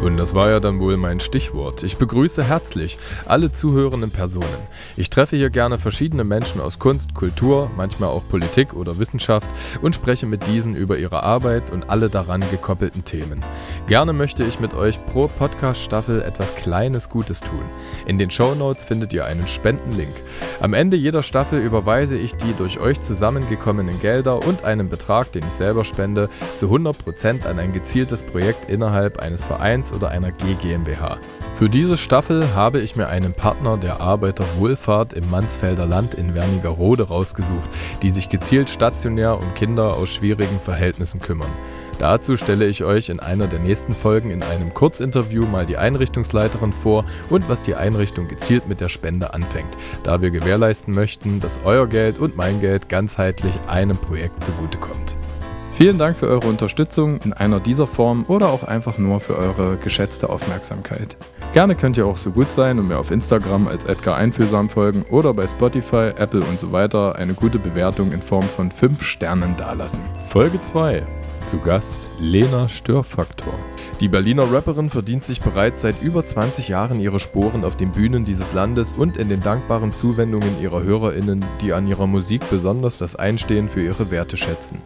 [0.00, 1.82] Und das war ja dann wohl mein Stichwort.
[1.82, 4.46] Ich begrüße herzlich alle zuhörenden Personen.
[4.96, 9.50] Ich treffe hier gerne verschiedene Menschen aus Kunst, Kultur, manchmal auch Politik oder Wissenschaft
[9.82, 13.44] und spreche mit diesen über ihre Arbeit und alle daran gekoppelten Themen.
[13.88, 17.64] Gerne möchte ich mit euch pro Podcast-Staffel etwas Kleines Gutes tun.
[18.06, 20.14] In den Show Notes findet ihr einen Spendenlink.
[20.60, 25.44] Am Ende jeder Staffel überweise ich die durch euch zusammengekommenen Gelder und einen Betrag, den
[25.48, 30.32] ich selber spende, zu 100% an ein gezieltes Projekt innerhalb eines Vereins Vereins oder einer
[30.32, 31.18] G GmbH.
[31.54, 37.08] Für diese Staffel habe ich mir einen Partner der Arbeiterwohlfahrt im Mansfelder Land in Wernigerode
[37.08, 37.70] rausgesucht,
[38.02, 41.50] die sich gezielt stationär um Kinder aus schwierigen Verhältnissen kümmern.
[41.98, 46.72] Dazu stelle ich euch in einer der nächsten Folgen in einem Kurzinterview mal die Einrichtungsleiterin
[46.72, 51.58] vor und was die Einrichtung gezielt mit der Spende anfängt, da wir gewährleisten möchten, dass
[51.64, 55.16] euer Geld und mein Geld ganzheitlich einem Projekt zugutekommt.
[55.78, 59.76] Vielen Dank für eure Unterstützung in einer dieser Form oder auch einfach nur für eure
[59.76, 61.16] geschätzte Aufmerksamkeit.
[61.52, 65.04] Gerne könnt ihr auch so gut sein und mir auf Instagram als Edgar Einfühlsam folgen
[65.08, 69.56] oder bei Spotify, Apple und so weiter eine gute Bewertung in Form von 5 Sternen
[69.56, 70.00] dalassen.
[70.26, 71.04] Folge 2
[71.44, 73.54] zu Gast Lena Störfaktor.
[74.00, 78.24] Die Berliner Rapperin verdient sich bereits seit über 20 Jahren ihre Sporen auf den Bühnen
[78.24, 83.16] dieses Landes und in den dankbaren Zuwendungen ihrer HörerInnen, die an ihrer Musik besonders das
[83.16, 84.80] Einstehen für ihre Werte schätzen.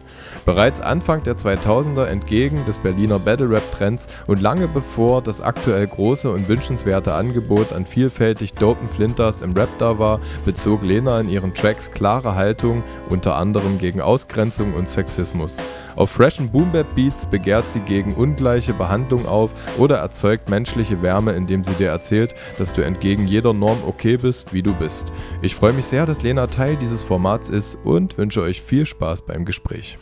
[0.45, 5.85] Bereits Anfang der 2000er entgegen des Berliner Battle Rap Trends und lange bevor das aktuell
[5.85, 11.29] große und wünschenswerte Angebot an vielfältig dopen Flinters im Rap da war, bezog Lena in
[11.29, 15.57] ihren Tracks klare Haltung, unter anderem gegen Ausgrenzung und Sexismus.
[15.95, 21.73] Auf freshen Boom-Bap-Beats begehrt sie gegen ungleiche Behandlung auf oder erzeugt menschliche Wärme, indem sie
[21.73, 25.11] dir erzählt, dass du entgegen jeder Norm okay bist, wie du bist.
[25.41, 29.23] Ich freue mich sehr, dass Lena Teil dieses Formats ist und wünsche euch viel Spaß
[29.23, 29.97] beim Gespräch.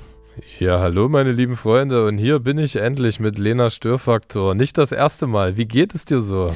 [0.60, 4.56] Ja, hallo meine lieben Freunde und hier bin ich endlich mit Lena Störfaktor.
[4.56, 5.58] Nicht das erste Mal.
[5.58, 6.54] Wie geht es dir so?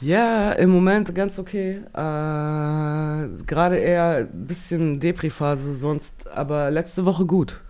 [0.00, 1.80] Ja, im Moment ganz okay.
[1.94, 7.60] Äh, Gerade eher ein bisschen Depri-Phase, sonst aber letzte Woche gut.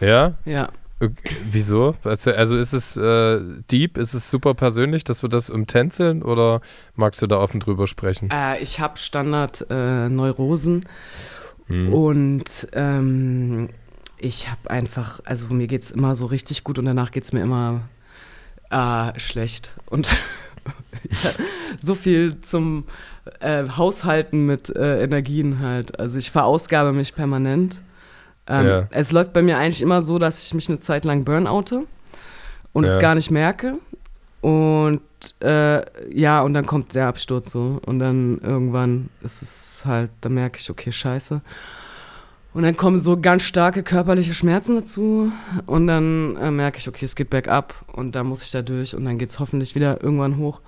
[0.00, 0.34] Ja?
[0.46, 0.70] Ja.
[1.00, 1.96] Okay, wieso?
[2.04, 3.40] Also, also ist es äh,
[3.70, 6.60] deep, ist es super persönlich, dass wir das umtänzeln oder
[6.94, 8.28] magst du da offen drüber sprechen?
[8.30, 11.92] Äh, ich habe Standard-Neurosen äh, hm.
[11.94, 13.70] und ähm,
[14.18, 17.32] ich habe einfach, also mir geht es immer so richtig gut und danach geht es
[17.32, 17.88] mir immer
[18.68, 19.72] äh, schlecht.
[19.86, 20.14] Und
[21.80, 22.84] so viel zum
[23.40, 25.98] äh, Haushalten mit äh, Energien halt.
[25.98, 27.80] Also ich verausgabe mich permanent.
[28.46, 28.88] Ähm, ja.
[28.92, 31.86] Es läuft bei mir eigentlich immer so, dass ich mich eine Zeit lang burnoute
[32.72, 32.90] und ja.
[32.90, 33.78] es gar nicht merke.
[34.40, 35.00] Und
[35.42, 35.82] äh,
[36.18, 37.80] ja, und dann kommt der Absturz so.
[37.84, 41.42] Und dann irgendwann ist es halt, da merke ich, okay, scheiße.
[42.52, 45.30] Und dann kommen so ganz starke körperliche Schmerzen dazu.
[45.66, 47.74] Und dann äh, merke ich, okay, es geht bergab.
[47.92, 48.94] Und dann muss ich da durch.
[48.94, 50.60] Und dann geht es hoffentlich wieder irgendwann hoch.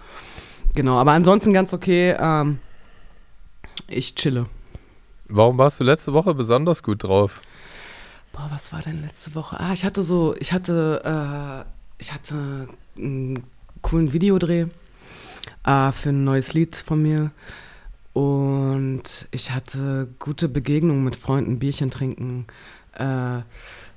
[0.75, 2.15] Genau, aber ansonsten ganz okay.
[2.19, 2.59] Ähm,
[3.89, 4.47] ich chille.
[5.29, 7.41] Warum warst du letzte Woche besonders gut drauf?
[8.33, 9.59] Boah, was war denn letzte Woche?
[9.61, 13.45] Ah, ich hatte so, ich hatte, äh, ich hatte einen
[13.83, 14.67] coolen Videodreh
[15.65, 17.31] äh, für ein neues Lied von mir.
[18.13, 22.47] Und ich hatte gute Begegnungen mit Freunden, Bierchen trinken.
[22.95, 23.41] Äh,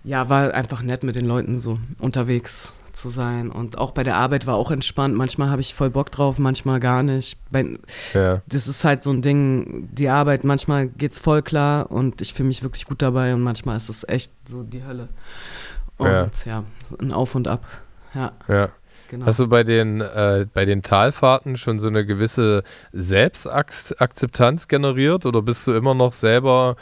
[0.03, 3.51] ja, war einfach nett mit den Leuten so unterwegs zu sein.
[3.51, 5.15] Und auch bei der Arbeit war auch entspannt.
[5.15, 7.39] Manchmal habe ich voll Bock drauf, manchmal gar nicht.
[7.51, 7.77] Bei,
[8.13, 8.41] ja.
[8.47, 12.33] Das ist halt so ein Ding, die Arbeit, manchmal geht es voll klar und ich
[12.33, 15.09] fühle mich wirklich gut dabei und manchmal ist es echt so die Hölle.
[15.97, 16.63] Und ja, ja
[16.99, 17.65] ein Auf und Ab.
[18.13, 18.31] Ja.
[18.47, 18.69] ja.
[19.09, 19.27] Genau.
[19.27, 25.43] Hast du bei den, äh, bei den Talfahrten schon so eine gewisse Selbstakzeptanz generiert oder
[25.43, 26.75] bist du immer noch selber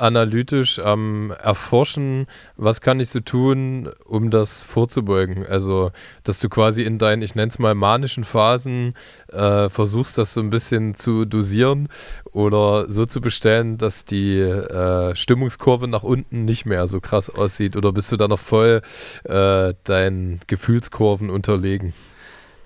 [0.00, 2.26] analytisch am Erforschen,
[2.56, 5.46] was kann ich so tun, um das vorzubeugen.
[5.46, 5.92] Also,
[6.24, 8.94] dass du quasi in deinen, ich nenne es mal, manischen Phasen
[9.32, 11.88] äh, versuchst, das so ein bisschen zu dosieren
[12.32, 17.76] oder so zu bestellen, dass die äh, Stimmungskurve nach unten nicht mehr so krass aussieht.
[17.76, 18.82] Oder bist du da noch voll
[19.24, 21.92] äh, deinen Gefühlskurven unterlegen?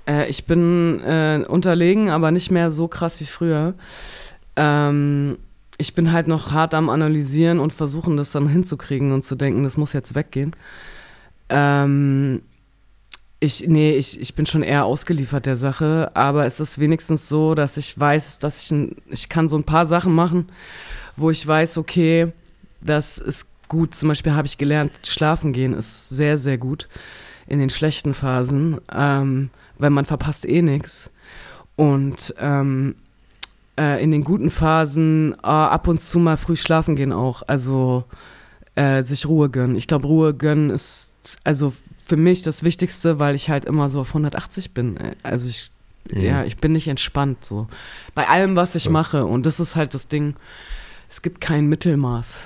[0.07, 3.75] Äh, ich bin äh, unterlegen, aber nicht mehr so krass wie früher.
[4.57, 5.39] Ähm,
[5.79, 9.65] ich bin halt noch hart am Analysieren und versuchen, das dann hinzukriegen und zu denken,
[9.65, 10.55] das muss jetzt weggehen.
[11.49, 12.43] Ähm,
[13.41, 17.55] ich, nee, ich, ich bin schon eher ausgeliefert der Sache, aber es ist wenigstens so,
[17.55, 20.49] dass ich weiß, dass ich, ein, ich kann so ein paar Sachen machen,
[21.17, 22.33] wo ich weiß, okay,
[22.81, 23.95] das ist gut.
[23.95, 26.89] Zum Beispiel habe ich gelernt, schlafen gehen ist sehr, sehr gut
[27.47, 31.11] in den schlechten Phasen, ähm, weil man verpasst eh nichts.
[31.77, 32.95] Und ähm,
[33.79, 37.43] äh, in den guten Phasen äh, ab und zu mal früh schlafen gehen auch.
[37.47, 38.05] Also
[38.75, 39.77] äh, sich Ruhe gönnen.
[39.77, 41.73] Ich glaube, Ruhe gönnen ist also
[42.03, 44.99] für mich das Wichtigste, weil ich halt immer so auf 180 bin.
[45.23, 45.71] Also ich,
[46.11, 46.21] mhm.
[46.21, 47.67] ja, ich bin nicht entspannt so.
[48.15, 48.91] Bei allem, was ich ja.
[48.91, 49.25] mache.
[49.25, 50.35] Und das ist halt das Ding.
[51.09, 52.39] Es gibt kein Mittelmaß.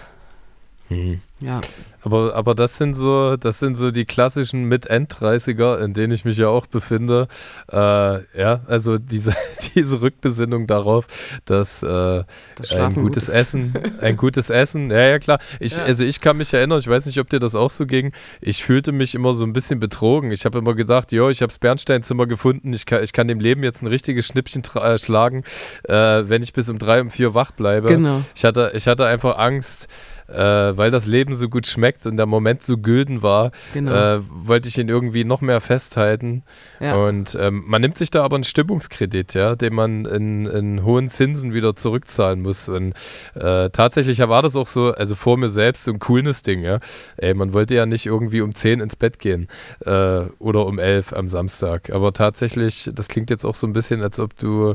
[0.89, 1.21] Mhm.
[1.41, 1.61] Ja.
[2.03, 6.39] Aber, aber das sind so, das sind so die klassischen Mit-End-30er, in denen ich mich
[6.39, 7.29] ja auch befinde.
[7.71, 9.35] Äh, ja, also diese,
[9.75, 11.07] diese Rückbesinnung darauf,
[11.45, 12.25] dass äh,
[12.57, 15.39] das ein gutes gut Essen, ein gutes Essen, ja, ja, klar.
[15.61, 15.85] Ich, ja.
[15.85, 18.13] Also ich kann mich erinnern, ich weiß nicht, ob dir das auch so ging.
[18.41, 20.33] Ich fühlte mich immer so ein bisschen betrogen.
[20.33, 23.41] Ich habe immer gedacht, jo, ich habe das Bernsteinzimmer gefunden, ich kann, ich kann dem
[23.41, 25.45] Leben jetzt ein richtiges Schnippchen äh, schlagen,
[25.85, 27.89] äh, wenn ich bis um drei, um vier wach bleibe.
[27.89, 28.23] Genau.
[28.35, 29.89] Ich hatte, ich hatte einfach Angst,
[30.29, 34.17] äh, weil das Leben so gut schmeckt und der Moment so gülden war, genau.
[34.17, 36.43] äh, wollte ich ihn irgendwie noch mehr festhalten.
[36.81, 36.97] Ja.
[36.97, 41.09] Und ähm, man nimmt sich da aber einen Stimmungskredit, ja, den man in, in hohen
[41.09, 42.69] Zinsen wieder zurückzahlen muss.
[42.69, 42.95] Und
[43.35, 46.81] äh, tatsächlich war das auch so, also vor mir selbst so ein cooles Ding, ja.
[47.17, 49.49] Ey, man wollte ja nicht irgendwie um 10 ins Bett gehen
[49.85, 51.91] äh, oder um 11 am Samstag.
[51.91, 54.75] Aber tatsächlich, das klingt jetzt auch so ein bisschen, als ob du,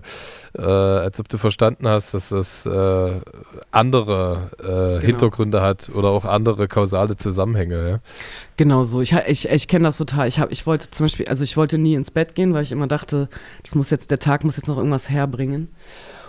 [0.57, 3.11] äh, als ob du verstanden hast, dass das äh,
[3.71, 4.99] andere genau.
[4.99, 7.89] Hintergründe Hintergründe hat oder auch andere kausale Zusammenhänge.
[7.89, 7.99] Ja?
[8.57, 9.01] Genau so.
[9.01, 10.27] Ich, ich, ich kenne das total.
[10.27, 12.71] Ich, hab, ich wollte zum Beispiel, also ich wollte nie ins Bett gehen, weil ich
[12.71, 13.29] immer dachte,
[13.63, 15.69] das muss jetzt, der Tag muss jetzt noch irgendwas herbringen.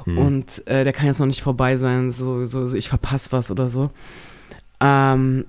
[0.04, 0.18] Hm.
[0.18, 2.10] Und äh, der kann jetzt noch nicht vorbei sein.
[2.10, 3.90] So, so, so ich verpasse was oder so.
[4.80, 5.46] Ähm,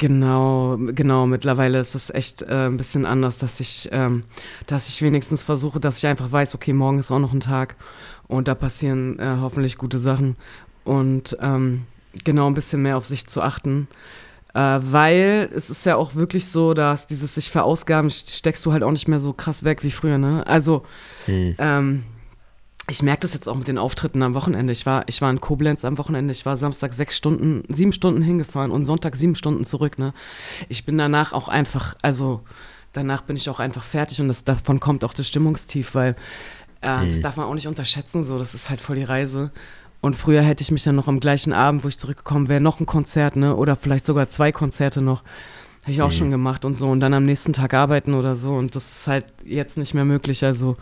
[0.00, 1.26] Genau, genau.
[1.26, 4.22] Mittlerweile ist es echt äh, ein bisschen anders, dass ich, ähm,
[4.68, 7.74] dass ich wenigstens versuche, dass ich einfach weiß, okay, morgen ist auch noch ein Tag
[8.28, 10.36] und da passieren äh, hoffentlich gute Sachen.
[10.84, 11.82] Und ähm,
[12.24, 13.88] genau ein bisschen mehr auf sich zu achten.
[14.54, 18.82] Äh, weil es ist ja auch wirklich so, dass dieses sich verausgaben steckst du halt
[18.82, 20.46] auch nicht mehr so krass weg wie früher, ne?
[20.46, 20.84] Also,
[21.26, 21.54] hm.
[21.58, 22.04] ähm,
[22.90, 24.72] ich merke das jetzt auch mit den Auftritten am Wochenende.
[24.72, 26.32] Ich war, ich war in Koblenz am Wochenende.
[26.32, 29.98] Ich war Samstag sechs Stunden, sieben Stunden hingefahren und Sonntag sieben Stunden zurück.
[29.98, 30.14] Ne?
[30.70, 32.40] Ich bin danach auch einfach, also
[32.94, 36.16] danach bin ich auch einfach fertig und das, davon kommt auch das Stimmungstief, weil
[36.80, 37.10] äh, hm.
[37.10, 38.22] das darf man auch nicht unterschätzen.
[38.22, 39.50] So, das ist halt voll die Reise.
[40.00, 42.80] Und früher hätte ich mich dann noch am gleichen Abend, wo ich zurückgekommen wäre, noch
[42.80, 43.56] ein Konzert, ne?
[43.56, 45.22] Oder vielleicht sogar zwei Konzerte noch.
[45.82, 46.12] Habe ich auch mhm.
[46.12, 46.88] schon gemacht und so.
[46.88, 48.54] Und dann am nächsten Tag arbeiten oder so.
[48.54, 50.44] Und das ist halt jetzt nicht mehr möglich.
[50.44, 50.76] Also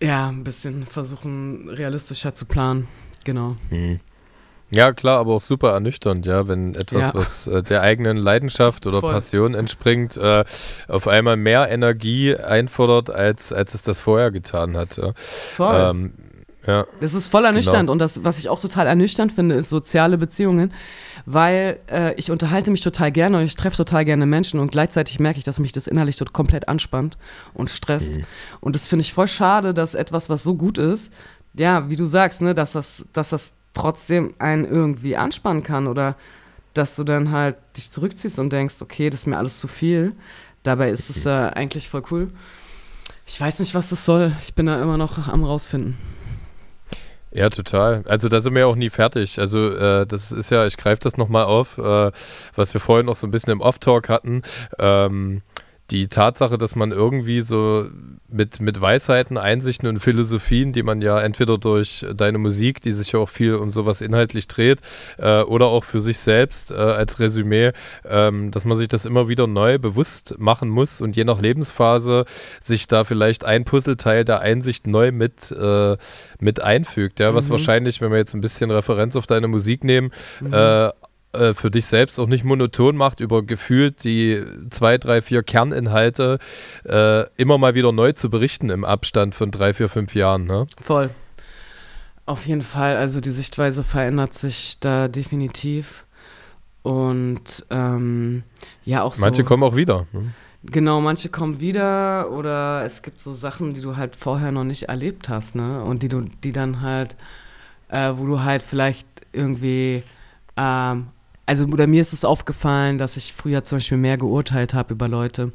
[0.00, 2.86] ja, ein bisschen versuchen, realistischer zu planen.
[3.24, 3.56] Genau.
[3.70, 4.00] Mhm.
[4.70, 7.14] Ja, klar, aber auch super ernüchternd, ja, wenn etwas, ja.
[7.14, 9.12] was äh, der eigenen Leidenschaft oder Voll.
[9.12, 10.44] Passion entspringt, äh,
[10.88, 14.96] auf einmal mehr Energie einfordert, als, als es das vorher getan hat.
[14.96, 15.12] Ja.
[15.54, 15.90] Voll.
[15.90, 16.12] Ähm,
[16.66, 16.86] ja.
[17.00, 17.82] Das ist voll ernüchternd.
[17.82, 17.92] Genau.
[17.92, 20.72] Und das, was ich auch total ernüchternd finde, ist soziale Beziehungen,
[21.24, 25.20] weil äh, ich unterhalte mich total gerne und ich treffe total gerne Menschen und gleichzeitig
[25.20, 27.16] merke ich, dass mich das innerlich so komplett anspannt
[27.54, 28.18] und stresst.
[28.18, 28.24] Mhm.
[28.60, 31.12] Und das finde ich voll schade, dass etwas, was so gut ist,
[31.54, 36.16] ja, wie du sagst, ne, dass das, dass das trotzdem einen irgendwie anspannen kann oder
[36.74, 40.12] dass du dann halt dich zurückziehst und denkst, okay, das ist mir alles zu viel.
[40.62, 42.30] Dabei ist es äh, eigentlich voll cool.
[43.26, 44.32] Ich weiß nicht, was das soll.
[44.42, 45.96] Ich bin da immer noch am rausfinden.
[47.36, 48.02] Ja, total.
[48.06, 49.38] Also da sind wir ja auch nie fertig.
[49.38, 52.10] Also äh, das ist ja, ich greife das nochmal auf, äh,
[52.54, 54.40] was wir vorhin noch so ein bisschen im Off-Talk hatten.
[54.78, 55.42] Ähm,
[55.90, 57.86] die Tatsache, dass man irgendwie so
[58.28, 63.12] mit, mit Weisheiten, Einsichten und Philosophien, die man ja entweder durch deine Musik, die sich
[63.12, 64.80] ja auch viel um sowas inhaltlich dreht,
[65.18, 67.72] äh, oder auch für sich selbst äh, als Resümee,
[68.04, 72.24] ähm, dass man sich das immer wieder neu bewusst machen muss und je nach Lebensphase
[72.60, 75.96] sich da vielleicht ein Puzzleteil der Einsicht neu mit, äh,
[76.40, 77.20] mit einfügt.
[77.20, 77.52] Ja, was mhm.
[77.52, 80.52] wahrscheinlich, wenn wir jetzt ein bisschen Referenz auf deine Musik nehmen, mhm.
[81.36, 86.38] Äh, für dich selbst auch nicht monoton macht, über gefühlt die zwei, drei, vier Kerninhalte
[86.84, 90.46] äh, immer mal wieder neu zu berichten im Abstand von drei, vier, fünf Jahren.
[90.46, 90.66] Ne?
[90.80, 91.10] Voll.
[92.24, 96.04] Auf jeden Fall, also die Sichtweise verändert sich da definitiv.
[96.82, 98.42] Und ähm,
[98.84, 99.20] ja, auch so.
[99.20, 100.06] Manche kommen auch wieder.
[100.12, 100.32] Ne?
[100.62, 104.84] Genau, manche kommen wieder oder es gibt so Sachen, die du halt vorher noch nicht
[104.84, 105.82] erlebt hast, ne?
[105.84, 107.14] Und die du, die dann halt,
[107.88, 110.02] äh, wo du halt vielleicht irgendwie,
[110.56, 111.08] ähm,
[111.46, 115.08] also oder mir ist es aufgefallen, dass ich früher zum Beispiel mehr geurteilt habe über
[115.08, 115.52] Leute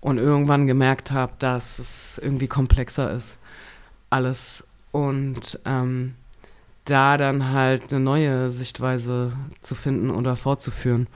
[0.00, 3.38] und irgendwann gemerkt habe, dass es irgendwie komplexer ist.
[4.08, 4.66] Alles.
[4.92, 6.14] Und ähm,
[6.86, 11.06] da dann halt eine neue Sichtweise zu finden oder fortzuführen.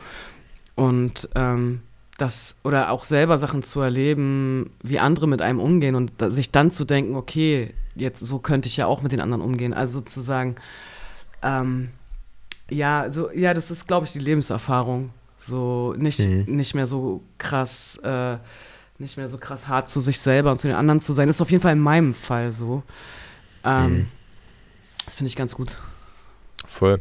[0.75, 1.81] Und ähm,
[2.19, 6.71] das oder auch selber Sachen zu erleben, wie andere mit einem umgehen und sich dann
[6.71, 9.73] zu denken, okay, jetzt so könnte ich ja auch mit den anderen umgehen.
[9.73, 10.57] Also sozusagen,
[11.43, 11.91] ähm,
[12.71, 15.11] ja, so, ja, das ist, glaube ich, die Lebenserfahrung.
[15.39, 16.45] So nicht, mhm.
[16.47, 18.37] nicht mehr so krass, äh,
[18.99, 21.27] nicht mehr so krass hart zu sich selber und zu den anderen zu sein.
[21.27, 22.83] Das ist auf jeden Fall in meinem Fall so.
[23.65, 24.09] Ähm, mhm.
[25.05, 25.77] Das finde ich ganz gut.
[26.67, 27.01] Voll.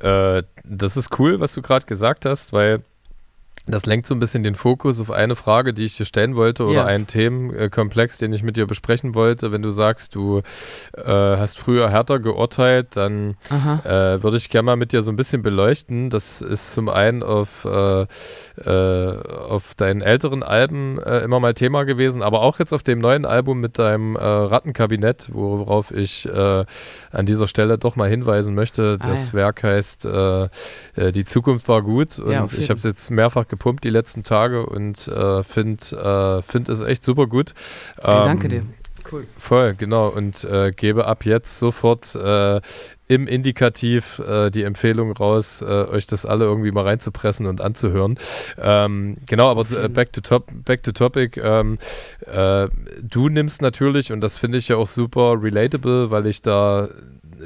[0.00, 2.82] Äh, das ist cool, was du gerade gesagt hast, weil
[3.66, 6.64] das lenkt so ein bisschen den Fokus auf eine Frage, die ich dir stellen wollte
[6.64, 6.84] oder ja.
[6.84, 9.52] einen Themenkomplex, den ich mit dir besprechen wollte.
[9.52, 10.38] Wenn du sagst, du
[10.96, 15.16] äh, hast früher härter geurteilt, dann äh, würde ich gerne mal mit dir so ein
[15.16, 16.10] bisschen beleuchten.
[16.10, 18.06] Das ist zum einen auf, äh,
[18.64, 22.98] äh auf deinen älteren Alben äh, immer mal Thema gewesen, aber auch jetzt auf dem
[22.98, 28.98] neuen Album mit deinem äh, Rattenkabinett, worauf ich an dieser Stelle doch mal hinweisen möchte.
[29.00, 29.34] Ah, das ja.
[29.34, 30.06] Werk heißt
[30.96, 34.64] Die Zukunft war gut und ja, ich habe es jetzt mehrfach gepumpt die letzten Tage
[34.64, 37.52] und äh, finde äh, find es echt super gut.
[38.02, 38.62] Hey, ähm, danke dir.
[39.10, 39.26] Cool.
[39.36, 40.08] Voll, genau.
[40.08, 42.62] Und äh, gebe ab jetzt sofort äh,
[43.08, 48.18] im Indikativ äh, die Empfehlung raus, äh, euch das alle irgendwie mal reinzupressen und anzuhören.
[48.58, 51.38] Ähm, genau, aber äh, back, to top, back to topic.
[51.38, 51.78] Ähm,
[52.26, 52.68] äh,
[53.02, 56.88] du nimmst natürlich, und das finde ich ja auch super relatable, weil ich da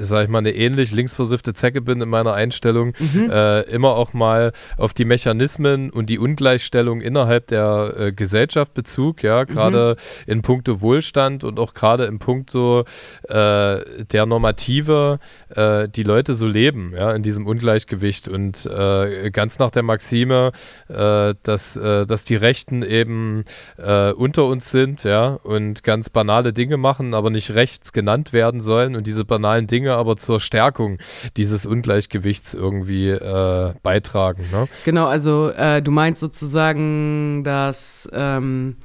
[0.00, 3.30] sag ich mal, eine ähnlich linksversiffte Zecke bin in meiner Einstellung, mhm.
[3.30, 9.22] äh, immer auch mal auf die Mechanismen und die Ungleichstellung innerhalb der äh, Gesellschaft Bezug,
[9.22, 10.32] ja, gerade mhm.
[10.32, 12.84] in puncto Wohlstand und auch gerade in puncto
[13.28, 13.80] äh,
[14.12, 19.70] der Normative, äh, die Leute so leben, ja, in diesem Ungleichgewicht und äh, ganz nach
[19.70, 20.52] der Maxime,
[20.88, 23.44] äh, dass, dass die Rechten eben
[23.76, 28.96] unter uns sind, ja, und ganz banale Dinge machen, aber nicht rechts genannt werden sollen
[28.96, 30.98] und diese banalen Dinge Dinge aber zur Stärkung
[31.36, 34.44] dieses Ungleichgewichts irgendwie äh, beitragen.
[34.52, 34.68] Ne?
[34.84, 38.76] Genau, also äh, du meinst sozusagen, dass ähm,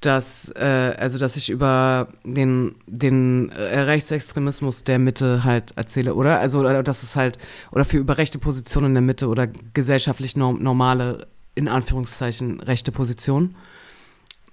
[0.00, 6.38] dass, äh, also dass ich über den, den äh, Rechtsextremismus der Mitte halt erzähle, oder?
[6.38, 7.38] Also, oder dass es halt,
[7.72, 12.92] oder für über rechte Positionen in der Mitte oder gesellschaftlich norm normale, in Anführungszeichen, rechte
[12.92, 13.56] Positionen.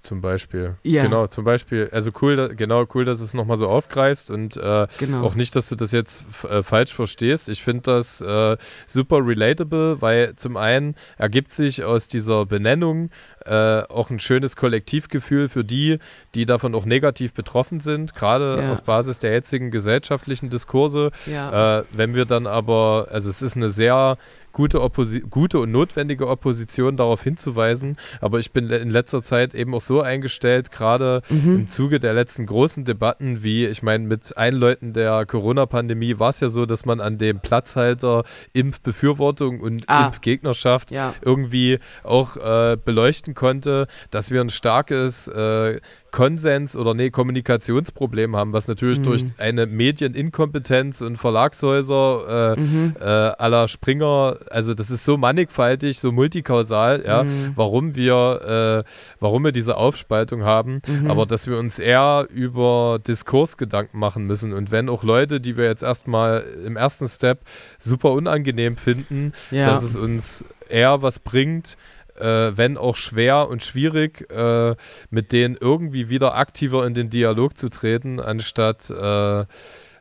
[0.04, 0.76] Zum Beispiel.
[0.82, 1.02] Ja.
[1.02, 1.88] Genau, zum Beispiel.
[1.90, 5.24] Also cool, genau, cool, dass du es nochmal so aufgreifst und äh, genau.
[5.24, 7.48] auch nicht, dass du das jetzt äh, falsch verstehst.
[7.48, 13.08] Ich finde das äh, super relatable, weil zum einen ergibt sich aus dieser Benennung
[13.46, 15.98] äh, auch ein schönes Kollektivgefühl für die,
[16.34, 18.72] die davon auch negativ betroffen sind, gerade ja.
[18.72, 21.10] auf Basis der jetzigen gesellschaftlichen Diskurse.
[21.26, 21.80] Ja.
[21.80, 24.16] Äh, wenn wir dann aber, also es ist eine sehr
[24.54, 27.98] gute, Opposi gute und notwendige Opposition darauf hinzuweisen.
[28.22, 31.56] Aber ich bin in letzter Zeit eben auch so eingestellt, gerade mhm.
[31.56, 36.40] im Zuge der letzten großen Debatten, wie ich meine, mit Einläuten der Corona-Pandemie war es
[36.40, 38.24] ja so, dass man an dem Platzhalter
[38.54, 40.06] Impfbefürwortung und ah.
[40.06, 41.14] Impfgegnerschaft ja.
[41.20, 45.80] irgendwie auch äh, beleuchten konnte, dass wir ein starkes äh,
[46.14, 49.02] Konsens oder nee, Kommunikationsproblem haben, was natürlich mhm.
[49.02, 52.94] durch eine Medieninkompetenz und Verlagshäuser äh, mhm.
[53.00, 57.52] äh, aller Springer, also das ist so mannigfaltig, so multikausal, ja, mhm.
[57.56, 61.10] warum wir, äh, warum wir diese Aufspaltung haben, mhm.
[61.10, 65.56] aber dass wir uns eher über Diskurs Gedanken machen müssen und wenn auch Leute, die
[65.56, 67.40] wir jetzt erstmal im ersten Step
[67.76, 69.66] super unangenehm finden, ja.
[69.66, 71.76] dass es uns eher was bringt,
[72.16, 74.74] äh, wenn auch schwer und schwierig, äh,
[75.10, 79.44] mit denen irgendwie wieder aktiver in den Dialog zu treten, anstatt äh,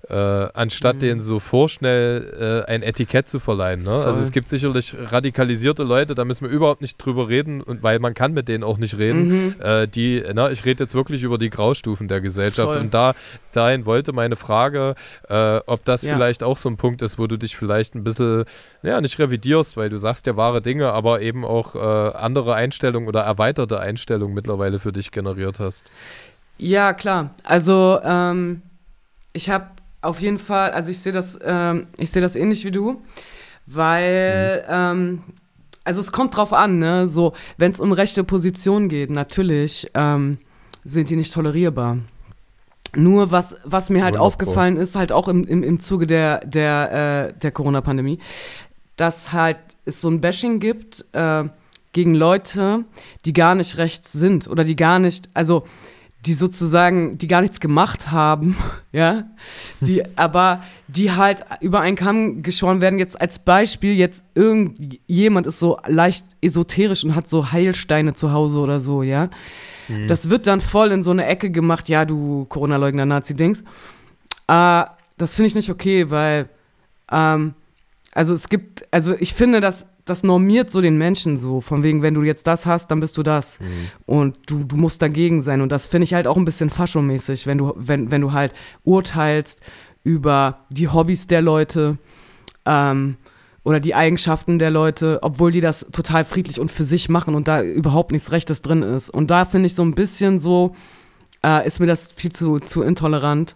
[0.09, 0.99] äh, anstatt mhm.
[0.99, 3.83] denen so vorschnell äh, ein Etikett zu verleihen.
[3.83, 3.91] Ne?
[3.91, 7.99] Also es gibt sicherlich radikalisierte Leute, da müssen wir überhaupt nicht drüber reden, und weil
[7.99, 9.27] man kann mit denen auch nicht reden.
[9.27, 9.55] Mhm.
[9.61, 12.73] Äh, die, na, ich rede jetzt wirklich über die Graustufen der Gesellschaft.
[12.73, 12.81] Voll.
[12.81, 13.13] Und da
[13.53, 14.95] dahin wollte meine Frage,
[15.29, 16.13] äh, ob das ja.
[16.13, 18.43] vielleicht auch so ein Punkt ist, wo du dich vielleicht ein bisschen,
[18.81, 23.07] ja, nicht revidierst, weil du sagst ja wahre Dinge, aber eben auch äh, andere Einstellungen
[23.07, 25.91] oder erweiterte Einstellungen mittlerweile für dich generiert hast.
[26.57, 27.31] Ja, klar.
[27.43, 28.61] Also ähm,
[29.33, 29.67] ich habe
[30.03, 33.01] auf jeden Fall, also ich sehe das, ähm, ich sehe das ähnlich wie du,
[33.65, 34.67] weil, mhm.
[34.69, 35.23] ähm,
[35.83, 37.07] also es kommt drauf an, ne?
[37.07, 40.37] So, wenn es um rechte Positionen geht, natürlich ähm,
[40.83, 41.97] sind die nicht tolerierbar.
[42.95, 47.31] Nur was, was mir halt aufgefallen ist, halt auch im, im, im Zuge der, der,
[47.31, 48.19] äh, der Corona-Pandemie,
[48.97, 51.45] dass halt es so ein Bashing gibt äh,
[51.91, 52.85] gegen Leute,
[53.25, 55.65] die gar nicht rechts sind oder die gar nicht, also
[56.25, 58.55] die sozusagen, die gar nichts gemacht haben,
[58.91, 59.25] ja,
[59.81, 62.99] die aber die halt über einen Kamm geschoren werden.
[62.99, 68.59] Jetzt als Beispiel, jetzt irgendjemand ist so leicht esoterisch und hat so Heilsteine zu Hause
[68.59, 69.29] oder so, ja.
[69.87, 70.07] Mhm.
[70.07, 73.61] Das wird dann voll in so eine Ecke gemacht, ja, du Corona-Leugner, Nazi-Dings.
[74.47, 74.83] Äh,
[75.17, 76.49] das finde ich nicht okay, weil,
[77.11, 77.53] ähm,
[78.11, 82.01] also es gibt, also ich finde, dass das normiert so den Menschen so, von wegen,
[82.01, 83.59] wenn du jetzt das hast, dann bist du das.
[83.59, 83.65] Mhm.
[84.05, 85.61] Und du, du musst dagegen sein.
[85.61, 88.53] Und das finde ich halt auch ein bisschen faschomäßig, wenn du, wenn, wenn du halt
[88.83, 89.61] urteilst
[90.03, 91.97] über die Hobbys der Leute
[92.65, 93.17] ähm,
[93.63, 97.47] oder die Eigenschaften der Leute, obwohl die das total friedlich und für sich machen und
[97.47, 99.09] da überhaupt nichts Rechtes drin ist.
[99.09, 100.75] Und da finde ich so ein bisschen so,
[101.45, 103.55] äh, ist mir das viel zu, zu intolerant.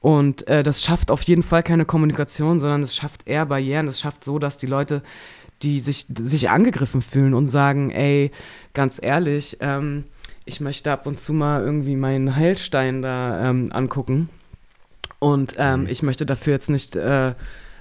[0.00, 3.86] Und äh, das schafft auf jeden Fall keine Kommunikation, sondern es schafft eher Barrieren.
[3.86, 5.02] Es schafft so, dass die Leute,
[5.62, 8.30] die sich, sich angegriffen fühlen und sagen, ey,
[8.74, 10.04] ganz ehrlich, ähm,
[10.44, 14.28] ich möchte ab und zu mal irgendwie meinen Heilstein da ähm, angucken.
[15.18, 15.86] Und ähm, mhm.
[15.88, 17.34] ich möchte dafür jetzt nicht, äh,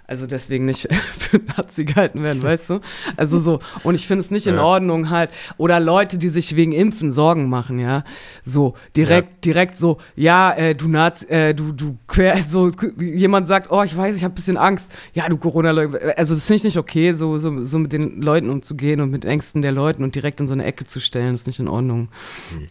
[0.07, 0.87] also deswegen nicht
[1.19, 2.79] für Nazi gehalten werden, weißt du?
[3.17, 6.71] Also so, und ich finde es nicht in Ordnung halt, oder Leute, die sich wegen
[6.71, 8.03] Impfen Sorgen machen, ja,
[8.43, 9.37] so, direkt, ja.
[9.53, 13.95] direkt so, ja, äh, du Nazi, äh, du, du, quer, so, jemand sagt, oh, ich
[13.95, 17.13] weiß, ich habe ein bisschen Angst, ja, du Corona-Leugner, also das finde ich nicht okay,
[17.13, 20.47] so, so, so mit den Leuten umzugehen und mit Ängsten der Leuten und direkt in
[20.47, 22.09] so eine Ecke zu stellen, ist nicht in Ordnung.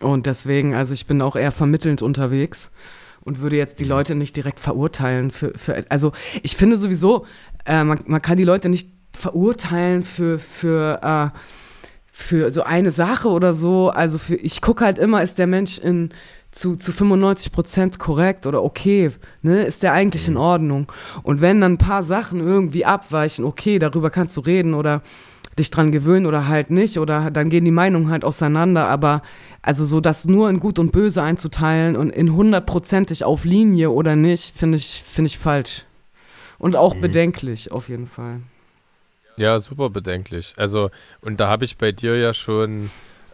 [0.00, 0.06] Mhm.
[0.06, 2.70] Und deswegen, also ich bin auch eher vermittelnd unterwegs
[3.24, 6.12] und würde jetzt die Leute nicht direkt verurteilen für, für also
[6.42, 7.26] ich finde sowieso,
[7.66, 11.00] äh, man, man kann die Leute nicht verurteilen für, für,
[11.32, 11.38] äh,
[12.10, 13.90] für so eine Sache oder so.
[13.90, 16.10] Also für, ich gucke halt immer, ist der Mensch in
[16.52, 19.12] zu, zu 95 Prozent korrekt oder okay,
[19.42, 20.40] ne, ist der eigentlich in mhm.
[20.40, 20.92] Ordnung?
[21.22, 25.02] Und wenn dann ein paar Sachen irgendwie abweichen, okay, darüber kannst du reden oder
[25.58, 29.22] dich dran gewöhnen oder halt nicht oder dann gehen die Meinungen halt auseinander, aber
[29.62, 34.16] also so das nur in Gut und Böse einzuteilen und in hundertprozentig auf Linie oder
[34.16, 35.84] nicht, finde ich, finde ich falsch.
[36.58, 37.00] Und auch mhm.
[37.00, 38.40] bedenklich, auf jeden Fall.
[39.36, 40.54] Ja, super bedenklich.
[40.56, 40.90] Also,
[41.22, 42.90] und da habe ich bei dir ja schon,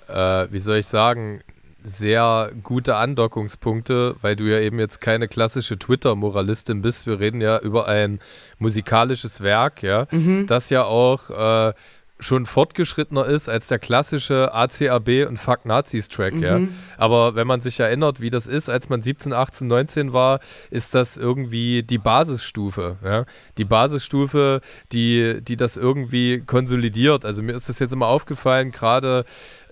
[0.08, 1.40] äh, wie soll ich sagen,
[1.86, 7.06] sehr gute Andockungspunkte, weil du ja eben jetzt keine klassische Twitter-Moralistin bist.
[7.06, 8.20] Wir reden ja über ein
[8.58, 10.46] musikalisches Werk, ja, mhm.
[10.46, 11.74] das ja auch äh,
[12.18, 16.42] schon fortgeschrittener ist als der klassische ACAB und Fuck Nazis Track, mhm.
[16.42, 16.60] ja.
[16.96, 20.94] Aber wenn man sich erinnert, wie das ist, als man 17, 18, 19 war, ist
[20.94, 23.26] das irgendwie die Basisstufe, ja.
[23.58, 24.60] Die Basisstufe,
[24.92, 27.24] die, die das irgendwie konsolidiert.
[27.24, 29.24] Also mir ist das jetzt immer aufgefallen, gerade,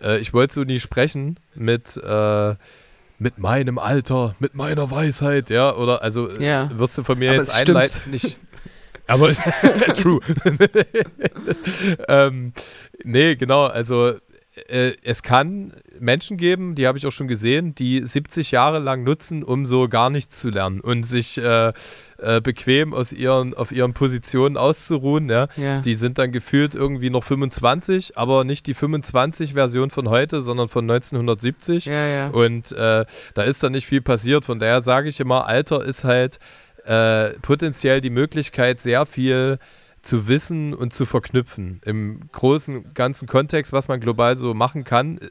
[0.02, 2.54] äh, ich wollte so nie sprechen mit, äh,
[3.18, 6.68] mit meinem Alter, mit meiner Weisheit, ja, oder also ja.
[6.76, 8.37] wirst du von mir Aber jetzt einleiten, nicht,
[9.06, 9.32] aber
[9.94, 10.20] true.
[12.08, 12.52] ähm,
[13.04, 14.14] nee, genau, also
[14.68, 19.02] äh, es kann Menschen geben, die habe ich auch schon gesehen, die 70 Jahre lang
[19.04, 21.72] nutzen, um so gar nichts zu lernen und sich äh,
[22.18, 25.28] äh, bequem aus ihren, auf ihren Positionen auszuruhen.
[25.28, 25.48] Ja?
[25.56, 25.80] ja?
[25.80, 30.84] Die sind dann gefühlt irgendwie noch 25, aber nicht die 25-Version von heute, sondern von
[30.84, 31.86] 1970.
[31.86, 32.28] Ja, ja.
[32.28, 34.44] Und äh, da ist dann nicht viel passiert.
[34.44, 36.38] Von daher sage ich immer, Alter ist halt
[36.84, 39.58] äh, potenziell die Möglichkeit, sehr viel
[40.04, 41.80] zu wissen und zu verknüpfen.
[41.84, 45.28] Im großen, ganzen Kontext, was man global so machen kann, äh,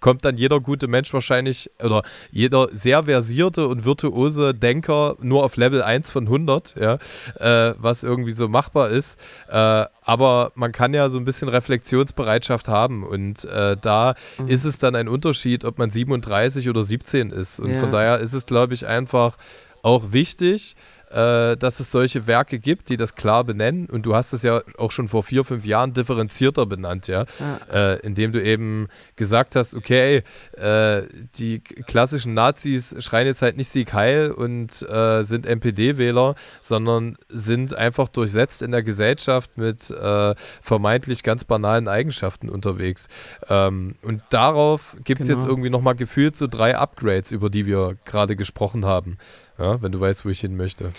[0.00, 5.56] kommt dann jeder gute Mensch wahrscheinlich oder jeder sehr versierte und virtuose Denker nur auf
[5.56, 6.98] Level 1 von 100, ja,
[7.38, 9.18] äh, was irgendwie so machbar ist.
[9.48, 14.48] Äh, aber man kann ja so ein bisschen Reflexionsbereitschaft haben und äh, da mhm.
[14.48, 17.60] ist es dann ein Unterschied, ob man 37 oder 17 ist.
[17.60, 17.80] Und ja.
[17.80, 19.36] von daher ist es, glaube ich, einfach
[19.82, 20.76] auch wichtig,
[21.10, 23.86] äh, dass es solche Werke gibt, die das klar benennen.
[23.86, 27.24] Und du hast es ja auch schon vor vier, fünf Jahren differenzierter benannt, ja.
[27.40, 27.94] ja.
[27.94, 31.02] Äh, indem du eben gesagt hast, okay, äh,
[31.36, 37.74] die klassischen Nazis schreien jetzt halt nicht Sieg Heil und äh, sind NPD-Wähler, sondern sind
[37.74, 43.08] einfach durchsetzt in der Gesellschaft mit äh, vermeintlich ganz banalen Eigenschaften unterwegs.
[43.48, 45.40] Ähm, und darauf gibt es genau.
[45.40, 49.18] jetzt irgendwie nochmal gefühlt so drei Upgrades, über die wir gerade gesprochen haben.
[49.60, 50.92] Ja, wenn du weißt, wo ich hin möchte.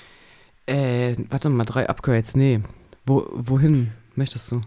[0.68, 2.36] Äh, warte mal, drei Upgrades.
[2.36, 2.62] Nee.
[3.06, 4.62] Wo, wohin möchtest du?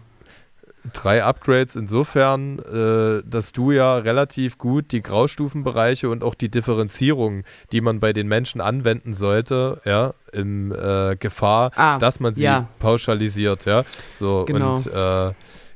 [0.93, 7.43] Drei Upgrades insofern, äh, dass du ja relativ gut die Graustufenbereiche und auch die Differenzierung,
[7.71, 12.43] die man bei den Menschen anwenden sollte, ja, in äh, Gefahr, ah, dass man sie
[12.43, 12.67] ja.
[12.77, 13.83] pauschalisiert, ja.
[14.11, 14.75] So genau.
[14.75, 15.33] und äh,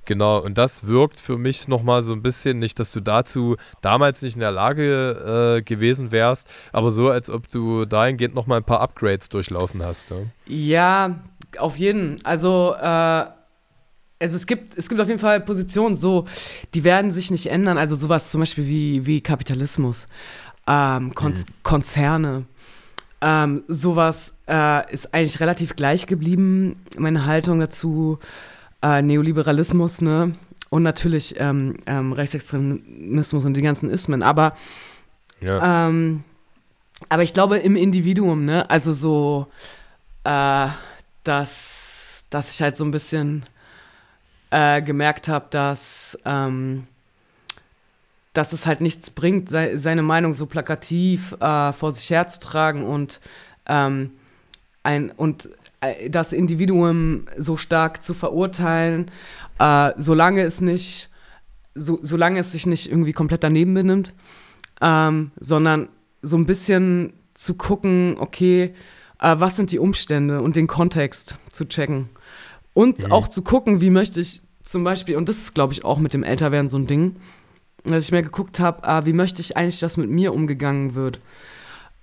[0.10, 4.24] Genau, und das wirkt für mich nochmal so ein bisschen, nicht, dass du dazu damals
[4.24, 8.64] nicht in der Lage äh, gewesen wärst, aber so, als ob du dahingehend nochmal ein
[8.64, 10.10] paar Upgrades durchlaufen hast.
[10.10, 10.32] Ne?
[10.48, 11.20] Ja,
[11.60, 12.26] auf jeden.
[12.26, 13.36] Also, äh, also
[14.20, 16.26] es gibt, es gibt auf jeden Fall Positionen, so,
[16.74, 17.78] die werden sich nicht ändern.
[17.78, 20.08] Also sowas zum Beispiel wie, wie Kapitalismus,
[20.66, 21.46] ähm, Kon mhm.
[21.62, 22.46] Konzerne.
[23.22, 28.18] Ähm, sowas äh, ist eigentlich relativ gleich geblieben, meine Haltung dazu
[28.82, 30.36] äh, Neoliberalismus, ne?
[30.70, 34.22] Und natürlich ähm, ähm, Rechtsextremismus und die ganzen Ismen.
[34.22, 34.56] Aber,
[35.42, 35.88] ja.
[35.88, 36.24] ähm,
[37.10, 38.70] aber ich glaube im Individuum, ne?
[38.70, 39.48] Also so,
[40.24, 40.68] äh,
[41.24, 43.44] dass, dass ich halt so ein bisschen
[44.52, 46.86] äh, gemerkt habe, dass, ähm,
[48.34, 53.20] dass es halt nichts bringt, se seine Meinung so plakativ äh, vor sich herzutragen und
[53.66, 54.12] ähm,
[54.84, 55.50] ein und
[56.10, 59.10] das Individuum so stark zu verurteilen,
[59.60, 61.10] äh, solange es nicht,
[61.76, 64.14] so, solange es sich nicht irgendwie komplett daneben benimmt,
[64.82, 65.90] ähm, sondern
[66.22, 68.74] so ein bisschen zu gucken, okay,
[69.20, 72.10] äh, was sind die Umstände und den Kontext zu checken.
[72.74, 73.12] Und mhm.
[73.12, 76.14] auch zu gucken, wie möchte ich zum Beispiel, und das ist, glaube ich, auch mit
[76.14, 77.16] dem Älterwerden so ein Ding,
[77.86, 81.20] dass ich mir geguckt habe, äh, wie möchte ich eigentlich, dass mit mir umgegangen wird.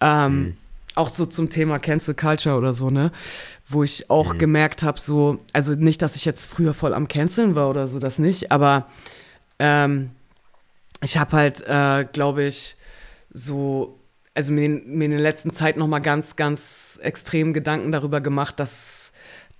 [0.00, 0.56] Ähm, mhm.
[0.96, 3.12] Auch so zum Thema Cancel Culture oder so, ne?
[3.68, 4.38] wo ich auch mhm.
[4.38, 7.98] gemerkt habe, so, also nicht, dass ich jetzt früher voll am Canceln war oder so,
[7.98, 8.86] das nicht, aber
[9.58, 10.10] ähm,
[11.02, 12.76] ich habe halt, äh, glaube ich,
[13.32, 13.98] so,
[14.34, 19.12] also mir, mir in der letzten Zeit nochmal ganz, ganz extrem Gedanken darüber gemacht, dass,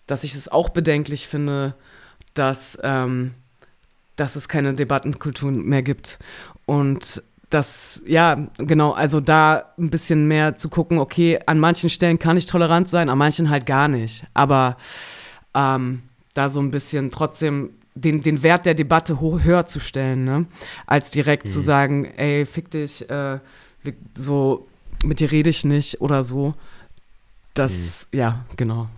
[0.07, 1.75] dass ich es auch bedenklich finde,
[2.35, 3.35] dass, ähm,
[4.17, 6.19] dass es keine Debattenkultur mehr gibt.
[6.65, 12.19] Und das, ja, genau, also da ein bisschen mehr zu gucken, okay, an manchen Stellen
[12.19, 14.25] kann ich tolerant sein, an manchen halt gar nicht.
[14.35, 14.77] Aber
[15.55, 16.03] ähm,
[16.35, 20.47] da so ein bisschen trotzdem den, den Wert der Debatte hoch, höher zu stellen, ne?
[20.87, 21.49] als direkt mhm.
[21.49, 23.39] zu sagen, ey, fick dich, äh,
[24.15, 24.67] so,
[25.05, 26.55] mit dir rede ich nicht oder so.
[27.55, 28.19] Das, mhm.
[28.19, 28.89] ja, genau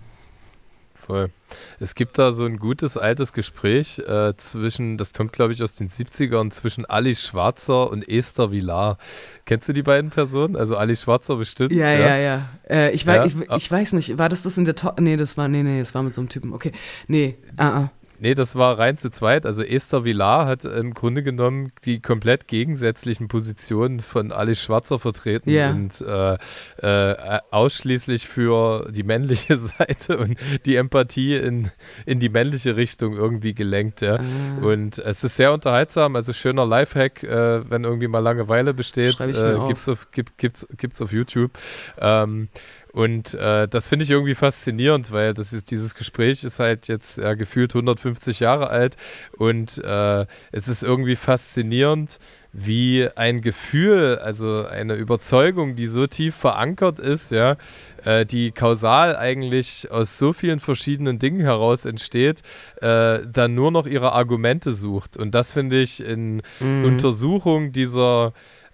[1.09, 1.31] voll.
[1.79, 5.73] Es gibt da so ein gutes altes Gespräch äh, zwischen, das kommt glaube ich aus
[5.73, 8.99] den 70ern, zwischen Alice Schwarzer und Esther Villar.
[9.45, 10.55] Kennst du die beiden Personen?
[10.55, 11.71] Also Alice Schwarzer bestimmt.
[11.71, 12.17] Ja, ja, ja.
[12.17, 12.49] ja.
[12.69, 13.41] Äh, ich, weiß, ja?
[13.55, 14.99] Ich, ich, weiß nicht, war das das in der Top?
[14.99, 16.53] Nee, das war, nee, nee, das war mit so einem Typen.
[16.53, 16.71] Okay,
[17.07, 17.91] nee, ah, uh, ah.
[18.21, 19.45] Nee, das war rein zu zweit.
[19.45, 25.49] Also Esther Villar hat im Grunde genommen die komplett gegensätzlichen Positionen von Alice Schwarzer vertreten
[25.49, 25.71] yeah.
[25.71, 26.37] und äh,
[26.81, 31.71] äh, ausschließlich für die männliche Seite und die Empathie in,
[32.05, 34.01] in die männliche Richtung irgendwie gelenkt.
[34.01, 34.15] Ja.
[34.15, 34.65] Ah.
[34.65, 39.57] Und es ist sehr unterhaltsam, also schöner Lifehack, äh, wenn irgendwie mal Langeweile besteht, äh,
[39.67, 41.51] gibt es auf, gibt, gibt's, gibt's auf YouTube.
[41.99, 42.49] Ähm,
[42.91, 47.17] und äh, das finde ich irgendwie faszinierend, weil das ist, dieses Gespräch ist halt jetzt
[47.17, 48.97] ja, gefühlt 150 Jahre alt
[49.37, 52.19] und äh, es ist irgendwie faszinierend,
[52.51, 57.57] wie ein Gefühl, also eine Überzeugung, die so tief verankert ist, ja,
[58.03, 62.41] äh, die kausal eigentlich aus so vielen verschiedenen Dingen heraus entsteht,
[62.81, 65.15] äh, dann nur noch ihre Argumente sucht.
[65.15, 66.85] Und das finde ich in mhm.
[66.85, 68.33] Untersuchung dieser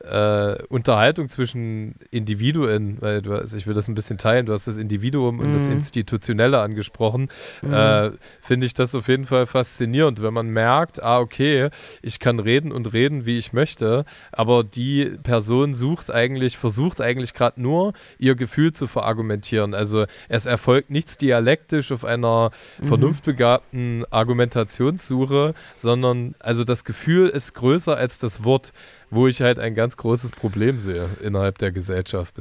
[0.10, 4.68] äh, Unterhaltung zwischen Individuen, weil du, also ich will das ein bisschen teilen, du hast
[4.68, 5.39] das Individuum mm.
[5.39, 5.74] und das mhm.
[5.74, 7.30] Institutionelle angesprochen,
[7.62, 7.74] mm.
[7.74, 11.70] äh, finde ich das auf jeden Fall faszinierend, wenn man merkt, ah, okay,
[12.02, 17.34] ich kann reden und reden, wie ich möchte, aber die Person sucht eigentlich, versucht eigentlich
[17.34, 19.74] gerade nur, ihr Gefühl zu verargumentieren.
[19.74, 22.88] Also es erfolgt nichts dialektisch auf einer mm.
[22.88, 28.72] vernunftbegabten Argumentationssuche, sondern also das Gefühl ist größer als das Wort
[29.15, 32.39] wo ich halt ein ganz großes Problem sehe innerhalb der Gesellschaft.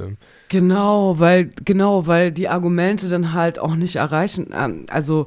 [0.49, 4.49] Genau, weil, genau, weil die Argumente dann halt auch nicht erreichen.
[4.53, 5.25] Ähm, also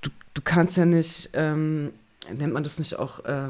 [0.00, 1.90] du, du kannst ja nicht, ähm,
[2.36, 3.48] nennt man das nicht auch äh,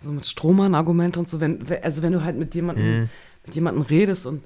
[0.00, 3.08] so mit Strohmann-Argumente und so, wenn, also wenn du halt mit jemandem, mhm.
[3.46, 4.42] mit jemandem redest und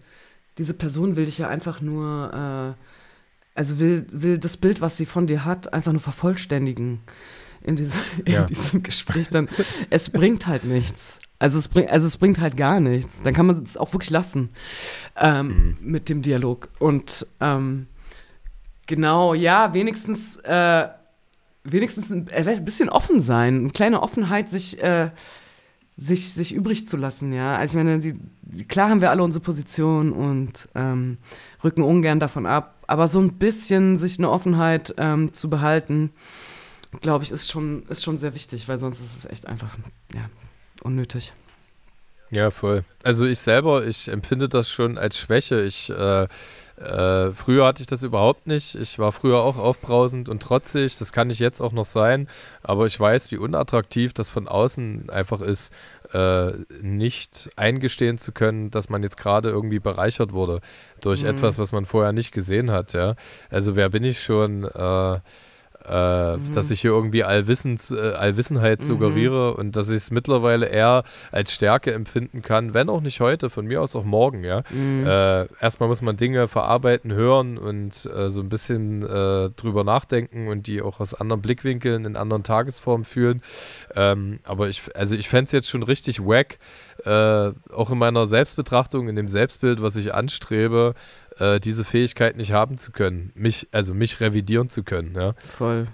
[0.58, 2.32] diese Person will dich ja einfach nur,
[2.76, 7.00] äh, also will, will das Bild, was sie von dir hat, einfach nur vervollständigen
[7.62, 8.42] in, diese, ja.
[8.42, 9.48] in diesem Gespräch, dann
[9.90, 11.20] es bringt halt nichts.
[11.38, 13.22] Also es, bring, also es bringt halt gar nichts.
[13.22, 14.50] Dann kann man es auch wirklich lassen
[15.16, 15.76] ähm, mhm.
[15.80, 16.68] mit dem Dialog.
[16.78, 17.86] Und ähm,
[18.86, 20.88] genau, ja, wenigstens, äh,
[21.64, 25.10] wenigstens ein, äh, ein, bisschen offen sein, eine kleine Offenheit, sich, äh,
[25.96, 27.56] sich, sich übrig zu lassen, ja.
[27.56, 31.18] Also ich meine, die, die, klar haben wir alle unsere Position und ähm,
[31.64, 36.12] rücken ungern davon ab, aber so ein bisschen sich eine Offenheit ähm, zu behalten,
[37.00, 39.76] glaube ich, ist schon, ist schon sehr wichtig, weil sonst ist es echt einfach,
[40.14, 40.28] ja,
[40.82, 41.32] unnötig.
[42.30, 42.84] Ja, voll.
[43.04, 45.62] Also ich selber, ich empfinde das schon als Schwäche.
[45.62, 46.26] Ich äh,
[46.78, 48.74] äh, früher hatte ich das überhaupt nicht.
[48.74, 50.98] Ich war früher auch aufbrausend und trotzig.
[50.98, 52.28] Das kann ich jetzt auch noch sein.
[52.62, 55.72] Aber ich weiß, wie unattraktiv das von außen einfach ist,
[56.12, 60.60] äh, nicht eingestehen zu können, dass man jetzt gerade irgendwie bereichert wurde
[61.00, 61.30] durch mhm.
[61.30, 62.92] etwas, was man vorher nicht gesehen hat.
[62.92, 63.14] Ja?
[63.50, 64.64] Also wer bin ich schon?
[64.64, 65.20] Äh,
[65.88, 66.54] äh, mhm.
[66.54, 68.84] dass ich hier irgendwie Allwissens, äh, Allwissenheit mhm.
[68.84, 73.50] suggeriere und dass ich es mittlerweile eher als Stärke empfinden kann, wenn auch nicht heute,
[73.50, 74.62] von mir aus auch morgen, ja.
[74.70, 75.06] Mhm.
[75.06, 80.48] Äh, erstmal muss man Dinge verarbeiten, hören und äh, so ein bisschen äh, drüber nachdenken
[80.48, 83.42] und die auch aus anderen Blickwinkeln, in anderen Tagesformen fühlen.
[83.94, 86.58] Ähm, aber ich, also ich fände es jetzt schon richtig wack,
[87.04, 90.94] auch in meiner Selbstbetrachtung, in dem Selbstbild, was ich anstrebe,
[91.38, 95.14] äh, diese Fähigkeit nicht haben zu können, mich, also mich revidieren zu können.
[95.14, 95.34] Ja.
[95.44, 95.86] Voll.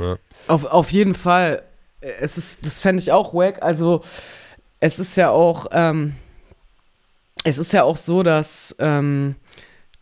[0.00, 0.16] Ja.
[0.48, 1.62] Auf, auf jeden Fall.
[2.00, 3.62] Es ist, das fände ich auch wack.
[3.62, 4.02] Also,
[4.80, 6.16] es ist ja auch, ähm,
[7.44, 9.36] es ist ja auch so, dass, ähm,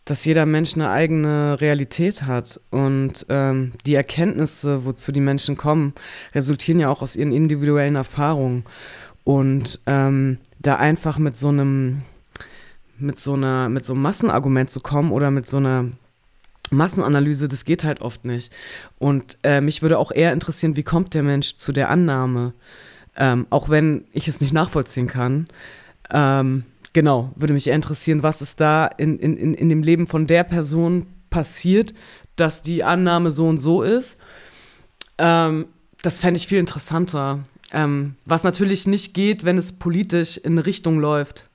[0.05, 5.93] dass jeder Mensch eine eigene Realität hat und ähm, die Erkenntnisse, wozu die Menschen kommen,
[6.33, 8.65] resultieren ja auch aus ihren individuellen Erfahrungen.
[9.23, 12.01] Und ähm, da einfach mit so einem
[13.01, 15.89] mit so einer, mit so einem Massenargument zu kommen oder mit so einer
[16.71, 18.51] Massenanalyse, das geht halt oft nicht.
[18.97, 22.53] Und äh, mich würde auch eher interessieren, wie kommt der Mensch zu der Annahme,
[23.17, 25.47] ähm, auch wenn ich es nicht nachvollziehen kann.
[26.09, 30.27] Ähm, genau, würde mich eher interessieren, was ist da in, in, in dem Leben von
[30.27, 31.93] der Person passiert,
[32.35, 34.17] dass die Annahme so und so ist.
[35.17, 35.67] Ähm,
[36.01, 37.39] das fände ich viel interessanter.
[37.73, 41.47] Ähm, was natürlich nicht geht, wenn es politisch in eine Richtung läuft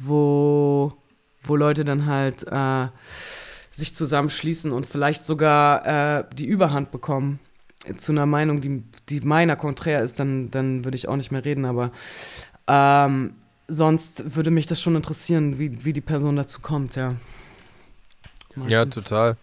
[0.00, 0.92] wo,
[1.42, 2.88] wo Leute dann halt äh,
[3.70, 5.86] sich zusammenschließen und vielleicht sogar
[6.18, 7.38] äh, die Überhand bekommen
[7.96, 11.44] zu einer Meinung, die, die meiner konträr ist, dann, dann würde ich auch nicht mehr
[11.44, 11.92] reden, aber
[12.66, 13.34] ähm,
[13.68, 17.14] sonst würde mich das schon interessieren, wie, wie die Person dazu kommt, ja.
[18.54, 18.72] Meistens.
[18.72, 19.36] Ja, total.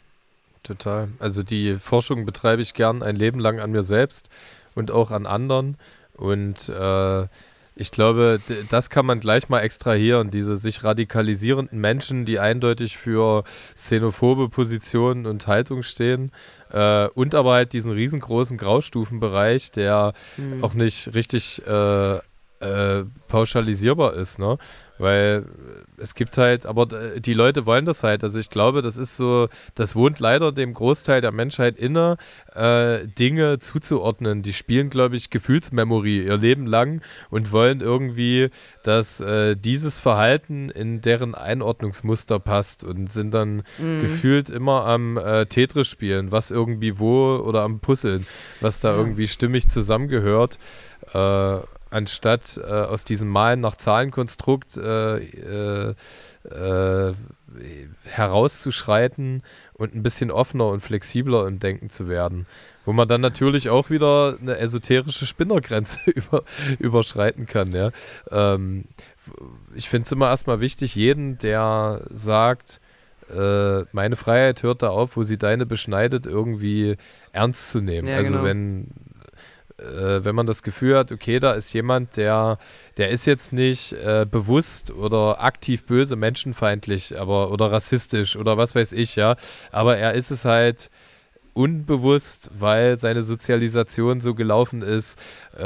[0.63, 1.08] Total.
[1.20, 4.30] Also die Forschung betreibe ich gern ein Leben lang an mir selbst
[4.76, 5.78] und auch an anderen.
[6.13, 7.28] Und äh,
[7.78, 13.44] ich glaube, das kann man gleich mal extrahieren, diese sich radikalisierenden Menschen, die eindeutig für
[13.76, 16.32] xenophobe Positionen und Haltung stehen.
[16.72, 20.63] Äh, und aber halt diesen riesengroßen Graustufenbereich, der mhm.
[20.63, 22.18] auch nicht richtig äh,
[22.60, 24.58] äh, pauschalisierbar ist, ne?
[24.98, 25.46] Weil
[26.00, 28.24] es gibt halt, aber die Leute wollen das halt.
[28.24, 32.18] Also ich glaube, das ist so, das wohnt leider dem Großteil der Menschheit inne,
[32.54, 34.44] äh, Dinge zuzuordnen.
[34.44, 38.50] Die spielen, glaube ich, Gefühlsmemory ihr Leben lang und wollen irgendwie,
[38.84, 44.02] dass äh, dieses Verhalten in deren Einordnungsmuster passt und sind dann mhm.
[44.02, 48.28] gefühlt immer am äh, Tetris spielen, was irgendwie wo oder am Puzzeln,
[48.62, 48.98] was da ja.
[48.98, 50.60] irgendwie stimmig zusammengehört.
[51.14, 51.58] Äh,
[51.89, 55.95] anstatt äh, aus diesem Malen nach Zahlenkonstrukt äh, äh,
[56.50, 57.13] äh,
[58.06, 62.45] herauszuschreiten und ein bisschen offener und flexibler im Denken zu werden.
[62.86, 66.43] Wo man dann natürlich auch wieder eine esoterische Spinnergrenze über,
[66.80, 67.71] überschreiten kann.
[67.71, 67.91] Ja?
[68.32, 68.86] Ähm,
[69.76, 72.80] ich finde es immer erstmal wichtig, jeden, der sagt,
[73.34, 76.95] äh, meine Freiheit hört da auf, wo sie deine beschneidet, irgendwie
[77.34, 78.08] ernst zu nehmen.
[78.08, 78.43] Ja, also genau.
[78.45, 78.88] wenn
[79.78, 82.58] äh, wenn man das Gefühl hat, okay, da ist jemand, der,
[82.98, 88.76] der ist jetzt nicht äh, bewusst oder aktiv böse, menschenfeindlich, aber oder rassistisch oder was
[88.76, 89.36] weiß ich, ja,
[89.72, 90.90] aber er ist es halt
[91.58, 95.20] unbewusst, weil seine Sozialisation so gelaufen ist,
[95.58, 95.63] äh,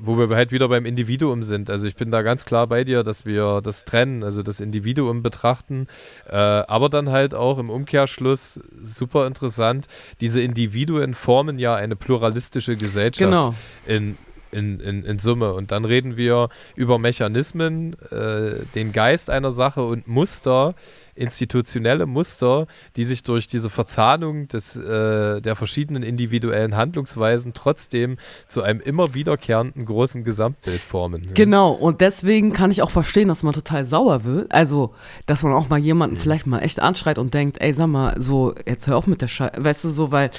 [0.00, 1.68] wo wir halt wieder beim Individuum sind.
[1.68, 5.22] Also ich bin da ganz klar bei dir, dass wir das trennen, also das Individuum
[5.22, 5.86] betrachten,
[6.28, 9.86] äh, aber dann halt auch im Umkehrschluss super interessant,
[10.22, 13.54] diese Individuen formen ja eine pluralistische Gesellschaft genau.
[13.86, 14.16] in
[14.52, 15.54] in, in, in Summe.
[15.54, 20.74] Und dann reden wir über Mechanismen, äh, den Geist einer Sache und Muster,
[21.14, 28.16] institutionelle Muster, die sich durch diese Verzahnung des, äh, der verschiedenen individuellen Handlungsweisen trotzdem
[28.48, 31.22] zu einem immer wiederkehrenden großen Gesamtbild formen.
[31.34, 34.52] Genau, und deswegen kann ich auch verstehen, dass man total sauer wird.
[34.52, 34.94] Also,
[35.26, 36.20] dass man auch mal jemanden mhm.
[36.20, 39.28] vielleicht mal echt anschreit und denkt, ey, sag mal, so, jetzt hör auf mit der
[39.28, 39.62] Scheiße.
[39.62, 40.30] Weißt du, so, weil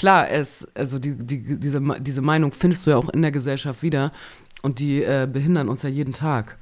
[0.00, 3.82] klar, es, also die, die, diese, diese Meinung findest du ja auch in der Gesellschaft
[3.82, 4.12] wieder
[4.62, 6.56] und die äh, behindern uns ja jeden Tag.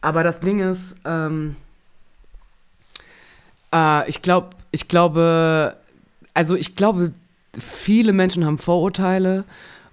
[0.00, 1.56] Aber das Ding ist, ähm,
[3.74, 5.78] äh, ich glaube, ich glaube,
[6.32, 7.12] also ich glaube,
[7.58, 9.42] viele Menschen haben Vorurteile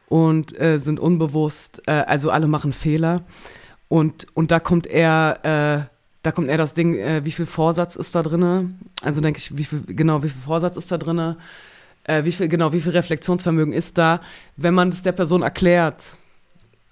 [0.08, 3.24] und äh, sind unbewusst, äh, also alle machen Fehler.
[3.88, 5.90] Und, und da kommt eher, äh,
[6.22, 8.78] da kommt eher das Ding, äh, wie viel Vorsatz ist da drin?
[9.02, 11.38] Also denke ich, wie viel, genau, wie viel Vorsatz ist da drin?
[12.08, 14.22] Äh, wie viel, genau, wie viel Reflexionsvermögen ist da,
[14.56, 16.16] wenn man es der Person erklärt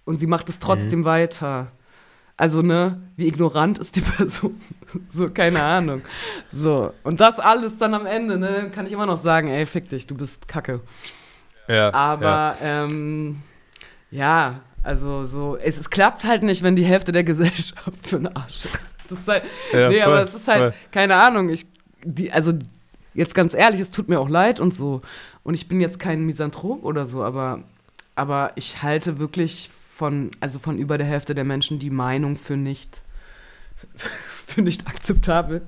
[0.03, 1.05] und sie macht es trotzdem mhm.
[1.05, 1.71] weiter.
[2.37, 4.59] Also, ne, wie ignorant ist die Person?
[5.09, 6.01] so, keine Ahnung.
[6.51, 9.89] So, und das alles dann am Ende, ne, kann ich immer noch sagen, ey, fick
[9.89, 10.81] dich, du bist kacke.
[11.69, 11.93] Ja.
[11.93, 13.41] Aber, ja, ähm,
[14.11, 18.35] ja also so, es, es, klappt halt nicht, wenn die Hälfte der Gesellschaft für einen
[18.35, 18.93] Arsch ist.
[19.07, 20.73] Das ist halt, ja, nee, voll, aber es ist halt, voll.
[20.91, 21.65] keine Ahnung, ich,
[22.03, 22.53] die, also
[23.15, 25.01] jetzt ganz ehrlich, es tut mir auch leid und so.
[25.43, 27.63] Und ich bin jetzt kein Misanthrop oder so, aber,
[28.15, 32.57] aber ich halte wirklich von, also von über der Hälfte der Menschen die Meinung für
[32.57, 33.01] nicht,
[34.47, 35.61] für nicht akzeptabel.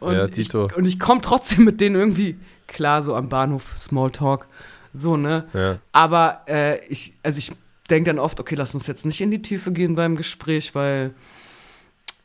[0.00, 0.66] Und ja, Tito.
[0.66, 4.46] Ich, und ich komme trotzdem mit denen irgendwie klar, so am Bahnhof Smalltalk.
[4.92, 5.46] So, ne?
[5.52, 5.78] Ja.
[5.92, 7.52] Aber äh, ich, also ich
[7.90, 11.14] denke dann oft, okay, lass uns jetzt nicht in die Tiefe gehen beim Gespräch, weil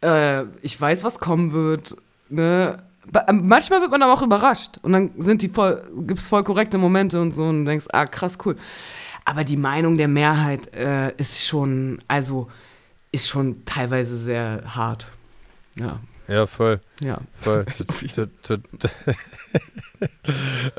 [0.02, 1.96] äh, ich weiß, was kommen wird.
[2.30, 2.84] Ne?
[3.28, 6.44] Ähm, manchmal wird man aber auch überrascht und dann sind die voll, gibt es voll
[6.44, 8.56] korrekte Momente und so und denkst, ah, krass, cool.
[9.26, 12.50] Aber die Meinung der Mehrheit äh, ist schon, also
[13.12, 15.08] ist schon teilweise sehr hart.
[15.76, 16.00] Ja.
[16.28, 16.80] Ja, voll.
[17.02, 17.20] Ja.
[17.42, 17.66] Voll.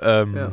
[0.01, 0.53] ähm, ja.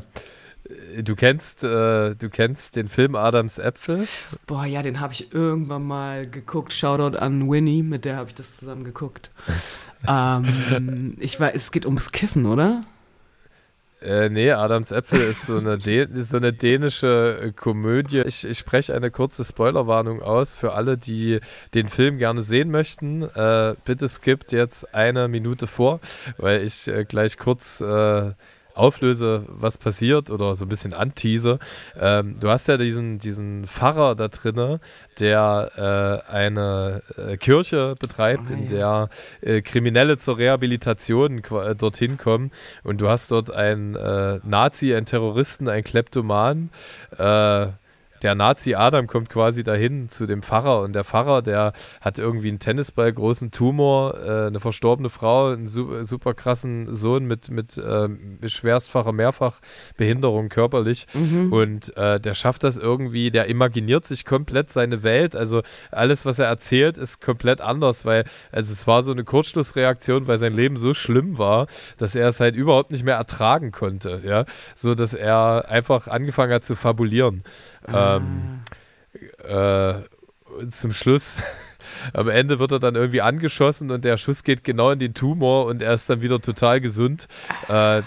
[1.04, 4.08] Du kennst, äh, du kennst den Film Adams Äpfel?
[4.47, 6.73] Boah, ja, den habe ich irgendwann mal geguckt.
[6.73, 9.30] Shoutout an Winnie, mit der habe ich das zusammen geguckt.
[10.08, 12.84] ähm, ich weiß, es geht ums Kiffen, oder?
[14.01, 15.80] Äh, nee, Adams Äpfel ist so eine,
[16.13, 18.21] so eine dänische äh, Komödie.
[18.21, 21.39] Ich, ich spreche eine kurze Spoilerwarnung aus für alle, die
[21.75, 23.23] den Film gerne sehen möchten.
[23.23, 25.99] Äh, bitte skippt jetzt eine Minute vor,
[26.38, 28.32] weil ich äh, gleich kurz äh,
[28.73, 31.60] auflöse, was passiert oder so ein bisschen antease.
[31.99, 34.79] Ähm, du hast ja diesen, diesen Pfarrer da drinne,
[35.19, 39.10] der äh, eine äh, Kirche betreibt, oh, in der
[39.41, 42.51] äh, Kriminelle zur Rehabilitation äh, dorthin kommen.
[42.84, 46.69] Und du hast dort einen äh, Nazi, einen Terroristen, einen Kleptoman,
[47.17, 47.67] äh,
[48.21, 52.49] der Nazi Adam kommt quasi dahin zu dem Pfarrer und der Pfarrer, der hat irgendwie
[52.49, 57.77] einen Tennisball, großen Tumor, äh, eine verstorbene Frau, einen su super krassen Sohn mit, mit
[57.77, 58.10] äh,
[58.47, 61.51] schwerstfacher Mehrfachbehinderung körperlich mhm.
[61.51, 66.39] und äh, der schafft das irgendwie, der imaginiert sich komplett seine Welt, also alles, was
[66.39, 70.77] er erzählt, ist komplett anders, weil, also es war so eine Kurzschlussreaktion, weil sein Leben
[70.77, 75.13] so schlimm war, dass er es halt überhaupt nicht mehr ertragen konnte, ja, so dass
[75.13, 77.43] er einfach angefangen hat zu fabulieren.
[77.88, 78.17] Ah.
[78.17, 78.62] Ähm,
[79.48, 81.38] äh, zum Schluss,
[82.13, 85.65] am Ende wird er dann irgendwie angeschossen und der Schuss geht genau in den Tumor
[85.65, 87.28] und er ist dann wieder total gesund.
[87.67, 88.04] Äh,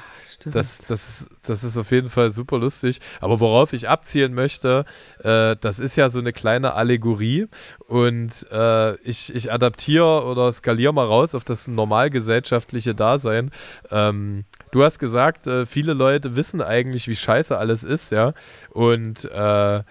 [0.46, 3.00] das, das, das ist auf jeden Fall super lustig.
[3.20, 4.84] Aber worauf ich abzielen möchte,
[5.22, 7.46] äh, das ist ja so eine kleine Allegorie.
[7.86, 13.50] Und äh, ich, ich adaptiere oder skaliere mal raus auf das normalgesellschaftliche Dasein.
[13.90, 18.32] Ähm, du hast gesagt, äh, viele Leute wissen eigentlich, wie scheiße alles ist, ja.
[18.70, 19.82] Und äh,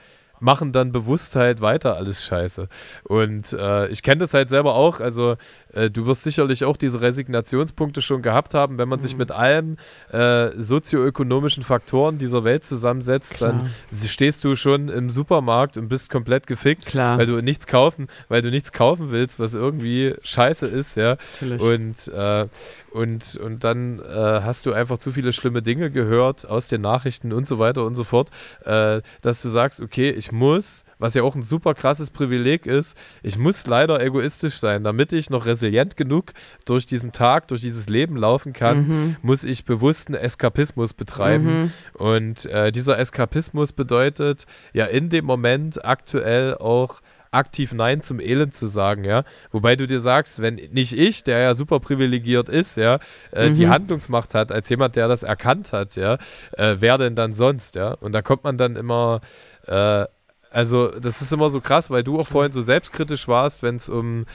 [0.41, 2.67] machen dann Bewusstheit weiter alles scheiße.
[3.05, 4.99] Und äh, ich kenne das halt selber auch.
[4.99, 5.37] Also
[5.73, 9.03] äh, du wirst sicherlich auch diese Resignationspunkte schon gehabt haben, wenn man mhm.
[9.03, 9.77] sich mit allen
[10.11, 13.51] äh, sozioökonomischen Faktoren dieser Welt zusammensetzt, Klar.
[13.51, 13.71] dann
[14.07, 17.17] stehst du schon im Supermarkt und bist komplett gefickt, Klar.
[17.17, 21.17] weil du nichts kaufen, weil du nichts kaufen willst, was irgendwie scheiße ist, ja.
[21.41, 21.61] Natürlich.
[21.61, 22.47] Und äh,
[22.93, 24.03] und, und dann äh,
[24.43, 27.95] hast du einfach zu viele schlimme Dinge gehört aus den Nachrichten und so weiter und
[27.95, 28.29] so fort,
[28.65, 32.97] äh, dass du sagst, okay, ich muss, was ja auch ein super krasses Privileg ist,
[33.21, 36.33] ich muss leider egoistisch sein, damit ich noch resilient genug
[36.65, 39.15] durch diesen Tag, durch dieses Leben laufen kann, mhm.
[39.21, 41.63] muss ich bewussten Eskapismus betreiben.
[41.63, 41.71] Mhm.
[41.93, 47.01] Und äh, dieser Eskapismus bedeutet ja in dem Moment aktuell auch
[47.33, 49.23] aktiv Nein zum Elend zu sagen, ja.
[49.51, 52.99] Wobei du dir sagst, wenn nicht ich, der ja super privilegiert ist, ja,
[53.31, 53.53] äh, mhm.
[53.55, 56.17] die Handlungsmacht hat, als jemand, der das erkannt hat, ja,
[56.53, 57.93] äh, wer denn dann sonst, ja.
[57.93, 59.21] Und da kommt man dann immer,
[59.67, 60.05] äh,
[60.53, 63.89] also das ist immer so krass, weil du auch vorhin so selbstkritisch warst, wenn es
[63.89, 64.25] um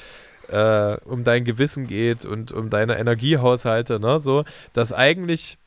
[0.48, 5.58] äh, um dein Gewissen geht und um deine Energiehaushalte, ne, so, dass eigentlich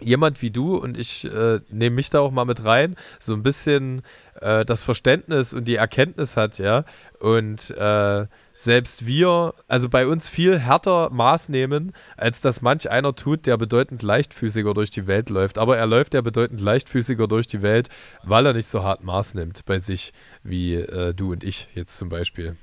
[0.00, 3.42] jemand wie du und ich äh, nehme mich da auch mal mit rein, so ein
[3.42, 4.02] bisschen
[4.40, 6.84] äh, das Verständnis und die Erkenntnis hat, ja,
[7.18, 8.26] und äh,
[8.58, 13.58] selbst wir, also bei uns viel härter Maß nehmen, als das manch einer tut, der
[13.58, 15.58] bedeutend leichtfüßiger durch die Welt läuft.
[15.58, 17.90] Aber er läuft ja bedeutend leichtfüßiger durch die Welt,
[18.22, 21.98] weil er nicht so hart Maß nimmt bei sich wie äh, du und ich jetzt
[21.98, 22.56] zum Beispiel.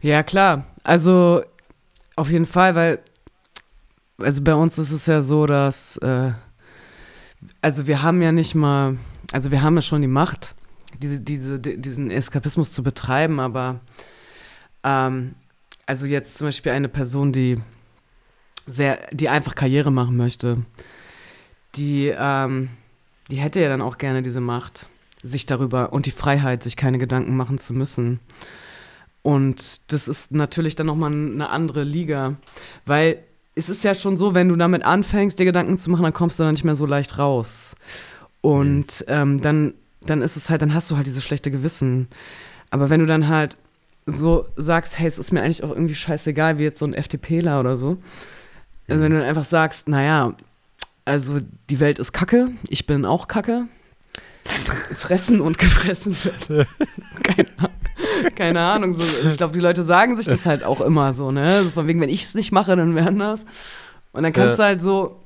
[0.00, 0.64] Ja, klar.
[0.82, 1.42] Also
[2.16, 2.98] auf jeden Fall, weil,
[4.16, 6.30] also bei uns ist es ja so, dass äh,
[7.60, 8.96] also wir haben ja nicht mal,
[9.32, 10.54] also wir haben ja schon die Macht,
[11.02, 13.80] diese, diese, diesen Eskapismus zu betreiben, aber
[14.86, 15.34] ähm,
[15.84, 17.60] also jetzt zum Beispiel eine Person, die
[18.66, 20.64] sehr, die einfach Karriere machen möchte,
[21.74, 22.70] die, ähm,
[23.30, 24.88] die hätte ja dann auch gerne diese Macht,
[25.22, 28.20] sich darüber und die Freiheit, sich keine Gedanken machen zu müssen.
[29.22, 32.36] Und das ist natürlich dann nochmal eine andere Liga,
[32.86, 33.18] weil
[33.56, 36.38] es ist ja schon so, wenn du damit anfängst, dir Gedanken zu machen, dann kommst
[36.38, 37.74] du da nicht mehr so leicht raus.
[38.40, 42.08] Und ähm, dann, dann ist es halt, dann hast du halt dieses schlechte Gewissen.
[42.70, 43.56] Aber wenn du dann halt
[44.06, 47.60] so sagst, hey, es ist mir eigentlich auch irgendwie scheißegal, wie jetzt so ein FDPler
[47.60, 47.98] oder so.
[48.88, 50.34] Also wenn du dann einfach sagst, naja,
[51.04, 51.40] also
[51.70, 53.66] die Welt ist Kacke, ich bin auch Kacke.
[54.96, 56.68] Fressen und gefressen wird.
[57.24, 57.46] keine,
[58.36, 58.94] keine Ahnung.
[58.94, 61.64] So, ich glaube, die Leute sagen sich das halt auch immer so, ne?
[61.64, 63.44] So von wegen, wenn ich es nicht mache, dann werden das.
[64.12, 64.64] Und dann kannst ja.
[64.64, 65.20] du halt so,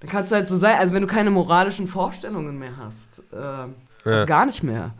[0.00, 3.36] dann kannst du halt so sein, also wenn du keine moralischen Vorstellungen mehr hast, äh,
[3.36, 3.68] ja.
[4.04, 4.94] also gar nicht mehr.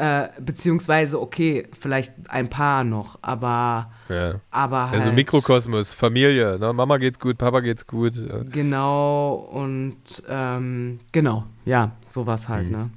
[0.00, 3.90] Äh, beziehungsweise, okay, vielleicht ein paar noch, aber.
[4.08, 4.40] Ja.
[4.50, 6.72] aber halt, also Mikrokosmos, Familie, ne?
[6.72, 8.14] Mama geht's gut, Papa geht's gut.
[8.14, 8.38] Ja.
[8.50, 12.72] Genau, und ähm, genau, ja, sowas halt, mhm.
[12.72, 12.90] ne?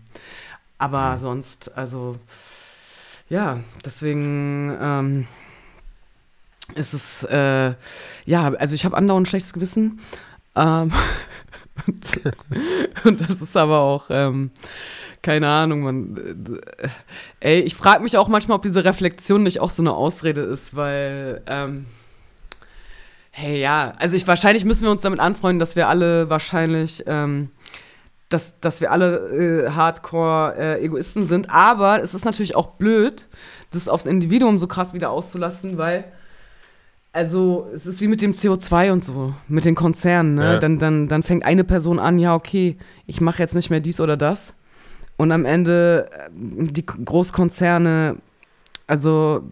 [0.78, 1.18] Aber mhm.
[1.18, 2.16] sonst, also,
[3.28, 5.28] ja, deswegen ähm,
[6.76, 7.74] ist es, äh,
[8.26, 10.00] ja, also ich habe andauernd schlechtes Gewissen.
[10.56, 10.94] Ähm,
[11.88, 12.22] und,
[13.04, 14.06] und, das ist aber auch.
[14.10, 14.52] Ähm,
[15.24, 16.60] keine Ahnung, man.
[16.78, 16.90] Äh,
[17.40, 20.76] ey, ich frage mich auch manchmal, ob diese Reflexion nicht auch so eine Ausrede ist,
[20.76, 21.42] weil.
[21.48, 21.88] Ähm,
[23.32, 27.04] hey, ja, also ich wahrscheinlich müssen wir uns damit anfreunden, dass wir alle wahrscheinlich.
[27.08, 27.50] Ähm,
[28.30, 31.50] dass, dass wir alle äh, Hardcore-Egoisten äh, sind.
[31.52, 33.28] Aber es ist natürlich auch blöd,
[33.70, 36.06] das aufs Individuum so krass wieder auszulassen, weil
[37.12, 40.34] also es ist wie mit dem CO2 und so, mit den Konzernen.
[40.34, 40.54] Ne?
[40.54, 40.58] Ja.
[40.58, 44.02] Dann, dann, dann fängt eine Person an, ja, okay, ich mache jetzt nicht mehr dies
[44.02, 44.56] oder das.
[45.18, 48.18] Und am Ende äh, die Großkonzerne,
[48.88, 49.44] also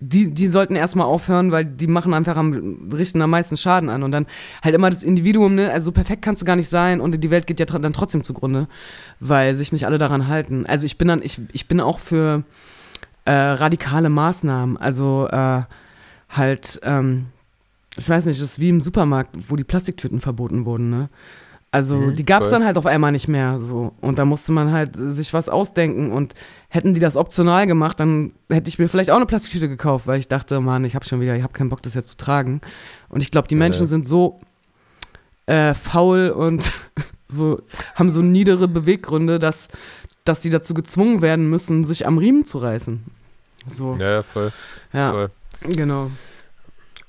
[0.00, 4.02] die, die sollten erstmal aufhören, weil die machen einfach am, richten am meisten Schaden an.
[4.02, 4.26] Und dann
[4.62, 7.46] halt immer das Individuum, ne, also perfekt kannst du gar nicht sein und die Welt
[7.46, 8.68] geht ja dann trotzdem zugrunde,
[9.20, 10.66] weil sich nicht alle daran halten.
[10.66, 12.42] Also ich bin dann, ich, ich bin auch für
[13.24, 14.76] äh, radikale Maßnahmen.
[14.76, 15.62] Also äh,
[16.30, 17.26] halt, ähm,
[17.96, 21.08] ich weiß nicht, das ist wie im Supermarkt, wo die Plastiktüten verboten wurden, ne?
[21.74, 23.94] Also mhm, die gab es dann halt auf einmal nicht mehr so.
[24.02, 26.12] Und da musste man halt sich was ausdenken.
[26.12, 26.34] Und
[26.68, 30.20] hätten die das optional gemacht, dann hätte ich mir vielleicht auch eine Plastiktüte gekauft, weil
[30.20, 32.60] ich dachte, Mann, ich habe schon wieder, ich habe keinen Bock, das jetzt zu tragen.
[33.08, 33.86] Und ich glaube, die Menschen ja.
[33.86, 34.40] sind so
[35.46, 36.70] äh, faul und
[37.28, 37.58] so
[37.94, 39.68] haben so niedere Beweggründe, dass,
[40.24, 43.02] dass sie dazu gezwungen werden müssen, sich am Riemen zu reißen.
[43.66, 43.96] So.
[43.98, 44.52] Ja, ja voll.
[44.92, 45.30] Ja, voll.
[45.62, 46.10] genau.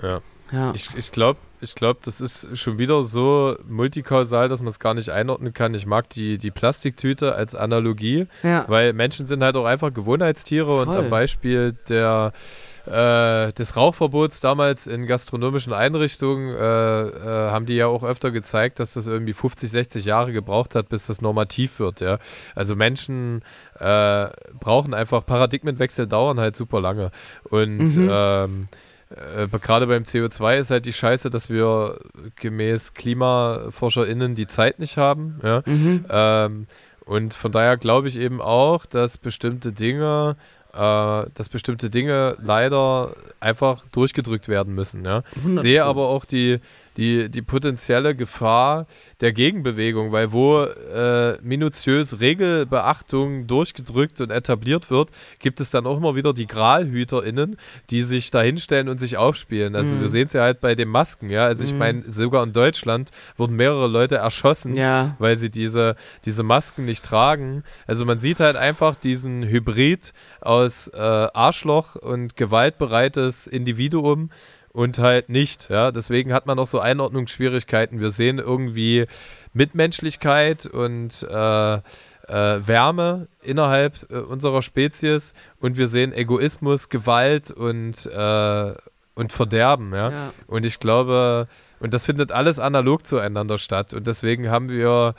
[0.00, 0.22] Ja.
[0.52, 0.72] ja.
[0.74, 4.94] Ich, ich glaube, ich glaube, das ist schon wieder so multikausal, dass man es gar
[4.94, 5.74] nicht einordnen kann.
[5.74, 8.64] Ich mag die, die Plastiktüte als Analogie, ja.
[8.68, 10.86] weil Menschen sind halt auch einfach Gewohnheitstiere Voll.
[10.86, 12.32] und am Beispiel der
[12.86, 18.78] äh, des Rauchverbots damals in gastronomischen Einrichtungen äh, äh, haben die ja auch öfter gezeigt,
[18.78, 22.02] dass das irgendwie 50, 60 Jahre gebraucht hat, bis das normativ wird.
[22.02, 22.18] Ja?
[22.54, 23.42] Also Menschen
[23.78, 24.28] äh,
[24.60, 27.10] brauchen einfach Paradigmenwechsel dauern halt super lange
[27.48, 28.08] und mhm.
[28.10, 28.68] ähm,
[29.16, 31.98] äh, gerade beim CO2 ist halt die Scheiße, dass wir
[32.36, 35.40] gemäß KlimaforscherInnen die Zeit nicht haben.
[35.42, 35.62] Ja?
[35.66, 36.04] Mhm.
[36.08, 36.66] Ähm,
[37.04, 40.36] und von daher glaube ich eben auch, dass bestimmte Dinge
[40.72, 45.04] äh, dass bestimmte Dinge leider einfach durchgedrückt werden müssen.
[45.04, 45.22] Ja?
[45.56, 46.58] Sehe aber auch die,
[46.96, 48.86] die, die potenzielle Gefahr
[49.20, 55.96] der Gegenbewegung, weil wo äh, minutiös Regelbeachtung durchgedrückt und etabliert wird, gibt es dann auch
[55.96, 57.56] immer wieder die GralhüterInnen,
[57.90, 59.74] die sich da hinstellen und sich aufspielen.
[59.74, 60.00] Also mhm.
[60.02, 61.46] wir sehen es ja halt bei den Masken, ja.
[61.46, 61.78] Also ich mhm.
[61.78, 65.16] meine, sogar in Deutschland wurden mehrere Leute erschossen, ja.
[65.18, 67.64] weil sie diese, diese Masken nicht tragen.
[67.86, 74.30] Also man sieht halt einfach diesen Hybrid aus äh, Arschloch und gewaltbereites Individuum
[74.74, 75.70] und halt nicht.
[75.70, 75.90] Ja?
[75.92, 78.00] Deswegen hat man auch so Einordnungsschwierigkeiten.
[78.00, 79.06] Wir sehen irgendwie
[79.54, 81.80] Mitmenschlichkeit und äh, äh,
[82.26, 88.72] Wärme innerhalb äh, unserer Spezies und wir sehen Egoismus, Gewalt und, äh,
[89.14, 89.94] und Verderben.
[89.94, 90.10] Ja?
[90.10, 90.32] ja?
[90.48, 91.46] Und ich glaube,
[91.78, 93.94] und das findet alles analog zueinander statt.
[93.94, 95.14] Und deswegen haben wir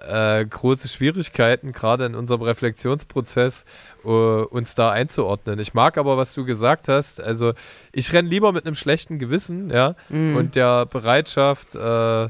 [0.00, 3.64] äh, große Schwierigkeiten, gerade in unserem Reflexionsprozess,
[4.04, 5.58] uh, uns da einzuordnen.
[5.58, 7.20] Ich mag aber, was du gesagt hast.
[7.20, 7.52] Also,
[7.92, 10.36] ich renne lieber mit einem schlechten Gewissen, ja, mm.
[10.36, 12.28] und der Bereitschaft äh,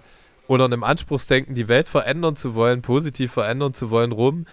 [0.48, 4.46] oder einem Anspruchsdenken, die Welt verändern zu wollen, positiv verändern zu wollen, rum.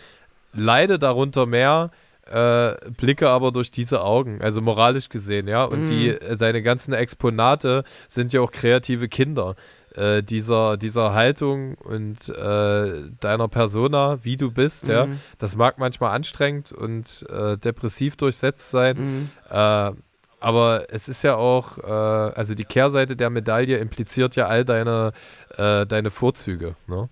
[0.53, 1.91] Leide darunter mehr,
[2.26, 5.63] äh, blicke aber durch diese Augen, also moralisch gesehen, ja.
[5.63, 5.88] Und mm.
[5.88, 9.55] die, äh, seine ganzen Exponate sind ja auch kreative Kinder
[9.96, 14.93] äh, dieser, dieser Haltung und äh, deiner Persona, wie du bist, mhm.
[14.93, 18.98] ja, das mag manchmal anstrengend und äh, depressiv durchsetzt sein.
[18.98, 19.30] Mhm.
[19.50, 19.91] Äh,
[20.39, 25.14] aber es ist ja auch, äh, also die Kehrseite der Medaille impliziert ja all deine,
[25.58, 26.76] äh, deine Vorzüge.
[26.88, 27.10] Ne?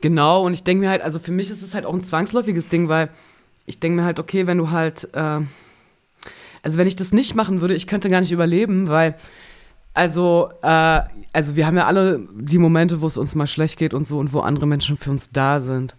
[0.00, 2.68] Genau, und ich denke mir halt, also für mich ist es halt auch ein zwangsläufiges
[2.68, 3.10] Ding, weil
[3.66, 5.08] ich denke mir halt, okay, wenn du halt
[6.62, 9.14] also wenn ich das nicht machen würde, ich könnte gar nicht überleben, weil,
[9.98, 11.00] also, äh,
[11.32, 14.20] also wir haben ja alle die Momente, wo es uns mal schlecht geht und so
[14.20, 15.96] und wo andere Menschen für uns da sind.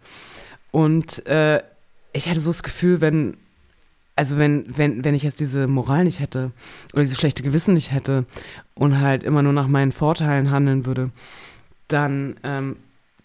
[0.72, 1.62] Und äh,
[2.14, 3.36] ich hätte so das Gefühl, wenn,
[4.16, 6.52] also wenn, wenn, wenn ich jetzt diese Moral nicht hätte
[6.94, 8.24] oder dieses schlechte Gewissen nicht hätte
[8.74, 11.10] und halt immer nur nach meinen Vorteilen handeln würde,
[11.90, 12.78] dann, ähm,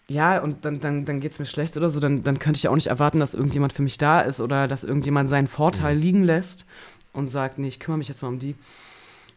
[0.09, 2.63] ja, und dann, dann, dann geht es mir schlecht oder so, dann, dann könnte ich
[2.63, 5.95] ja auch nicht erwarten, dass irgendjemand für mich da ist oder dass irgendjemand seinen Vorteil
[5.95, 6.01] mhm.
[6.01, 6.65] liegen lässt
[7.13, 8.55] und sagt, nee, ich kümmere mich jetzt mal um die.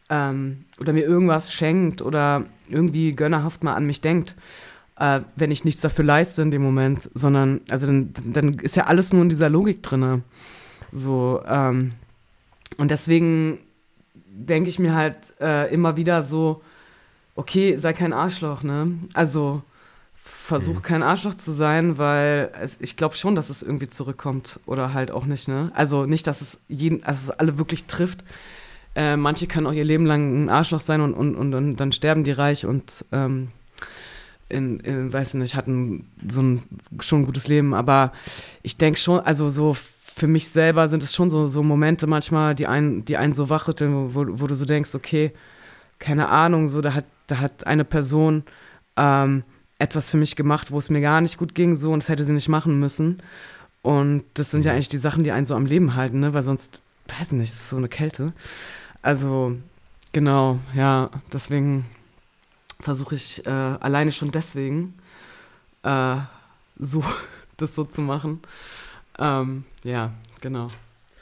[0.09, 4.35] Ähm, oder mir irgendwas schenkt oder irgendwie gönnerhaft mal an mich denkt,
[4.97, 8.85] äh, wenn ich nichts dafür leiste in dem Moment, sondern, also dann, dann ist ja
[8.85, 10.23] alles nur in dieser Logik drin.
[10.91, 11.93] So, ähm,
[12.77, 13.59] und deswegen
[14.15, 16.61] denke ich mir halt äh, immer wieder so,
[17.35, 18.93] okay, sei kein Arschloch, ne?
[19.13, 19.63] Also
[20.13, 20.81] versuch mhm.
[20.81, 25.11] kein Arschloch zu sein, weil es, ich glaube schon, dass es irgendwie zurückkommt oder halt
[25.11, 25.71] auch nicht, ne?
[25.73, 28.23] Also nicht, dass es jeden, dass es alle wirklich trifft.
[28.95, 31.91] Äh, manche können auch ihr Leben lang ein Arschloch sein und, und, und, und dann
[31.91, 33.49] sterben die reich und ähm,
[34.49, 36.63] in, in, weiß nicht, hatten so ein
[36.99, 37.73] schon ein gutes Leben.
[37.73, 38.11] Aber
[38.63, 42.55] ich denke schon, also so für mich selber sind es schon so, so Momente manchmal,
[42.55, 45.31] die einen, die einen so wachrütteln, wo, wo du so denkst, okay,
[45.99, 48.43] keine Ahnung, so da hat, da hat eine Person
[48.97, 49.43] ähm,
[49.77, 52.25] etwas für mich gemacht, wo es mir gar nicht gut ging, so und das hätte
[52.25, 53.21] sie nicht machen müssen.
[53.81, 54.75] Und das sind ja mhm.
[54.75, 56.33] eigentlich die Sachen, die einen so am Leben halten, ne?
[56.33, 58.33] Weil sonst, weiß ich nicht, ist so eine Kälte.
[59.01, 59.57] Also,
[60.11, 61.85] genau, ja, deswegen
[62.79, 64.97] versuche ich äh, alleine schon deswegen
[65.83, 66.17] äh,
[66.77, 67.03] so
[67.57, 68.41] das so zu machen.
[69.17, 70.69] Ähm, ja, genau.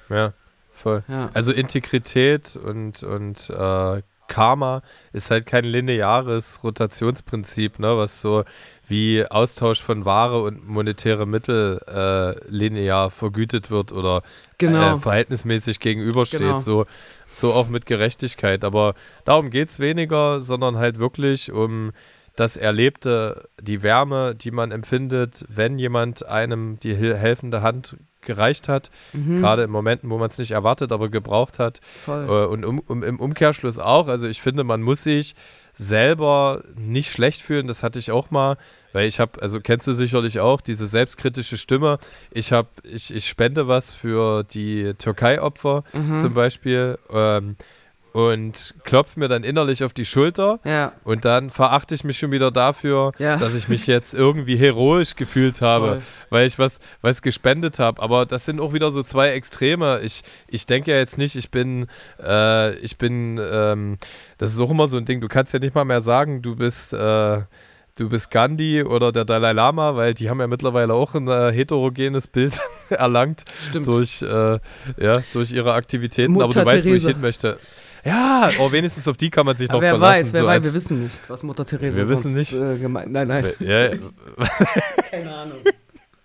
[0.10, 0.34] Ja,
[0.74, 1.04] voll.
[1.08, 1.30] Ja.
[1.34, 4.82] Also Integrität und, und äh, Karma
[5.14, 8.44] ist halt kein lineares Rotationsprinzip, ne, was so
[8.88, 14.24] wie Austausch von Ware und monetäre Mittel äh, linear vergütet wird oder
[14.58, 14.96] genau.
[14.96, 16.40] äh, verhältnismäßig gegenübersteht.
[16.40, 16.60] Genau.
[16.60, 16.86] So,
[17.32, 18.64] so auch mit Gerechtigkeit.
[18.64, 21.92] Aber darum geht es weniger, sondern halt wirklich um
[22.36, 28.92] das Erlebte, die Wärme, die man empfindet, wenn jemand einem die helfende Hand gereicht hat.
[29.14, 29.40] Mhm.
[29.40, 31.80] Gerade in Momenten, wo man es nicht erwartet, aber gebraucht hat.
[32.06, 32.28] Voll.
[32.30, 34.08] Äh, und um, um, im Umkehrschluss auch.
[34.08, 35.34] Also ich finde, man muss sich
[35.78, 37.68] selber nicht schlecht fühlen.
[37.68, 38.58] Das hatte ich auch mal,
[38.94, 42.00] weil ich habe, also kennst du sicherlich auch, diese selbstkritische Stimme.
[42.32, 46.18] Ich habe, ich, ich spende was für die Türkei-Opfer mhm.
[46.18, 46.98] zum Beispiel.
[47.12, 47.56] Ähm,
[48.18, 50.60] und klopfe mir dann innerlich auf die Schulter.
[50.64, 50.94] Ja.
[51.04, 53.38] Und dann verachte ich mich schon wieder dafür, ja.
[53.38, 56.02] dass ich mich jetzt irgendwie heroisch gefühlt habe, Voll.
[56.32, 58.02] weil ich was, was gespendet habe.
[58.02, 60.00] Aber das sind auch wieder so zwei Extreme.
[60.02, 61.86] Ich, ich denke ja jetzt nicht, ich bin,
[62.20, 64.00] äh, ich bin, ähm,
[64.40, 66.56] das ist auch immer so ein Ding, du kannst ja nicht mal mehr sagen, du
[66.56, 67.42] bist, äh,
[67.98, 71.52] du bist Gandhi oder der Dalai Lama, weil die haben ja mittlerweile auch ein äh,
[71.52, 73.86] heterogenes Bild erlangt Stimmt.
[73.86, 74.60] durch, äh,
[74.98, 76.34] ja, durch ihre Aktivitäten.
[76.34, 77.60] Mutter Aber du weißt, wo ich hin möchte.
[78.08, 80.20] Ja, oh, wenigstens auf die kann man sich noch wer verlassen.
[80.22, 82.54] Weiß, wer so weiß, wir wissen nicht, was Mutter Therese Wir wissen nicht.
[82.54, 83.12] Äh, gemeint.
[83.12, 83.52] Nein, nein.
[83.60, 83.90] Ja,
[85.12, 85.58] Keine Ahnung.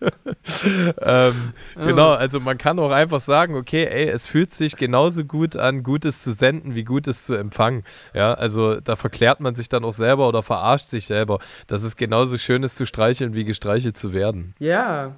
[1.00, 1.84] ähm, oh.
[1.84, 5.82] Genau, also man kann auch einfach sagen, okay, ey, es fühlt sich genauso gut an,
[5.82, 7.84] Gutes zu senden, wie Gutes zu empfangen.
[8.14, 11.38] Ja, also da verklärt man sich dann auch selber oder verarscht sich selber.
[11.66, 14.54] Dass es genauso schön ist zu streicheln, wie gestreichelt zu werden.
[14.58, 15.16] Ja,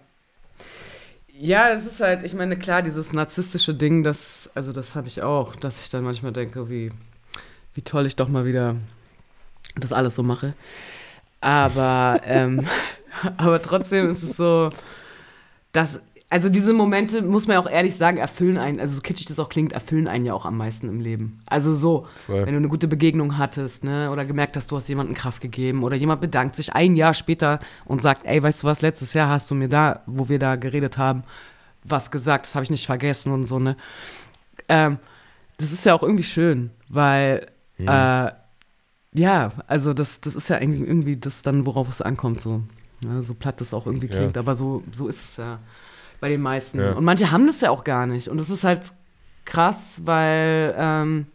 [1.38, 5.22] ja, es ist halt, ich meine, klar, dieses narzisstische Ding, das, also das habe ich
[5.22, 6.92] auch, dass ich dann manchmal denke, wie,
[7.74, 8.76] wie toll ich doch mal wieder
[9.76, 10.54] das alles so mache.
[11.40, 12.66] Aber, ähm,
[13.36, 14.70] aber trotzdem ist es so,
[15.72, 16.00] dass
[16.34, 19.38] also diese Momente, muss man ja auch ehrlich sagen, erfüllen einen, also so kitschig das
[19.38, 21.40] auch klingt, erfüllen einen ja auch am meisten im Leben.
[21.46, 22.44] Also so, Voll.
[22.44, 25.84] wenn du eine gute Begegnung hattest, ne, oder gemerkt hast, du hast jemandem Kraft gegeben,
[25.84, 29.28] oder jemand bedankt sich ein Jahr später und sagt, ey, weißt du was, letztes Jahr
[29.28, 31.22] hast du mir da, wo wir da geredet haben,
[31.84, 33.76] was gesagt, das habe ich nicht vergessen und so, ne.
[34.68, 34.98] Ähm,
[35.58, 37.46] das ist ja auch irgendwie schön, weil,
[37.78, 38.32] ja, äh,
[39.12, 42.64] ja also das, das ist ja irgendwie das dann, worauf es ankommt, so.
[43.04, 44.40] Ja, so platt das auch irgendwie klingt, ja.
[44.40, 45.60] aber so, so ist es ja
[46.24, 46.80] bei den meisten.
[46.80, 46.92] Ja.
[46.92, 48.28] Und manche haben das ja auch gar nicht.
[48.28, 48.94] Und das ist halt
[49.44, 51.26] krass, weil ähm,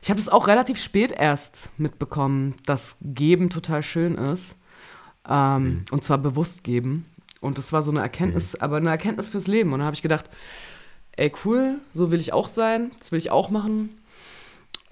[0.00, 4.54] ich habe es auch relativ spät erst mitbekommen, dass Geben total schön ist.
[5.28, 5.84] Ähm, mhm.
[5.90, 7.06] Und zwar bewusst geben.
[7.40, 8.60] Und das war so eine Erkenntnis, mhm.
[8.60, 9.72] aber eine Erkenntnis fürs Leben.
[9.72, 10.30] Und da habe ich gedacht,
[11.16, 13.98] ey, cool, so will ich auch sein, das will ich auch machen.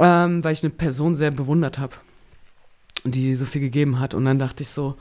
[0.00, 1.94] Ähm, weil ich eine Person sehr bewundert habe,
[3.04, 4.14] die so viel gegeben hat.
[4.14, 4.96] Und dann dachte ich so,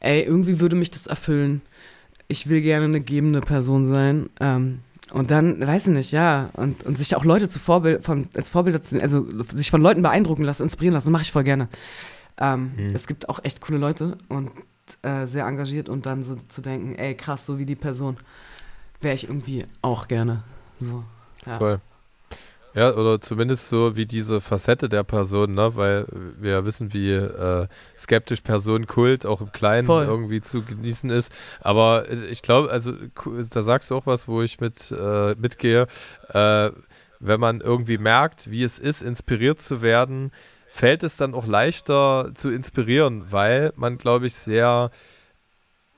[0.00, 1.62] ey, irgendwie würde mich das erfüllen
[2.30, 4.30] ich will gerne eine gebende Person sein.
[4.40, 4.80] Ähm,
[5.12, 8.48] und dann, weiß ich nicht, ja, und, und sich auch Leute zu Vorbild, von, als
[8.48, 11.68] Vorbilder zu, also sich von Leuten beeindrucken lassen, inspirieren lassen, mache ich voll gerne.
[12.38, 12.94] Ähm, mhm.
[12.94, 14.52] Es gibt auch echt coole Leute und
[15.02, 18.16] äh, sehr engagiert und dann so zu denken, ey, krass, so wie die Person
[19.00, 20.44] wäre ich irgendwie auch gerne.
[20.78, 21.02] So.
[21.44, 21.58] Ja.
[21.58, 21.80] Voll.
[22.74, 25.74] Ja, oder zumindest so wie diese Facette der Person, ne?
[25.74, 26.06] weil
[26.38, 27.66] wir wissen, wie äh,
[27.98, 30.04] skeptisch Personenkult auch im Kleinen Voll.
[30.04, 31.32] irgendwie zu genießen ist.
[31.60, 32.92] Aber ich glaube, also
[33.52, 35.88] da sagst du auch was, wo ich mit äh, mitgehe.
[36.28, 36.70] Äh,
[37.18, 40.30] wenn man irgendwie merkt, wie es ist, inspiriert zu werden,
[40.70, 44.90] fällt es dann auch leichter zu inspirieren, weil man, glaube ich, sehr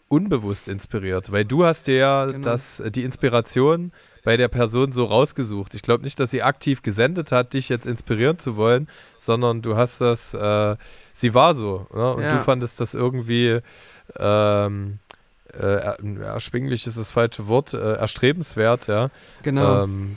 [0.08, 1.30] unbewusst inspiriert.
[1.30, 2.44] Weil du hast dir ja genau.
[2.44, 3.92] das, die Inspiration
[4.24, 5.74] bei der Person so rausgesucht.
[5.74, 9.76] Ich glaube nicht, dass sie aktiv gesendet hat, dich jetzt inspirieren zu wollen, sondern du
[9.76, 10.76] hast das, äh,
[11.12, 11.86] sie war so.
[11.92, 12.14] Ne?
[12.14, 12.36] Und ja.
[12.36, 13.60] du fandest das irgendwie
[14.18, 14.98] ähm,
[15.52, 19.10] äh, erschwinglich ist das falsche Wort, äh, erstrebenswert, ja.
[19.42, 19.84] Genau.
[19.84, 20.16] Ähm,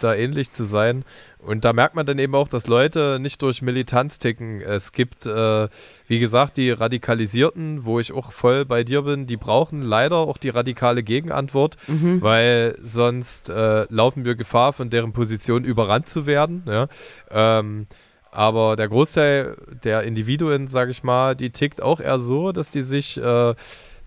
[0.00, 1.04] da ähnlich zu sein.
[1.38, 4.60] Und da merkt man dann eben auch, dass Leute nicht durch Militanz ticken.
[4.60, 5.68] Es gibt, äh,
[6.06, 10.36] wie gesagt, die Radikalisierten, wo ich auch voll bei dir bin, die brauchen leider auch
[10.36, 12.20] die radikale Gegenantwort, mhm.
[12.20, 16.62] weil sonst äh, laufen wir Gefahr, von deren Position überrannt zu werden.
[16.66, 16.88] Ja?
[17.30, 17.86] Ähm,
[18.30, 22.82] aber der Großteil der Individuen, sage ich mal, die tickt auch eher so, dass die
[22.82, 23.54] sich äh,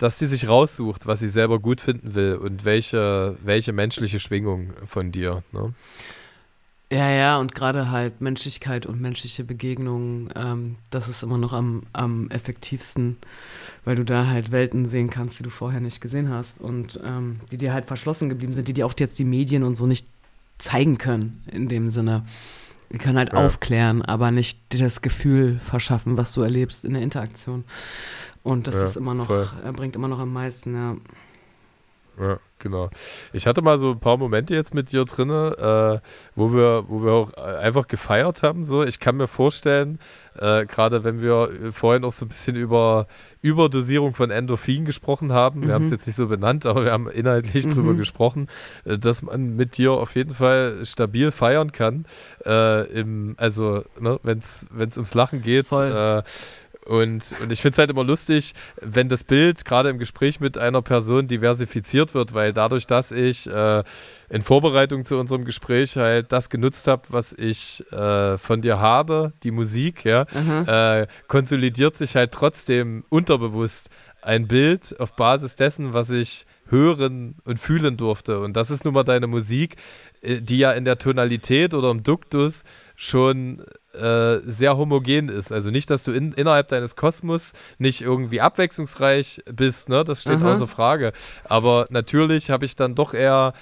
[0.04, 4.74] dass die sich raussucht, was sie selber gut finden will und welche, welche menschliche Schwingung
[4.86, 5.44] von dir.
[5.54, 5.74] Ne?
[6.92, 11.84] Ja, ja, und gerade halt Menschlichkeit und menschliche Begegnungen, ähm, das ist immer noch am,
[11.94, 13.16] am effektivsten,
[13.86, 17.40] weil du da halt Welten sehen kannst, die du vorher nicht gesehen hast und ähm,
[17.54, 20.06] die dir halt verschlossen geblieben sind, die dir auch jetzt die Medien und so nicht
[20.58, 22.26] zeigen können, in dem Sinne.
[22.94, 23.44] Die können halt ja.
[23.44, 27.66] aufklären, aber nicht dir das Gefühl verschaffen, was du erlebst in der Interaktion.
[28.44, 29.48] Und das ja, ist immer noch, voll.
[29.74, 30.96] bringt immer noch am meisten, ja.
[32.20, 32.90] Ja, genau.
[33.32, 36.00] Ich hatte mal so ein paar Momente jetzt mit dir drin, äh,
[36.36, 38.64] wo, wir, wo wir auch einfach gefeiert haben.
[38.64, 38.84] So.
[38.84, 40.00] Ich kann mir vorstellen,
[40.38, 43.08] äh, gerade wenn wir vorhin auch so ein bisschen über
[43.42, 45.68] Überdosierung von Endorphin gesprochen haben, mhm.
[45.68, 47.72] wir haben es jetzt nicht so benannt, aber wir haben inhaltlich mhm.
[47.72, 48.48] drüber gesprochen,
[48.86, 52.06] äh, dass man mit dir auf jeden Fall stabil feiern kann.
[52.46, 55.68] Äh, im, also, ne, wenn es ums Lachen geht.
[55.68, 56.24] Voll äh,
[56.86, 60.58] und, und ich finde es halt immer lustig, wenn das Bild gerade im Gespräch mit
[60.58, 63.84] einer Person diversifiziert wird, weil dadurch, dass ich äh,
[64.30, 69.34] in Vorbereitung zu unserem Gespräch halt das genutzt habe, was ich äh, von dir habe,
[69.44, 70.26] die Musik, ja,
[71.02, 73.90] äh, konsolidiert sich halt trotzdem unterbewusst
[74.22, 78.40] ein Bild auf Basis dessen, was ich hören und fühlen durfte.
[78.40, 79.76] Und das ist nun mal deine Musik,
[80.24, 82.64] die ja in der Tonalität oder im Duktus
[82.96, 83.64] schon
[83.94, 85.52] äh, sehr homogen ist.
[85.52, 90.04] Also nicht, dass du in, innerhalb deines Kosmos nicht irgendwie abwechslungsreich bist, ne?
[90.04, 90.52] Das steht Aha.
[90.52, 91.14] außer Frage.
[91.44, 93.54] Aber natürlich habe ich dann doch eher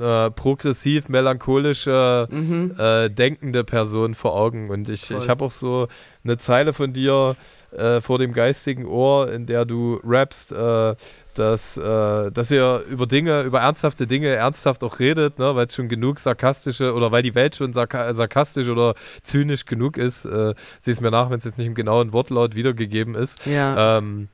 [0.00, 2.74] äh, progressiv, melancholische, mhm.
[2.78, 4.70] äh, denkende Person vor Augen.
[4.70, 5.88] Und ich, ich habe auch so
[6.24, 7.36] eine Zeile von dir
[7.72, 10.94] äh, vor dem geistigen Ohr, in der du rappst, äh,
[11.38, 15.74] dass, äh, dass ihr über Dinge, über ernsthafte Dinge ernsthaft auch redet, ne, weil es
[15.74, 20.24] schon genug sarkastische oder weil die Welt schon sarka sarkastisch oder zynisch genug ist.
[20.24, 23.46] Äh, Sieh es mir nach, wenn es jetzt nicht im genauen Wortlaut wiedergegeben ist.
[23.46, 23.98] Ja.
[23.98, 24.28] Ähm,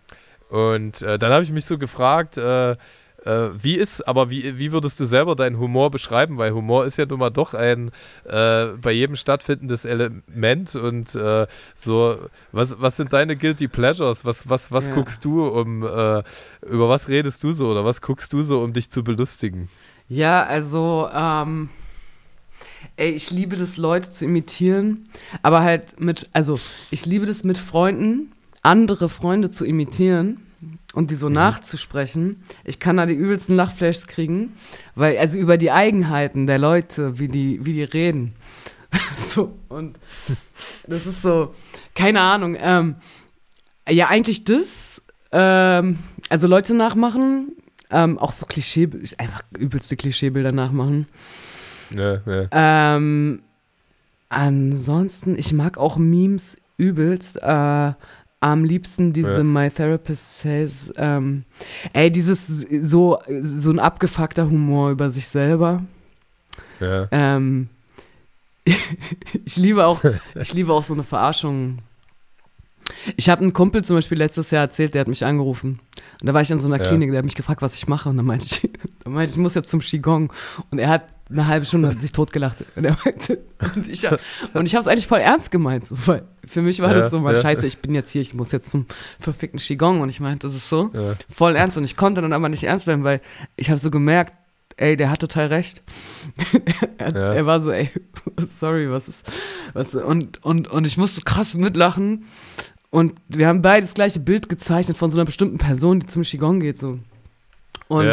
[0.48, 2.76] und äh, dann habe ich mich so gefragt, äh,
[3.24, 6.38] äh, wie ist, aber wie, wie würdest du selber deinen Humor beschreiben?
[6.38, 7.90] Weil Humor ist ja nun mal doch ein
[8.24, 12.18] äh, bei jedem stattfindendes Element und äh, so,
[12.52, 14.24] was, was sind deine Guilty Pleasures?
[14.24, 14.94] Was, was, was ja.
[14.94, 16.22] guckst du um, äh,
[16.66, 19.68] über was redest du so oder was guckst du so, um dich zu belustigen?
[20.08, 21.70] Ja, also, ähm,
[22.96, 25.04] ey, ich liebe das, Leute zu imitieren,
[25.42, 26.60] aber halt mit, also,
[26.90, 30.43] ich liebe das mit Freunden, andere Freunde zu imitieren
[30.94, 31.34] und die so mhm.
[31.34, 34.54] nachzusprechen, ich kann da die übelsten Lachflashs kriegen,
[34.94, 38.34] weil, also über die Eigenheiten der Leute, wie die, wie die reden.
[39.14, 39.96] so, und
[40.86, 41.54] das ist so,
[41.94, 42.96] keine Ahnung, ähm,
[43.88, 47.52] ja, eigentlich das, ähm, also Leute nachmachen,
[47.90, 48.88] ähm, auch so Klischee,
[49.18, 51.06] einfach übelste Klischeebilder nachmachen.
[51.94, 52.48] Ja, ja.
[52.96, 53.42] Ähm,
[54.28, 57.92] ansonsten, ich mag auch Memes übelst, äh,
[58.44, 59.42] am liebsten diese ja.
[59.42, 61.44] My Therapist Says, ähm,
[61.94, 65.82] ey, dieses so, so ein abgefuckter Humor über sich selber.
[66.78, 67.08] Ja.
[67.10, 67.70] Ähm,
[69.46, 71.78] ich liebe auch, ich liebe auch so eine Verarschung.
[73.16, 75.80] Ich habe einen Kumpel zum Beispiel letztes Jahr erzählt, der hat mich angerufen.
[76.20, 76.82] Und da war ich in so einer ja.
[76.82, 78.10] Klinik, der hat mich gefragt, was ich mache.
[78.10, 78.70] Und dann meinte ich,
[79.04, 80.30] dann meinte ich, ich muss jetzt zum Qigong.
[80.70, 82.64] Und er hat eine halbe Stunde sich totgelacht.
[82.76, 83.38] Und, er meinte,
[83.74, 84.06] und ich,
[84.52, 85.86] und ich habe es eigentlich voll ernst gemeint.
[85.86, 87.40] So, weil für mich war ja, das so mal ja.
[87.40, 88.86] scheiße, ich bin jetzt hier, ich muss jetzt zum
[89.20, 90.00] verfickten Qigong.
[90.00, 91.14] Und ich meinte, das ist so ja.
[91.34, 91.76] voll ernst.
[91.76, 93.20] Und ich konnte dann aber nicht ernst bleiben, weil
[93.56, 94.34] ich habe so gemerkt,
[94.76, 95.82] ey, der hat total recht.
[96.98, 97.90] er, er, war so, ey,
[98.36, 99.32] sorry, was ist,
[99.72, 102.26] was, und, und, und ich musste krass mitlachen.
[102.90, 106.22] Und wir haben beide das gleiche Bild gezeichnet von so einer bestimmten Person, die zum
[106.22, 106.98] Qigong geht, so.
[107.88, 108.06] Und,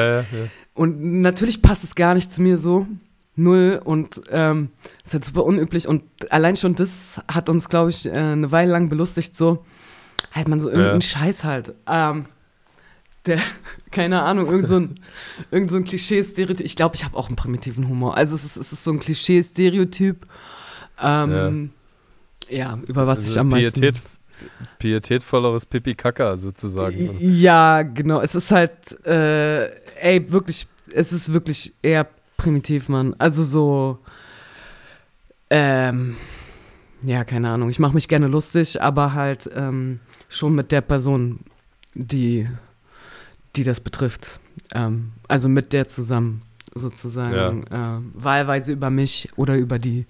[0.73, 2.87] und natürlich passt es gar nicht zu mir so.
[3.35, 4.69] null und ähm,
[5.05, 8.71] ist halt super unüblich und allein schon das hat uns, glaube ich, äh, eine Weile
[8.71, 9.65] lang belustigt, so
[10.31, 11.07] halt man so irgendeinen ja.
[11.07, 11.73] Scheiß halt.
[11.87, 12.25] Ähm,
[13.25, 13.39] der,
[13.91, 14.95] keine Ahnung, irgend so ein,
[15.51, 16.65] irgend so ein Klischee-Stereotyp.
[16.65, 18.15] Ich glaube, ich habe auch einen primitiven Humor.
[18.15, 20.25] Also es ist, es ist so ein Klischee-Stereotyp.
[21.01, 21.71] Ähm,
[22.49, 22.57] ja.
[22.57, 22.79] ja.
[22.87, 23.81] über was also ich am meisten...
[23.81, 24.01] Pietät,
[24.79, 27.17] pietätvolleres Pipi-Kaka sozusagen.
[27.19, 28.21] Ja, genau.
[28.21, 29.67] Es ist halt, äh,
[29.99, 33.15] ey, wirklich, es ist wirklich eher primitiv, Mann.
[33.17, 33.99] Also so,
[35.49, 36.15] ähm,
[37.03, 37.69] ja, keine Ahnung.
[37.69, 41.41] Ich mache mich gerne lustig, aber halt ähm, schon mit der Person,
[41.93, 42.47] die,
[43.55, 44.39] die das betrifft.
[44.73, 46.41] Ähm, also mit der zusammen
[46.73, 47.65] sozusagen.
[47.69, 47.97] Ja.
[47.97, 50.05] Äh, wahlweise über mich oder über die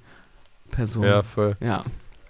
[0.70, 1.04] Person.
[1.06, 1.56] Ja, voll.
[1.60, 1.84] Ja.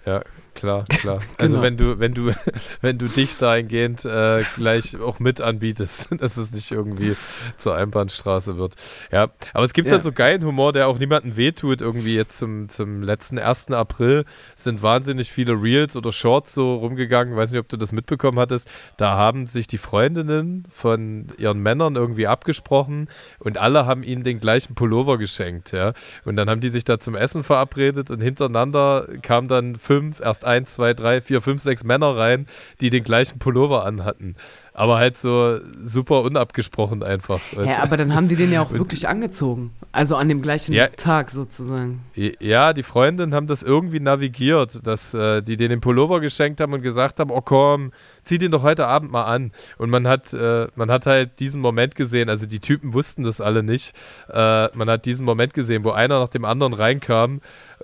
[0.04, 0.22] Ja,
[0.54, 1.20] klar, klar.
[1.38, 1.62] Also genau.
[1.62, 2.34] wenn du, wenn du,
[2.80, 7.16] wenn du dich dahingehend äh, gleich auch mit anbietest, dass es nicht irgendwie
[7.56, 8.74] zur Einbahnstraße wird.
[9.10, 9.92] Ja, aber es gibt ja.
[9.92, 11.80] halt so geilen Humor, der auch niemandem wehtut.
[11.80, 13.70] Irgendwie jetzt zum, zum letzten 1.
[13.72, 14.24] April
[14.54, 17.36] sind wahnsinnig viele Reels oder Shorts so rumgegangen.
[17.36, 18.68] Weiß nicht, ob du das mitbekommen hattest.
[18.96, 24.40] Da haben sich die Freundinnen von ihren Männern irgendwie abgesprochen und alle haben ihnen den
[24.40, 25.92] gleichen Pullover geschenkt, ja.
[26.24, 30.41] Und dann haben die sich da zum Essen verabredet und hintereinander kamen dann fünf, erst
[30.42, 32.46] passt eins, zwei, drei, vier, fünf, sechs Männer rein,
[32.80, 34.36] die den gleichen Pullover anhatten.
[34.74, 37.40] Aber halt so super unabgesprochen einfach.
[37.62, 39.72] Ja, aber dann haben die den ja auch wirklich angezogen.
[39.92, 42.00] Also an dem gleichen ja, Tag sozusagen.
[42.14, 46.80] Ja, die Freundinnen haben das irgendwie navigiert, dass äh, die den Pullover geschenkt haben und
[46.80, 47.92] gesagt haben, oh komm,
[48.24, 49.52] zieh den doch heute Abend mal an.
[49.76, 53.42] Und man hat, äh, man hat halt diesen Moment gesehen, also die Typen wussten das
[53.42, 53.94] alle nicht.
[54.30, 57.42] Äh, man hat diesen Moment gesehen, wo einer nach dem anderen reinkam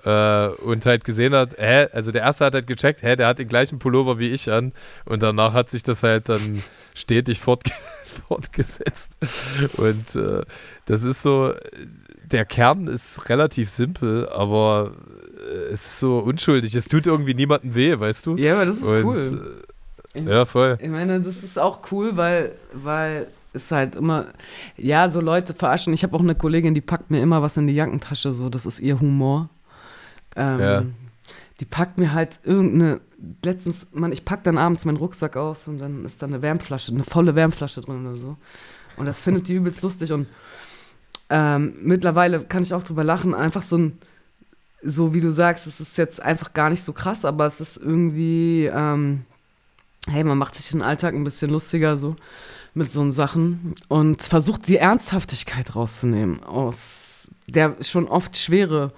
[0.09, 3.39] äh, und halt gesehen hat, hä, also der erste hat halt gecheckt, hä, der hat
[3.39, 4.73] den gleichen Pullover wie ich an
[5.05, 6.63] und danach hat sich das halt dann
[6.95, 7.73] stetig fortge
[8.29, 9.17] fortgesetzt
[9.77, 10.43] und äh,
[10.87, 11.53] das ist so,
[12.25, 14.93] der Kern ist relativ simpel, aber
[15.37, 18.37] äh, es ist so unschuldig, es tut irgendwie niemandem weh, weißt du?
[18.37, 19.63] Ja, aber das ist und, cool.
[20.15, 20.79] Ich, ja, voll.
[20.81, 24.27] Ich meine, das ist auch cool, weil, weil ist halt immer,
[24.77, 25.93] ja, so Leute verarschen.
[25.93, 28.67] Ich habe auch eine Kollegin, die packt mir immer was in die Jackentasche, so, das
[28.67, 29.51] ist ihr Humor.
[30.39, 30.85] Ähm, ja.
[31.61, 33.01] Die packt mir halt irgendeine,
[33.45, 36.93] letztens, man, ich pack dann abends meinen Rucksack aus und dann ist da eine Wärmflasche,
[36.93, 38.37] eine volle Wärmflasche drin oder so.
[38.97, 40.27] Und das findet die übelst lustig und
[41.31, 43.99] ähm, mittlerweile kann ich auch drüber lachen, einfach so ein,
[44.83, 47.77] so wie du sagst, es ist jetzt einfach gar nicht so krass, aber es ist
[47.77, 49.25] irgendwie, ähm,
[50.09, 52.15] hey, man macht sich den Alltag ein bisschen lustiger so
[52.75, 57.09] mit so Sachen und versucht die Ernsthaftigkeit rauszunehmen aus
[57.49, 58.93] der schon oft schwere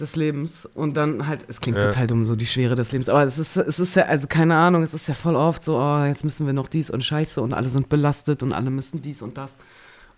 [0.00, 1.84] des Lebens und dann halt, es klingt ja.
[1.84, 4.56] total dumm, so die Schwere des Lebens, aber es ist, es ist ja, also keine
[4.56, 7.40] Ahnung, es ist ja voll oft so, oh, jetzt müssen wir noch dies und Scheiße
[7.40, 9.58] und alle sind belastet und alle müssen dies und das.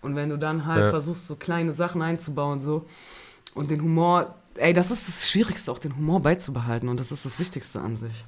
[0.01, 0.89] Und wenn du dann halt ja.
[0.89, 2.85] versuchst, so kleine Sachen einzubauen, so
[3.53, 7.25] und den Humor, ey, das ist das Schwierigste, auch den Humor beizubehalten und das ist
[7.25, 8.25] das Wichtigste an sich.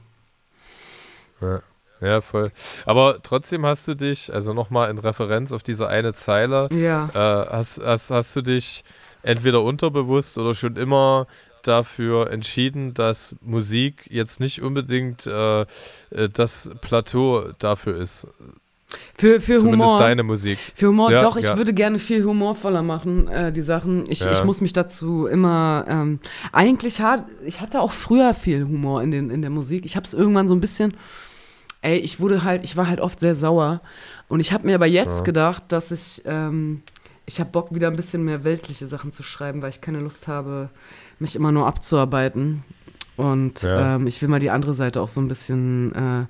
[1.41, 1.61] Ja.
[2.01, 2.51] Ja, voll.
[2.85, 7.09] Aber trotzdem hast du dich, also nochmal in Referenz auf diese eine Zeile, ja.
[7.13, 8.83] äh, hast, hast, hast du dich
[9.23, 11.27] entweder unterbewusst oder schon immer
[11.63, 15.65] dafür entschieden, dass Musik jetzt nicht unbedingt äh, äh
[16.31, 18.27] das Plateau dafür ist.
[19.15, 19.99] Für, für Zumindest Humor.
[19.99, 20.59] deine Musik.
[20.75, 21.57] Für Humor, ja, doch, ich ja.
[21.57, 24.05] würde gerne viel humorvoller machen, äh, die Sachen.
[24.09, 24.31] Ich, ja.
[24.31, 25.85] ich muss mich dazu immer.
[25.87, 26.19] Ähm,
[26.51, 29.85] eigentlich hat, ich hatte auch früher viel Humor in, den, in der Musik.
[29.85, 30.95] Ich habe es irgendwann so ein bisschen.
[31.81, 33.81] Ey, ich wurde halt, ich war halt oft sehr sauer.
[34.27, 36.21] Und ich habe mir aber jetzt gedacht, dass ich.
[36.25, 36.83] Ähm,
[37.25, 40.27] ich habe Bock, wieder ein bisschen mehr weltliche Sachen zu schreiben, weil ich keine Lust
[40.27, 40.69] habe,
[41.19, 42.63] mich immer nur abzuarbeiten.
[43.15, 43.95] Und ja.
[43.95, 46.25] ähm, ich will mal die andere Seite auch so ein bisschen äh,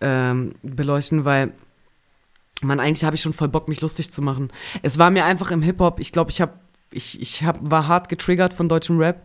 [0.00, 1.52] ähm, beleuchten, weil
[2.60, 4.52] man eigentlich habe ich schon voll Bock, mich lustig zu machen.
[4.82, 6.52] Es war mir einfach im Hip-Hop, ich glaube, ich habe,
[6.90, 9.22] ich, ich hab, war hart getriggert von deutschem Rap.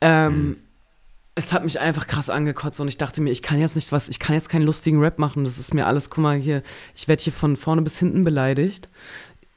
[0.00, 0.56] Ähm, mhm.
[1.36, 4.08] Es hat mich einfach krass angekotzt und ich dachte mir, ich kann jetzt nicht was,
[4.08, 5.42] ich kann jetzt keinen lustigen Rap machen.
[5.42, 6.62] Das ist mir alles, guck mal hier,
[6.94, 8.88] ich werde hier von vorne bis hinten beleidigt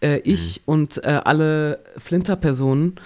[0.01, 0.73] äh, ich mhm.
[0.73, 2.99] und äh, alle Flinter-Personen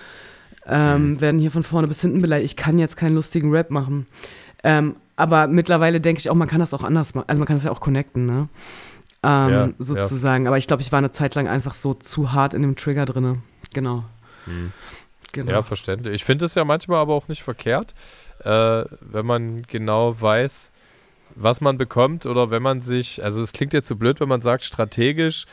[0.66, 1.22] ähm, mhm.
[1.22, 2.52] werden hier von vorne bis hinten beleidigt.
[2.52, 4.08] Ich kann jetzt keinen lustigen Rap machen.
[4.64, 7.26] Ähm, aber mittlerweile denke ich auch, man kann das auch anders machen.
[7.28, 8.50] Also man kann das ja auch connecten, ne?
[9.24, 10.46] Ähm, ja, sozusagen.
[10.46, 10.50] Ja.
[10.50, 13.06] Aber ich glaube, ich war eine Zeit lang einfach so zu hart in dem Trigger
[13.06, 13.44] drin.
[13.74, 14.04] Genau.
[14.46, 14.72] Mhm.
[15.32, 15.52] genau.
[15.52, 16.16] Ja, verständlich.
[16.16, 17.94] Ich finde es ja manchmal aber auch nicht verkehrt,
[18.44, 20.72] äh, wenn man genau weiß,
[21.36, 24.42] was man bekommt oder wenn man sich, also es klingt jetzt so blöd, wenn man
[24.42, 25.46] sagt strategisch,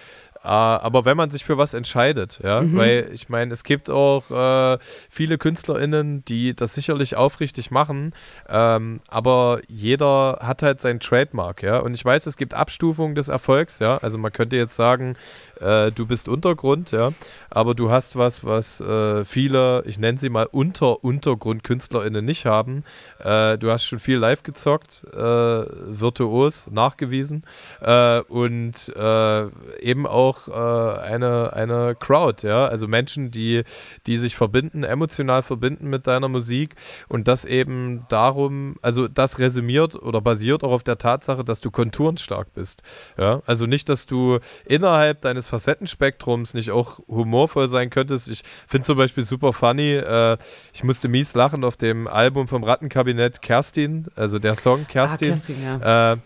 [0.46, 2.76] aber wenn man sich für was entscheidet, ja, mhm.
[2.76, 4.78] weil ich meine, es gibt auch äh,
[5.10, 8.14] viele KünstlerInnen, die das sicherlich aufrichtig machen,
[8.48, 13.28] ähm, aber jeder hat halt sein Trademark, ja, und ich weiß, es gibt Abstufungen des
[13.28, 15.16] Erfolgs, ja, also man könnte jetzt sagen,
[15.60, 17.12] äh, du bist Untergrund, ja,
[17.50, 22.84] aber du hast was, was äh, viele, ich nenne sie mal Unter-UntergrundkünstlerInnen nicht haben.
[23.18, 27.44] Äh, du hast schon viel live gezockt, äh, virtuos, nachgewiesen.
[27.80, 29.46] Äh, und äh,
[29.80, 33.64] eben auch eine, eine Crowd, ja, also Menschen, die,
[34.06, 36.74] die sich verbinden, emotional verbinden mit deiner Musik.
[37.08, 41.70] Und das eben darum, also das resümiert oder basiert auch auf der Tatsache, dass du
[41.70, 42.82] konturenstark bist,
[43.16, 47.00] ja, also nicht, dass du innerhalb deines Facettenspektrums nicht auch
[47.38, 48.28] humorvoll sein könntest.
[48.28, 50.36] Ich finde zum Beispiel super funny, äh,
[50.72, 55.28] ich musste mies lachen auf dem Album vom Rattenkabinett Kerstin, also der Song Kerstin.
[55.28, 56.12] Ah, Kerstin ja.
[56.12, 56.16] Äh,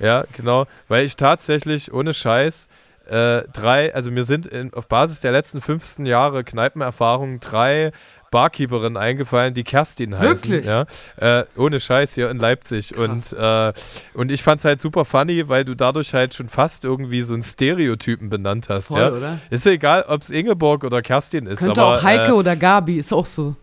[0.00, 2.68] ja, genau, weil ich tatsächlich ohne Scheiß
[3.08, 7.92] äh, drei, also mir sind in, auf Basis der letzten 15 Jahre Kneipenerfahrung drei
[8.30, 10.50] Barkeeperin eingefallen, die Kerstin heißen.
[10.50, 10.66] Wirklich?
[10.66, 10.86] Ja?
[11.16, 12.96] Äh, ohne Scheiß hier in Leipzig.
[12.96, 13.72] Und, äh,
[14.14, 17.34] und ich fand es halt super funny, weil du dadurch halt schon fast irgendwie so
[17.34, 18.88] einen Stereotypen benannt hast.
[18.88, 19.10] Voll, ja?
[19.10, 19.38] oder?
[19.50, 21.60] Ist ja egal, ob es Ingeborg oder Kerstin ist.
[21.60, 23.56] Könnte aber, auch Heike äh, oder Gabi, ist auch so.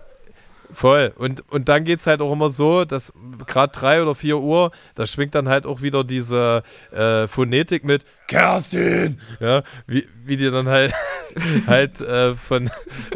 [0.72, 1.14] Voll.
[1.16, 3.14] Und, und dann geht es halt auch immer so, dass
[3.46, 8.06] gerade drei oder vier Uhr, da schwingt dann halt auch wieder diese äh, Phonetik mit
[8.28, 10.94] Kerstin, ja, wie, wie die dann halt,
[11.68, 12.70] halt äh, von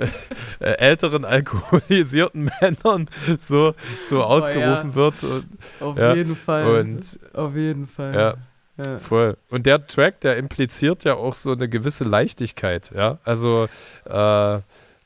[0.60, 3.74] äh, älteren alkoholisierten Männern so,
[4.08, 4.96] so ausgerufen ja.
[4.96, 5.24] wird.
[5.24, 5.46] Und,
[5.80, 6.80] Auf ja, jeden Fall.
[6.80, 8.14] Und, Auf jeden Fall.
[8.14, 8.36] Ja.
[8.78, 8.98] Ja.
[8.98, 9.36] Voll.
[9.50, 13.18] Und der Track, der impliziert ja auch so eine gewisse Leichtigkeit, ja.
[13.26, 13.68] Also,
[14.06, 14.14] äh,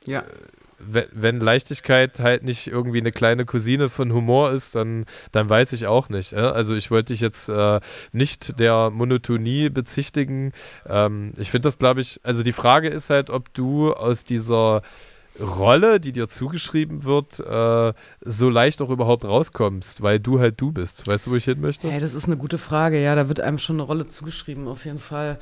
[0.06, 0.24] ja
[0.86, 5.88] wenn Leichtigkeit halt nicht irgendwie eine kleine Cousine von Humor ist, dann, dann weiß ich
[5.88, 6.31] auch nicht.
[6.31, 6.51] Ja?
[6.51, 7.79] Also ich wollte dich jetzt äh,
[8.11, 10.53] nicht der Monotonie bezichtigen.
[10.88, 14.81] Ähm, ich finde das, glaube ich, also die Frage ist halt, ob du aus dieser
[15.39, 20.71] Rolle, die dir zugeschrieben wird, äh, so leicht auch überhaupt rauskommst, weil du halt du
[20.71, 21.07] bist.
[21.07, 21.89] Weißt du, wo ich hin möchte?
[21.89, 23.01] Hey, das ist eine gute Frage.
[23.01, 25.39] Ja, da wird einem schon eine Rolle zugeschrieben, auf jeden Fall.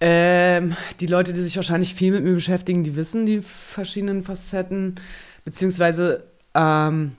[0.00, 4.96] Ähm, die Leute, die sich wahrscheinlich viel mit mir beschäftigen, die wissen die verschiedenen Facetten,
[5.44, 6.24] beziehungsweise
[6.54, 7.12] ähm,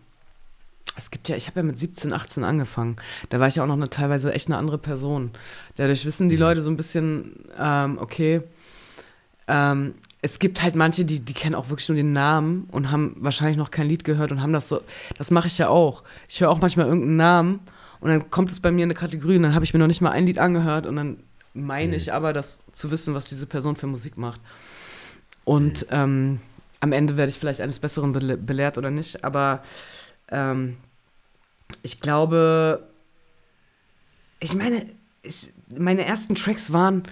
[0.97, 2.95] es gibt ja, ich habe ja mit 17, 18 angefangen.
[3.30, 5.32] Da war ich ja auch noch eine teilweise echt eine andere Person.
[5.76, 6.41] Dadurch wissen die mhm.
[6.41, 8.41] Leute so ein bisschen, ähm, okay,
[9.47, 13.15] ähm, es gibt halt manche, die, die kennen auch wirklich nur den Namen und haben
[13.19, 14.82] wahrscheinlich noch kein Lied gehört und haben das so,
[15.17, 16.03] das mache ich ja auch.
[16.28, 17.59] Ich höre auch manchmal irgendeinen Namen
[17.99, 19.88] und dann kommt es bei mir in eine Kategorie und dann habe ich mir noch
[19.88, 21.17] nicht mal ein Lied angehört und dann
[21.56, 21.93] meine mhm.
[21.93, 24.41] ich aber, das zu wissen, was diese Person für Musik macht.
[25.43, 25.88] Und mhm.
[25.91, 26.39] ähm,
[26.80, 29.64] am Ende werde ich vielleicht eines Besseren bele belehrt oder nicht, aber
[30.30, 30.78] ähm,
[31.82, 32.88] ich glaube,
[34.39, 34.86] ich meine,
[35.24, 37.03] ich, meine ersten Tracks waren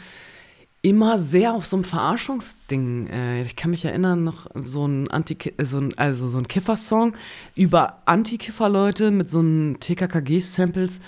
[0.83, 3.07] immer sehr auf so einem Verarschungsding.
[3.07, 7.13] Äh, ich kann mich erinnern, noch so ein Anti so ein, also so ein Kiffer-Song
[7.55, 10.99] über Anti-Kiffer-Leute mit so einem TKKG-Samples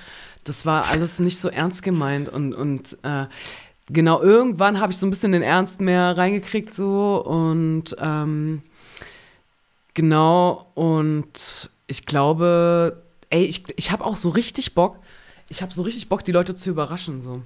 [0.45, 3.25] das war alles nicht so ernst gemeint und, und äh,
[3.87, 8.61] genau, irgendwann habe ich so ein bisschen den Ernst mehr reingekriegt so und ähm,
[9.95, 14.99] genau und ich glaube, ey, ich, ich habe auch so richtig Bock,
[15.49, 17.41] ich habe so richtig Bock, die Leute zu überraschen so.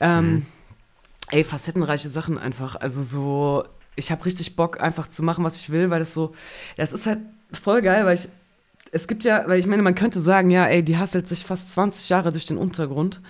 [0.00, 0.46] Ähm, mhm.
[1.30, 3.64] Ey, facettenreiche Sachen einfach, also so,
[3.94, 6.34] ich habe richtig Bock einfach zu machen, was ich will, weil das so,
[6.76, 7.20] das ist halt
[7.52, 8.28] voll geil, weil ich
[8.92, 11.72] es gibt ja, weil ich meine, man könnte sagen, ja, ey, die hasselt sich fast
[11.72, 13.20] 20 Jahre durch den Untergrund.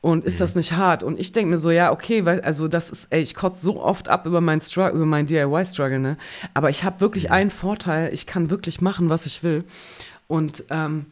[0.00, 0.38] Und ist mhm.
[0.40, 1.02] das nicht hart?
[1.02, 3.82] Und ich denke mir so, ja, okay, weil, also das ist, ey, ich kotze so
[3.82, 6.18] oft ab über meinen Struggle, über meinen DIY-Struggle, ne?
[6.52, 7.32] Aber ich habe wirklich mhm.
[7.32, 9.64] einen Vorteil, ich kann wirklich machen, was ich will.
[10.26, 11.06] Und ähm,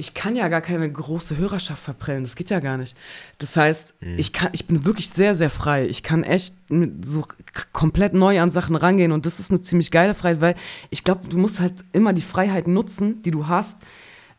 [0.00, 2.22] ich kann ja gar keine große Hörerschaft verprellen.
[2.22, 2.96] Das geht ja gar nicht.
[3.36, 4.18] Das heißt, mhm.
[4.18, 5.86] ich, kann, ich bin wirklich sehr, sehr frei.
[5.86, 6.54] Ich kann echt
[7.02, 7.26] so
[7.74, 10.54] komplett neu an Sachen rangehen und das ist eine ziemlich geile Freiheit, weil
[10.88, 13.76] ich glaube, du musst halt immer die Freiheit nutzen, die du hast,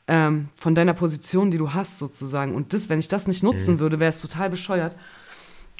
[0.07, 2.55] ähm, von deiner Position, die du hast, sozusagen.
[2.55, 3.80] Und das, wenn ich das nicht nutzen mhm.
[3.80, 4.95] würde, wäre es total bescheuert.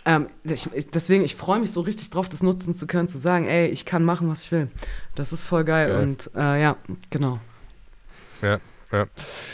[0.06, 3.48] Ähm, ich, deswegen, ich freue mich so richtig drauf, das nutzen zu können, zu sagen,
[3.48, 4.70] ey, ich kann machen, was ich will.
[5.16, 5.90] Das ist voll geil.
[5.90, 6.04] geil.
[6.04, 6.78] Und äh, ja,
[7.10, 7.40] genau.
[8.44, 8.60] Ja.
[8.92, 9.06] Ja,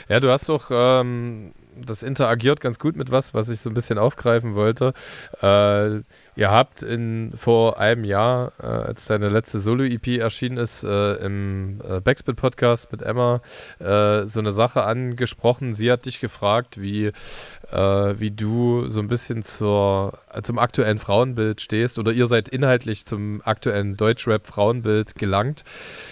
[0.10, 1.54] ja du hast doch, ähm,
[1.86, 4.94] das interagiert ganz gut mit was, was ich so ein bisschen aufgreifen wollte.
[5.42, 5.98] Äh,
[6.36, 11.82] ihr habt in, vor einem Jahr, äh, als deine letzte Solo-EP erschienen ist, äh, im
[11.88, 13.42] äh, Backspit-Podcast mit Emma
[13.80, 15.74] äh, so eine Sache angesprochen.
[15.74, 17.12] Sie hat dich gefragt, wie
[17.72, 23.06] äh, wie du so ein bisschen zur, zum aktuellen Frauenbild stehst oder ihr seid inhaltlich
[23.06, 25.64] zum aktuellen Deutschrap-Frauenbild gelangt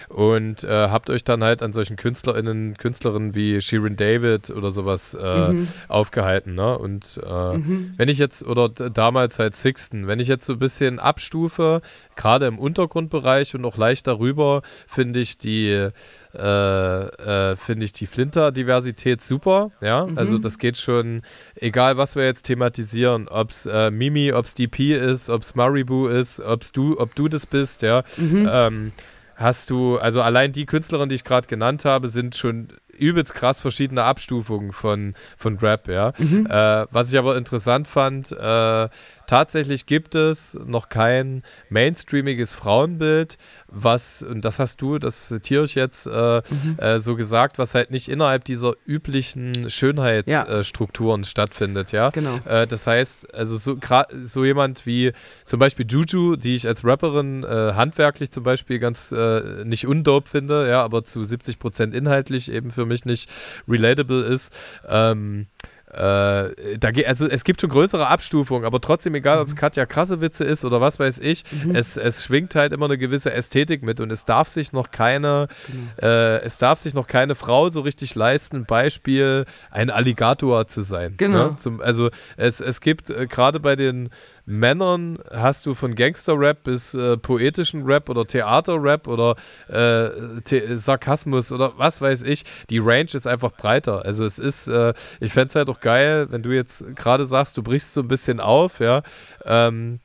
[0.09, 5.17] und äh, habt euch dann halt an solchen KünstlerInnen, Künstlerinnen wie Shirin David oder sowas
[5.19, 5.67] äh, mhm.
[5.87, 6.55] aufgehalten.
[6.55, 6.77] Ne?
[6.77, 7.93] Und äh, mhm.
[7.97, 11.81] wenn ich jetzt, oder damals halt Sixten, wenn ich jetzt so ein bisschen abstufe,
[12.15, 15.89] gerade im Untergrundbereich und auch leicht darüber, finde ich die
[16.35, 19.71] äh, äh, finde ich die Flinter-Diversität super.
[19.81, 20.17] Ja, mhm.
[20.17, 21.21] also das geht schon,
[21.55, 25.55] egal was wir jetzt thematisieren, ob es äh, Mimi, ob es DP ist, ob es
[25.55, 28.03] Maribu ist, ob's du, ob du das bist, ja.
[28.17, 28.49] Mhm.
[28.51, 28.91] Ähm,
[29.35, 33.59] hast du, also allein die Künstlerin, die ich gerade genannt habe, sind schon übelst krass
[33.61, 36.13] verschiedene Abstufungen von, von Rap, ja.
[36.17, 36.47] Mhm.
[36.49, 38.89] Äh, was ich aber interessant fand, äh,
[39.27, 45.75] tatsächlich gibt es noch kein mainstreamiges Frauenbild, was, und das hast du, das zitiere ich
[45.75, 46.77] jetzt äh, mhm.
[46.77, 51.27] äh, so gesagt, was halt nicht innerhalb dieser üblichen Schönheitsstrukturen ja.
[51.27, 52.09] stattfindet, ja.
[52.09, 52.39] Genau.
[52.45, 53.77] Äh, das heißt, also so,
[54.21, 55.11] so jemand wie
[55.45, 60.29] zum Beispiel Juju, die ich als Rapperin äh, handwerklich zum Beispiel ganz äh, nicht undope
[60.29, 63.29] finde, ja, aber zu 70 Prozent inhaltlich eben für mich nicht
[63.67, 64.53] relatable ist.
[64.87, 65.47] Ähm,
[65.95, 69.59] äh, da also es gibt schon größere Abstufungen, aber trotzdem, egal ob es mhm.
[69.59, 71.73] Katja Krassewitze ist oder was weiß ich, mhm.
[71.73, 75.47] es, es schwingt halt immer eine gewisse Ästhetik mit und es darf sich noch keine,
[75.67, 76.07] genau.
[76.07, 81.13] äh, es darf sich noch keine Frau so richtig leisten, Beispiel ein Alligator zu sein.
[81.15, 81.51] Genau.
[81.51, 81.55] Ne?
[81.55, 84.09] Zum, also es, es gibt äh, gerade bei den
[84.45, 89.35] Männern hast du von Gangster-Rap bis äh, poetischen Rap oder Theater-Rap oder
[89.67, 90.09] äh,
[90.45, 92.45] The Sarkasmus oder was weiß ich.
[92.69, 94.05] Die Range ist einfach breiter.
[94.05, 97.57] Also es ist, äh, ich fände es halt auch geil, wenn du jetzt gerade sagst,
[97.57, 99.01] du brichst so ein bisschen auf, ja.
[99.45, 99.99] Ähm,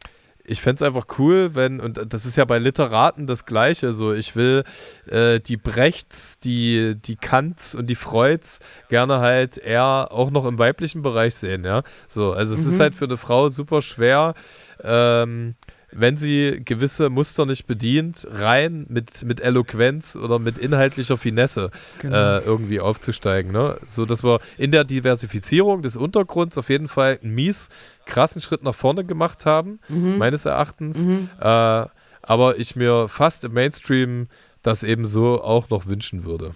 [0.45, 4.13] ich fände es einfach cool, wenn, und das ist ja bei Literaten das Gleiche, so
[4.13, 4.65] ich will
[5.07, 10.59] äh, die Brechts, die, die Kants und die Freuds gerne halt eher auch noch im
[10.59, 11.83] weiblichen Bereich sehen, ja.
[12.09, 12.73] So, also es mhm.
[12.73, 14.35] ist halt für eine Frau super schwer,
[14.83, 15.55] ähm,
[15.93, 22.17] wenn sie gewisse Muster nicht bedient, rein mit, mit Eloquenz oder mit inhaltlicher Finesse genau.
[22.17, 23.53] äh, irgendwie aufzusteigen.
[23.53, 23.79] Ne?
[23.87, 27.71] So dass wir in der Diversifizierung des Untergrunds auf jeden Fall einen mies
[28.11, 30.19] krassen Schritt nach vorne gemacht haben, mhm.
[30.19, 31.07] meines Erachtens.
[31.07, 31.31] Mhm.
[31.41, 31.87] Äh,
[32.23, 34.29] aber ich mir fast im Mainstream
[34.63, 36.55] das eben so auch noch wünschen würde.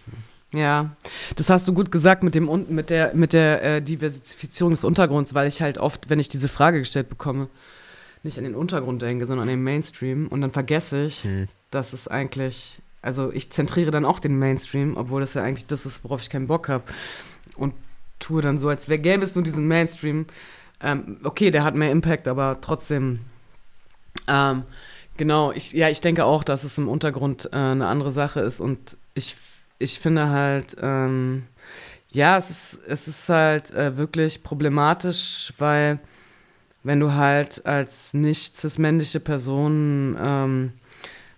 [0.52, 0.94] Ja,
[1.36, 5.34] das hast du gut gesagt mit dem mit der mit der äh, Diversifizierung des Untergrunds,
[5.34, 7.48] weil ich halt oft, wenn ich diese Frage gestellt bekomme,
[8.22, 10.28] nicht an den Untergrund denke, sondern an den Mainstream.
[10.28, 11.48] Und dann vergesse ich, hm.
[11.70, 15.86] dass es eigentlich, also ich zentriere dann auch den Mainstream, obwohl das ja eigentlich das
[15.86, 16.84] ist, worauf ich keinen Bock habe.
[17.57, 17.74] Und
[18.18, 20.26] tue dann so, als wäre gäbe es nur diesen Mainstream.
[20.81, 23.20] Ähm, okay, der hat mehr Impact, aber trotzdem.
[24.29, 24.64] Ähm,
[25.16, 28.61] genau, ich, ja, ich denke auch, dass es im Untergrund äh, eine andere Sache ist.
[28.61, 29.37] Und ich,
[29.79, 31.47] ich finde halt, ähm,
[32.11, 35.99] ja, es ist, es ist halt äh, wirklich problematisch, weil
[36.85, 40.72] wenn du halt als nicht cis-männliche Person ähm,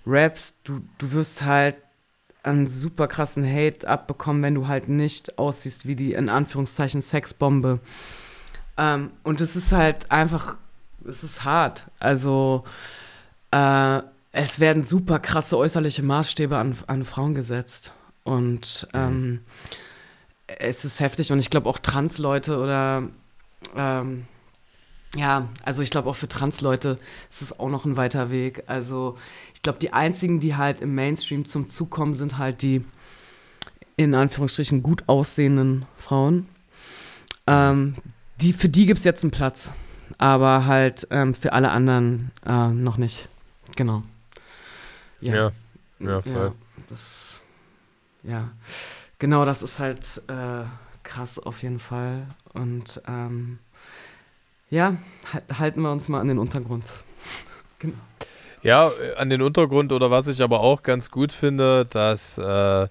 [0.07, 1.77] rappst, du, du wirst halt
[2.43, 7.81] einen super krassen Hate abbekommen, wenn du halt nicht aussiehst wie die in Anführungszeichen Sexbombe.
[8.77, 10.57] Ähm, und es ist halt einfach,
[11.07, 11.85] es ist hart.
[11.99, 12.65] Also
[13.51, 14.01] äh,
[14.33, 17.93] es werden super krasse äußerliche Maßstäbe an, an Frauen gesetzt.
[18.23, 19.41] Und ähm,
[20.47, 23.05] es ist heftig und ich glaube auch Trans-Leute oder
[23.77, 24.27] ähm,
[25.15, 26.99] ja, also ich glaube auch für Trans-Leute
[27.31, 28.65] ist es auch noch ein weiter Weg.
[28.67, 29.17] Also
[29.55, 32.85] ich glaube, die einzigen, die halt im Mainstream zum Zug kommen, sind halt die
[33.97, 36.49] in Anführungsstrichen gut aussehenden Frauen.
[37.47, 37.97] Ähm,
[38.41, 39.73] die, für die gibt es jetzt einen Platz,
[40.19, 43.29] aber halt ähm, für alle anderen äh, noch nicht.
[43.77, 44.03] Genau.
[45.21, 45.53] Ja, ja,
[46.01, 46.33] ja voll.
[46.33, 47.41] Ja, das,
[48.23, 48.51] ja,
[49.19, 50.65] genau, das ist halt äh,
[51.03, 52.27] krass auf jeden Fall.
[52.53, 53.59] Und ähm,
[54.71, 54.97] ja,
[55.59, 56.85] halten wir uns mal an den Untergrund.
[57.79, 57.95] genau.
[58.63, 62.89] Ja, an den Untergrund oder was ich aber auch ganz gut finde, dass äh,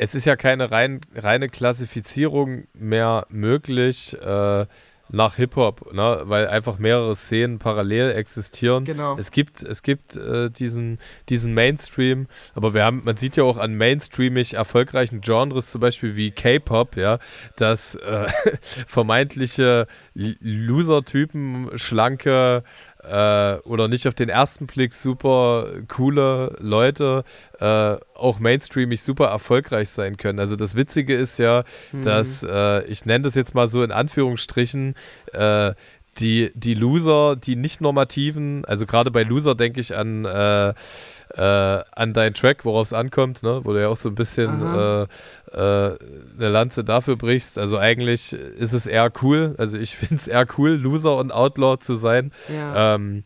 [0.00, 4.16] es ist ja keine rein, reine Klassifizierung mehr möglich.
[4.22, 4.66] Äh,
[5.10, 6.22] nach Hip-Hop, ne?
[6.24, 8.84] weil einfach mehrere Szenen parallel existieren.
[8.84, 9.16] Genau.
[9.16, 13.56] Es gibt, es gibt äh, diesen, diesen Mainstream, aber wir haben, man sieht ja auch
[13.56, 17.18] an mainstreamig erfolgreichen Genres, zum Beispiel wie K-Pop, ja,
[17.56, 18.26] dass äh,
[18.86, 22.62] vermeintliche Loser-Typen, schlanke
[23.02, 27.24] äh, oder nicht auf den ersten Blick super coole Leute
[27.60, 30.38] äh, auch mainstreamig super erfolgreich sein können.
[30.38, 32.02] Also das Witzige ist ja, mhm.
[32.02, 34.94] dass äh, ich nenne das jetzt mal so in Anführungsstrichen,
[35.32, 35.74] äh,
[36.18, 41.84] die, die Loser, die nicht normativen, also gerade bei Loser denke ich an, äh, äh,
[41.92, 43.60] an deinen Track, worauf es ankommt, ne?
[43.64, 45.06] wo du ja auch so ein bisschen äh, äh,
[45.52, 47.58] eine Lanze dafür brichst.
[47.58, 51.78] Also eigentlich ist es eher cool, also ich finde es eher cool, Loser und Outlaw
[51.78, 52.32] zu sein.
[52.52, 52.94] Ja.
[52.94, 53.24] Ähm,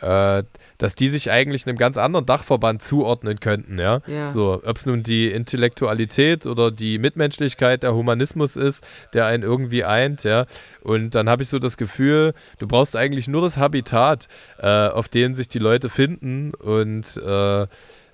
[0.00, 0.42] äh,
[0.80, 4.00] dass die sich eigentlich einem ganz anderen Dachverband zuordnen könnten, ja.
[4.06, 4.26] ja.
[4.26, 9.84] So, ob es nun die Intellektualität oder die Mitmenschlichkeit, der Humanismus ist, der einen irgendwie
[9.84, 10.46] eint, ja.
[10.82, 14.28] Und dann habe ich so das Gefühl, du brauchst eigentlich nur das Habitat,
[14.58, 17.66] äh, auf dem sich die Leute finden und äh,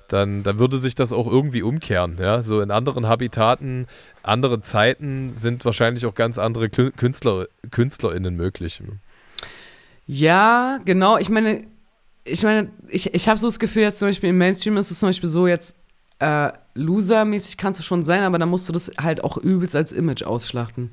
[0.08, 2.18] dann, dann würde sich das auch irgendwie umkehren.
[2.20, 2.42] Ja?
[2.42, 3.86] So in anderen Habitaten,
[4.22, 8.82] anderen Zeiten sind wahrscheinlich auch ganz andere Künstler, KünstlerInnen möglich.
[10.06, 11.18] Ja, genau.
[11.18, 11.64] Ich meine,
[12.26, 14.98] ich meine, ich, ich habe so das Gefühl, jetzt zum Beispiel im Mainstream ist es
[14.98, 15.76] zum Beispiel so, jetzt
[16.18, 19.92] äh, Loser-mäßig kannst du schon sein, aber dann musst du das halt auch übelst als
[19.92, 20.90] Image ausschlachten.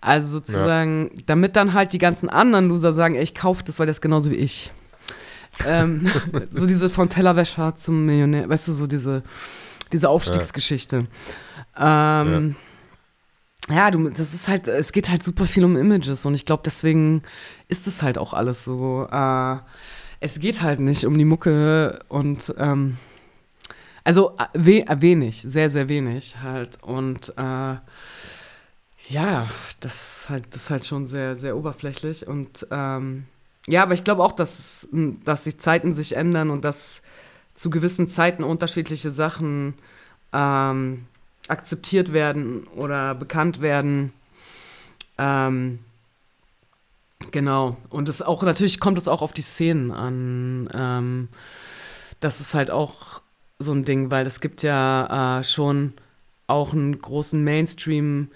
[0.00, 1.22] Also sozusagen, ja.
[1.26, 4.30] damit dann halt die ganzen anderen Loser sagen, ey, ich kaufe das, weil das genauso
[4.30, 4.72] wie ich.
[5.66, 6.10] ähm,
[6.50, 9.22] so diese von Tellerwäscher zum Millionär, weißt du, so diese,
[9.92, 11.04] diese Aufstiegsgeschichte.
[11.78, 12.22] Ja.
[12.22, 12.56] Ähm,
[13.68, 13.76] ja.
[13.76, 16.62] ja, du, das ist halt, es geht halt super viel um Images und ich glaube,
[16.64, 17.22] deswegen
[17.68, 19.06] ist es halt auch alles so.
[19.10, 19.58] Äh,
[20.22, 22.96] es geht halt nicht um die Mucke und ähm,
[24.04, 26.78] also äh, we äh, wenig, sehr, sehr wenig halt.
[26.82, 27.76] Und äh,
[29.08, 29.48] ja,
[29.80, 32.26] das ist halt, das ist halt schon sehr, sehr oberflächlich.
[32.26, 33.24] Und ähm,
[33.66, 34.88] ja, aber ich glaube auch, dass,
[35.24, 37.02] dass sich Zeiten sich ändern und dass
[37.54, 39.74] zu gewissen Zeiten unterschiedliche Sachen
[40.32, 41.06] ähm,
[41.48, 44.12] akzeptiert werden oder bekannt werden.
[45.18, 45.80] Ähm,
[47.30, 47.76] Genau.
[47.88, 50.68] Und es auch, natürlich kommt es auch auf die Szenen an.
[50.74, 51.28] Ähm,
[52.20, 53.22] das ist halt auch
[53.58, 55.94] so ein Ding, weil es gibt ja äh, schon
[56.46, 58.30] auch einen großen Mainstream,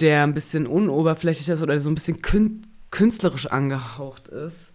[0.00, 4.72] der ein bisschen unoberflächlich ist oder so ein bisschen kün künstlerisch angehaucht ist.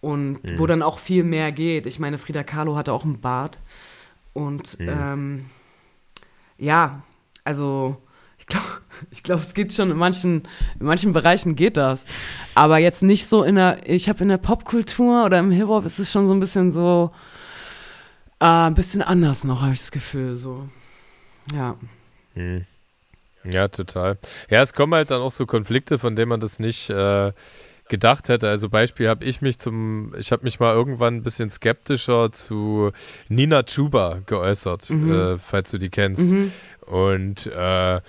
[0.00, 0.58] Und mhm.
[0.58, 1.86] wo dann auch viel mehr geht.
[1.86, 3.58] Ich meine, Frida Kahlo hatte auch einen Bart.
[4.34, 4.88] Und mhm.
[4.88, 5.44] ähm,
[6.58, 7.02] ja,
[7.44, 7.96] also
[8.44, 8.66] ich glaube,
[9.10, 10.42] ich glaub, es geht schon in manchen,
[10.78, 12.04] in manchen Bereichen geht das.
[12.54, 15.98] Aber jetzt nicht so in der, ich habe in der Popkultur oder im Hip-Hop ist
[15.98, 17.10] es schon so ein bisschen so,
[18.40, 20.36] äh, ein bisschen anders noch, habe ich das Gefühl.
[20.36, 20.68] So.
[21.54, 21.76] Ja.
[22.34, 22.66] Hm.
[23.44, 24.18] Ja, total.
[24.48, 27.32] Ja, es kommen halt dann auch so Konflikte, von denen man das nicht äh,
[27.90, 28.48] gedacht hätte.
[28.48, 32.90] Also Beispiel habe ich mich zum, ich habe mich mal irgendwann ein bisschen skeptischer zu
[33.28, 35.12] Nina Chuba geäußert, mhm.
[35.12, 36.32] äh, falls du die kennst.
[36.32, 36.52] Mhm.
[36.86, 38.00] Und äh, äh,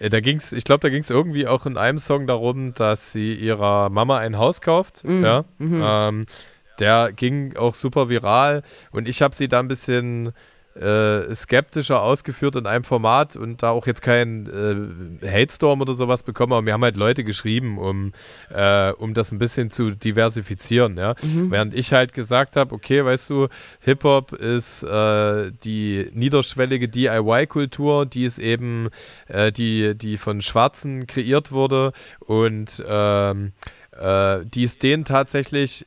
[0.00, 3.34] da ging's, ich glaube, da ging es irgendwie auch in einem Song darum, dass sie
[3.34, 5.04] ihrer Mama ein Haus kauft.
[5.04, 5.24] Mhm.
[5.24, 5.44] Ja.
[5.58, 5.82] Mhm.
[5.84, 6.26] Ähm,
[6.80, 10.32] der ging auch super viral und ich habe sie da ein bisschen
[10.74, 16.22] äh, skeptischer ausgeführt in einem Format und da auch jetzt keinen äh, Hate-Storm oder sowas
[16.22, 18.12] bekommen, aber mir haben halt Leute geschrieben, um,
[18.50, 20.96] äh, um das ein bisschen zu diversifizieren.
[20.96, 21.14] Ja?
[21.22, 21.50] Mhm.
[21.50, 23.48] Während ich halt gesagt habe, okay, weißt du,
[23.80, 28.88] Hip-Hop ist äh, die niederschwellige DIY-Kultur, die ist eben,
[29.28, 33.52] äh, die, die von Schwarzen kreiert wurde und ähm,
[33.92, 35.86] äh, die es denen tatsächlich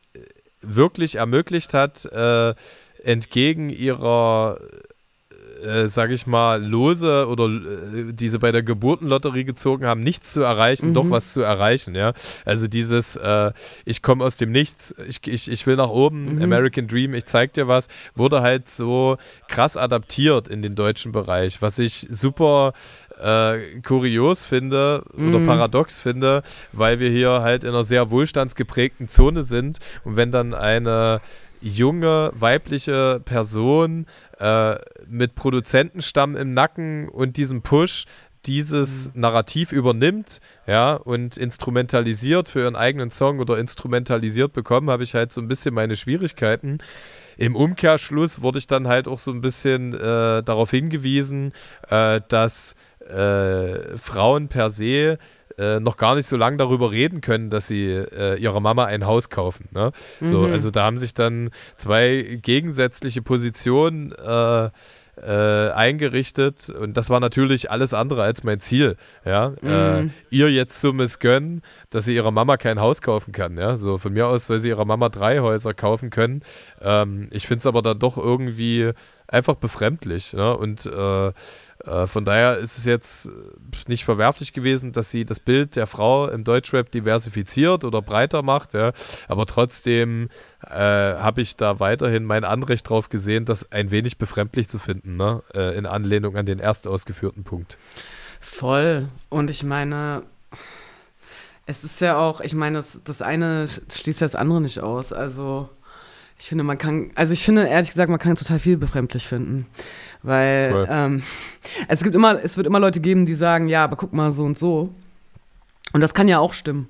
[0.61, 2.09] wirklich ermöglicht hat,
[3.05, 4.59] entgegen ihrer
[5.65, 10.31] äh, sage ich mal, Lose oder äh, die sie bei der Geburtenlotterie gezogen haben, nichts
[10.31, 10.93] zu erreichen, mhm.
[10.93, 12.13] doch was zu erreichen, ja.
[12.45, 13.51] Also dieses, äh,
[13.85, 16.41] ich komme aus dem Nichts, ich, ich, ich will nach oben, mhm.
[16.41, 21.61] American Dream, ich zeig dir was, wurde halt so krass adaptiert in den deutschen Bereich,
[21.61, 22.73] was ich super
[23.19, 25.45] äh, kurios finde oder mm.
[25.45, 26.43] paradox finde,
[26.73, 31.21] weil wir hier halt in einer sehr wohlstandsgeprägten Zone sind und wenn dann eine
[31.65, 34.05] junge weibliche Person
[34.39, 34.75] äh,
[35.07, 38.05] mit Produzentenstamm im Nacken und diesem Push
[38.45, 39.21] dieses mhm.
[39.21, 45.33] Narrativ übernimmt, ja, und instrumentalisiert für ihren eigenen Song oder instrumentalisiert bekommen, habe ich halt
[45.33, 46.77] so ein bisschen meine Schwierigkeiten.
[47.37, 51.51] Im Umkehrschluss wurde ich dann halt auch so ein bisschen äh, darauf hingewiesen,
[51.89, 55.17] äh, dass äh, Frauen per se
[55.57, 59.05] äh, noch gar nicht so lange darüber reden können, dass sie äh, ihrer Mama ein
[59.05, 59.69] Haus kaufen.
[59.71, 59.91] Ne?
[60.21, 60.51] So, mhm.
[60.51, 64.69] Also da haben sich dann zwei gegensätzliche Positionen äh,
[65.21, 68.97] äh, eingerichtet und das war natürlich alles andere als mein Ziel.
[69.23, 69.53] Ja?
[69.63, 70.13] Äh, mhm.
[70.29, 73.57] ihr jetzt zu missgönnen, dass sie ihrer Mama kein Haus kaufen kann.
[73.57, 73.77] Ja?
[73.77, 76.41] So von mir aus soll sie ihrer Mama drei Häuser kaufen können.
[76.81, 78.91] Ähm, ich finde es aber dann doch irgendwie
[79.27, 80.33] einfach befremdlich.
[80.33, 80.55] Ne?
[80.55, 80.85] Und
[81.85, 83.29] äh, äh, von daher ist es jetzt
[83.87, 88.73] nicht verwerflich gewesen, dass sie das Bild der Frau im Deutschrap diversifiziert oder breiter macht.
[88.73, 88.91] Ja?
[89.27, 90.29] Aber trotzdem
[90.63, 95.17] äh, habe ich da weiterhin mein Anrecht drauf gesehen, das ein wenig befremdlich zu finden,
[95.17, 95.43] ne?
[95.53, 97.77] Äh, in Anlehnung an den erst ausgeführten Punkt.
[98.39, 99.07] Voll.
[99.29, 100.23] Und ich meine,
[101.65, 105.13] es ist ja auch, ich meine, das, das eine schließt ja das andere nicht aus.
[105.13, 105.69] Also
[106.37, 109.67] ich finde, man kann, also ich finde ehrlich gesagt, man kann total viel befremdlich finden.
[110.21, 111.23] Weil ähm,
[111.87, 114.43] es gibt immer, es wird immer Leute geben, die sagen, ja, aber guck mal so
[114.43, 114.93] und so.
[115.93, 116.89] Und das kann ja auch stimmen.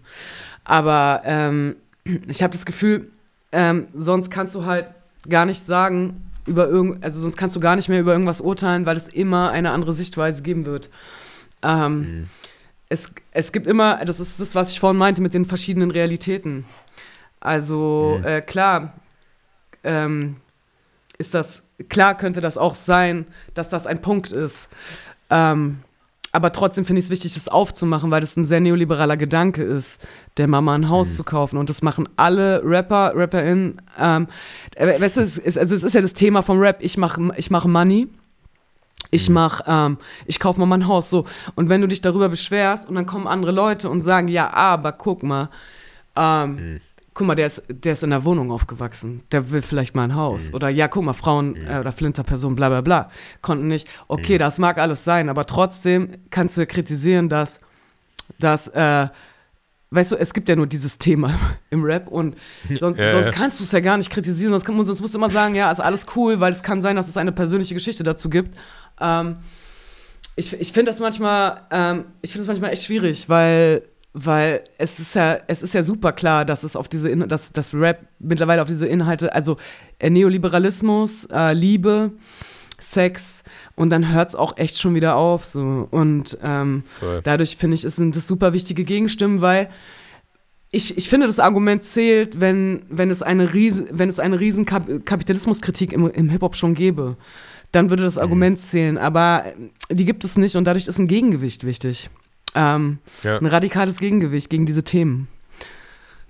[0.64, 1.76] Aber ähm,
[2.28, 3.12] ich habe das Gefühl,
[3.52, 4.88] ähm, sonst kannst du halt
[5.30, 8.86] gar nicht sagen, über irgend, also sonst kannst du gar nicht mehr über irgendwas urteilen,
[8.86, 10.90] weil es immer eine andere Sichtweise geben wird.
[11.62, 12.30] Ähm, mhm.
[12.90, 16.66] es, es gibt immer, das ist das, was ich vorhin meinte mit den verschiedenen Realitäten.
[17.40, 18.26] Also mhm.
[18.26, 18.94] äh, klar,
[19.86, 20.38] ähm,
[21.18, 24.70] ist das klar könnte das auch sein, dass das ein Punkt ist.
[25.30, 25.80] Ähm,
[26.32, 30.06] aber trotzdem finde ich es wichtig, das aufzumachen, weil das ein sehr neoliberaler Gedanke ist,
[30.36, 31.14] der Mama ein Haus mhm.
[31.14, 31.58] zu kaufen.
[31.58, 33.82] Und das machen alle Rapper, RapperInnen.
[33.98, 34.28] Ähm,
[34.76, 37.32] äh, weißt du, es ist, also es ist ja das Thema vom Rap, ich mache
[37.38, 38.10] ich mach Money.
[39.12, 39.36] Ich mhm.
[39.36, 41.26] mach, ähm, ich kaufe mal mein Haus so.
[41.56, 44.92] Und wenn du dich darüber beschwerst und dann kommen andere Leute und sagen, ja, aber
[44.92, 45.50] guck mal,
[46.18, 46.82] ähm, mhm
[47.16, 50.16] guck mal, der ist, der ist in der Wohnung aufgewachsen, der will vielleicht mal ein
[50.16, 50.50] Haus.
[50.50, 50.56] Mhm.
[50.56, 51.68] Oder ja, guck mal, Frauen mhm.
[51.68, 53.10] äh, oder Flinterpersonen, bla bla bla,
[53.42, 53.88] konnten nicht.
[54.08, 54.40] Okay, mhm.
[54.40, 57.62] das mag alles sein, aber trotzdem kannst du ja kritisieren, dass,
[58.38, 59.08] dass äh,
[59.92, 61.34] weißt du, es gibt ja nur dieses Thema
[61.70, 62.36] im Rap und
[62.80, 65.18] sonst, ja, sonst kannst du es ja gar nicht kritisieren, sonst, kann, sonst musst du
[65.18, 68.04] immer sagen, ja, ist alles cool, weil es kann sein, dass es eine persönliche Geschichte
[68.04, 68.58] dazu gibt.
[69.00, 69.38] Ähm,
[70.36, 73.84] ich ich finde das manchmal, ähm, ich finde das manchmal echt schwierig, weil
[74.18, 77.52] weil es ist ja, es ist ja super klar, dass es auf diese, In dass
[77.52, 79.58] das Rap mittlerweile auf diese Inhalte, also
[80.00, 82.12] äh, Neoliberalismus, äh, Liebe,
[82.80, 83.44] Sex
[83.76, 85.44] und dann hört es auch echt schon wieder auf.
[85.44, 85.88] So.
[85.92, 86.84] Und ähm,
[87.24, 89.70] dadurch finde ich, es sind das super wichtige Gegenstimmen, weil
[90.72, 94.66] ich, ich finde, das Argument zählt, wenn, wenn es eine riesen, wenn es eine riesen
[94.66, 97.18] Kap Kapitalismuskritik im, im Hip-Hop schon gäbe.
[97.74, 98.22] Dann würde das mhm.
[98.22, 98.98] Argument zählen.
[98.98, 99.44] Aber
[99.90, 102.10] die gibt es nicht und dadurch ist ein Gegengewicht wichtig.
[102.56, 103.38] Ähm, ja.
[103.38, 105.28] Ein radikales Gegengewicht gegen diese Themen.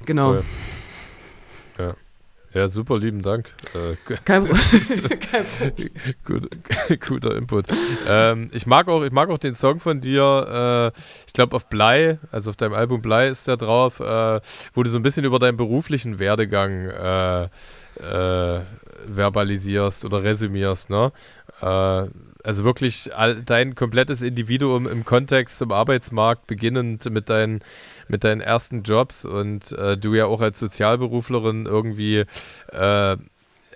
[0.06, 0.34] Genau.
[0.34, 0.44] Voll.
[1.78, 1.96] Ja.
[2.56, 3.50] Ja, super lieben Dank.
[3.74, 4.46] Äh, Kein,
[5.32, 5.90] Kein Problem.
[6.24, 6.48] Gut,
[7.08, 7.66] guter Input.
[8.08, 11.68] Ähm, ich, mag auch, ich mag auch den Song von dir, äh, ich glaube auf
[11.68, 14.40] Blei, also auf deinem Album Blei ist der drauf, äh,
[14.74, 17.44] wo du so ein bisschen über deinen beruflichen Werdegang äh,
[18.00, 18.62] äh,
[19.06, 21.12] verbalisierst oder resümierst, ne?
[22.46, 23.10] Also wirklich
[23.46, 27.62] dein komplettes Individuum im Kontext zum Arbeitsmarkt, beginnend mit deinen,
[28.08, 32.26] mit deinen ersten Jobs und äh, du ja auch als Sozialberuflerin irgendwie
[32.72, 33.18] äh,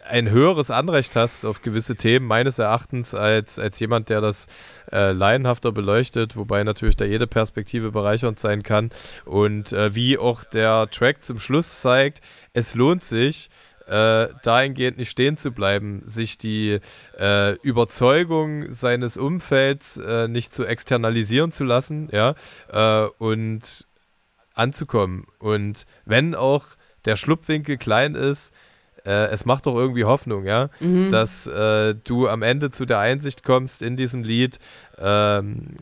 [0.07, 4.45] ein höheres Anrecht hast auf gewisse Themen, meines Erachtens, als, als jemand, der das
[4.91, 8.91] äh, laienhafter beleuchtet, wobei natürlich da jede Perspektive bereichernd sein kann.
[9.25, 12.21] Und äh, wie auch der Track zum Schluss zeigt,
[12.53, 13.49] es lohnt sich,
[13.89, 16.79] äh, dahingehend nicht stehen zu bleiben, sich die
[17.17, 22.35] äh, Überzeugung seines Umfelds äh, nicht zu externalisieren zu lassen, ja,
[22.71, 23.87] äh, und
[24.53, 25.25] anzukommen.
[25.39, 26.65] Und wenn auch
[27.05, 28.53] der Schlupfwinkel klein ist,
[29.05, 31.09] äh, es macht doch irgendwie Hoffnung, ja, mhm.
[31.09, 34.59] dass äh, du am Ende zu der Einsicht kommst in diesem Lied,
[34.97, 35.77] ähm,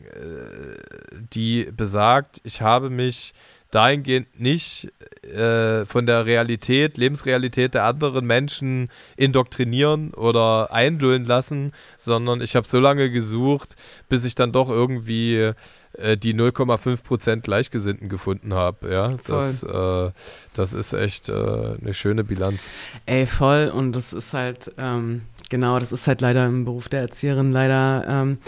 [1.34, 3.34] die besagt, ich habe mich
[3.70, 4.92] dahingehend nicht
[5.22, 12.66] äh, von der Realität, Lebensrealität der anderen Menschen indoktrinieren oder einlullen lassen, sondern ich habe
[12.66, 13.76] so lange gesucht,
[14.08, 15.52] bis ich dann doch irgendwie
[15.98, 18.90] äh, die 0,5% Gleichgesinnten gefunden habe.
[18.90, 20.10] Ja, das, äh,
[20.54, 22.70] das ist echt äh, eine schöne Bilanz.
[23.06, 23.70] Ey, voll.
[23.74, 28.04] Und das ist halt, ähm, genau, das ist halt leider im Beruf der Erzieherin leider.
[28.08, 28.38] Ähm,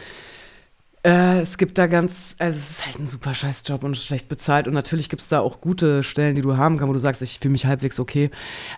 [1.02, 4.68] äh, es gibt da ganz, also es ist halt ein super Scheißjob und schlecht bezahlt.
[4.68, 7.22] Und natürlich gibt es da auch gute Stellen, die du haben kannst, wo du sagst,
[7.22, 8.31] ich fühle mich halbwegs okay,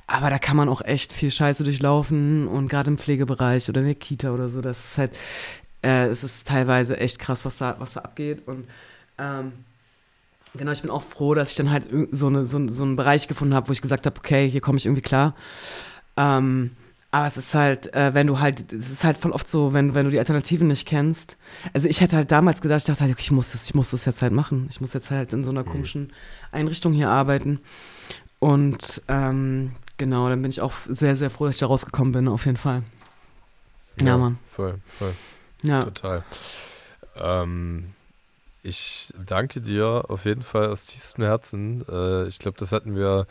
[0.07, 3.87] aber da kann man auch echt viel Scheiße durchlaufen und gerade im Pflegebereich oder in
[3.87, 5.19] der Kita oder so, das ist halt,
[5.83, 8.47] äh, es ist teilweise echt krass, was da, was da abgeht.
[8.47, 8.69] Und
[9.19, 9.53] ähm,
[10.55, 13.27] genau, ich bin auch froh, dass ich dann halt so, eine, so, so einen Bereich
[13.27, 15.35] gefunden habe, wo ich gesagt habe, okay, hier komme ich irgendwie klar.
[16.17, 16.77] Ähm,
[17.13, 19.95] aber es ist halt, äh, wenn du halt, es ist halt voll oft so, wenn,
[19.95, 21.37] wenn du die Alternativen nicht kennst.
[21.75, 23.91] Also ich hätte halt damals gedacht, ich dachte halt, okay, ich muss das, ich muss
[23.91, 24.67] das jetzt halt machen.
[24.71, 25.69] Ich muss jetzt halt in so einer mhm.
[25.69, 26.13] komischen
[26.53, 27.61] Einrichtung hier arbeiten.
[28.39, 32.29] Und ähm, genau, dann bin ich auch sehr, sehr froh, dass ich da rausgekommen bin,
[32.29, 32.83] auf jeden Fall.
[34.01, 34.39] Ja, ja Mann.
[34.51, 35.13] Voll, voll.
[35.63, 35.85] Ja.
[35.85, 36.25] Total.
[37.15, 37.93] Ähm,
[38.63, 41.85] ich danke dir auf jeden Fall aus tiefstem Herzen.
[41.91, 43.27] Äh, ich glaube, das hatten wir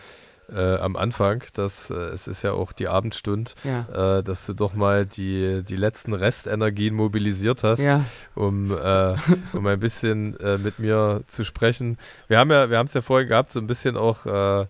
[0.53, 4.19] äh, am Anfang, dass äh, es ist ja auch die Abendstund, ja.
[4.19, 8.03] äh, dass du doch mal die, die letzten Restenergien mobilisiert hast, ja.
[8.35, 9.15] um, äh,
[9.53, 11.97] um ein bisschen äh, mit mir zu sprechen.
[12.27, 14.65] Wir haben ja, wir haben es ja vorhin gehabt, so ein bisschen auch äh,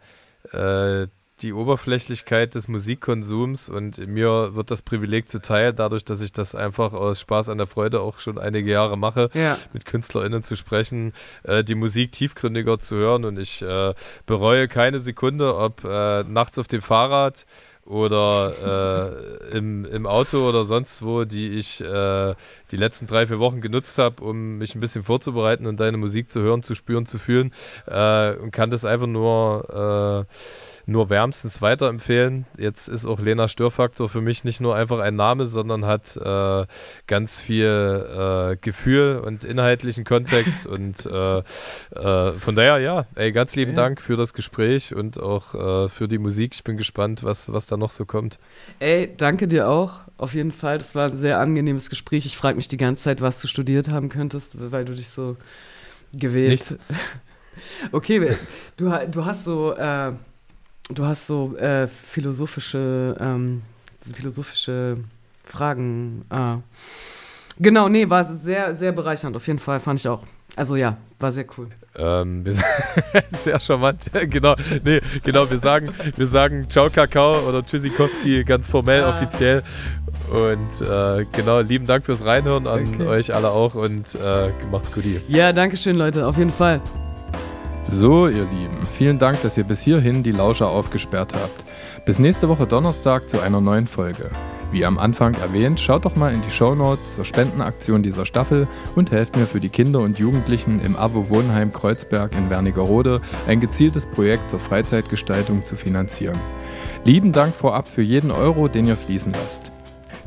[1.41, 6.93] die Oberflächlichkeit des Musikkonsums und mir wird das Privileg zuteil, dadurch, dass ich das einfach
[6.93, 9.57] aus Spaß an der Freude auch schon einige Jahre mache, ja.
[9.73, 11.13] mit KünstlerInnen zu sprechen,
[11.43, 13.93] äh, die Musik tiefgründiger zu hören und ich äh,
[14.25, 17.45] bereue keine Sekunde, ob äh, nachts auf dem Fahrrad
[17.85, 19.11] oder
[19.51, 22.35] äh, im, im Auto oder sonst wo, die ich äh,
[22.71, 26.29] die letzten drei, vier Wochen genutzt habe, um mich ein bisschen vorzubereiten und deine Musik
[26.29, 27.51] zu hören, zu spüren, zu fühlen
[27.87, 30.33] äh, und kann das einfach nur äh,
[30.85, 32.45] nur wärmstens weiterempfehlen.
[32.57, 36.65] Jetzt ist auch Lena Störfaktor für mich nicht nur einfach ein Name, sondern hat äh,
[37.07, 40.65] ganz viel äh, Gefühl und inhaltlichen Kontext.
[40.71, 43.77] und äh, äh, von daher, ja, ey, ganz lieben ja.
[43.77, 46.53] Dank für das Gespräch und auch äh, für die Musik.
[46.55, 48.39] Ich bin gespannt, was, was da noch so kommt.
[48.79, 50.01] Ey, danke dir auch.
[50.17, 50.77] Auf jeden Fall.
[50.77, 52.25] Das war ein sehr angenehmes Gespräch.
[52.25, 55.37] Ich frage mich die ganze Zeit, was du studiert haben könntest, weil du dich so
[56.13, 56.49] gewählt.
[56.49, 56.77] Nichts.
[57.91, 58.37] Okay,
[58.77, 60.13] du, du hast so, äh,
[60.89, 63.61] du hast so äh, philosophische, ähm,
[64.13, 64.97] philosophische
[65.43, 66.25] Fragen.
[66.29, 66.57] Äh.
[67.59, 69.35] Genau, nee, war sehr, sehr bereichernd.
[69.35, 70.23] Auf jeden Fall fand ich auch.
[70.55, 71.67] Also ja, war sehr cool.
[71.95, 72.43] Ähm,
[73.43, 74.55] sehr charmant, genau.
[74.83, 79.09] Nee, genau, wir sagen, wir sagen Ciao Kakao oder Tschüssikowski ganz formell, ah.
[79.09, 79.63] offiziell.
[80.29, 83.07] Und äh, genau, lieben Dank fürs Reinhören an okay.
[83.07, 85.03] euch alle auch und äh, macht's gut.
[85.27, 86.81] Ja, danke schön, Leute, auf jeden Fall.
[87.83, 91.65] So, ihr Lieben, vielen Dank, dass ihr bis hierhin die Lauscher aufgesperrt habt.
[92.05, 94.29] Bis nächste Woche Donnerstag zu einer neuen Folge.
[94.71, 99.11] Wie am Anfang erwähnt, schaut doch mal in die Shownotes zur Spendenaktion dieser Staffel und
[99.11, 104.05] helft mir für die Kinder und Jugendlichen im AWO Wohnheim Kreuzberg in Wernigerode ein gezieltes
[104.05, 106.39] Projekt zur Freizeitgestaltung zu finanzieren.
[107.03, 109.71] Lieben Dank vorab für jeden Euro, den ihr fließen lasst.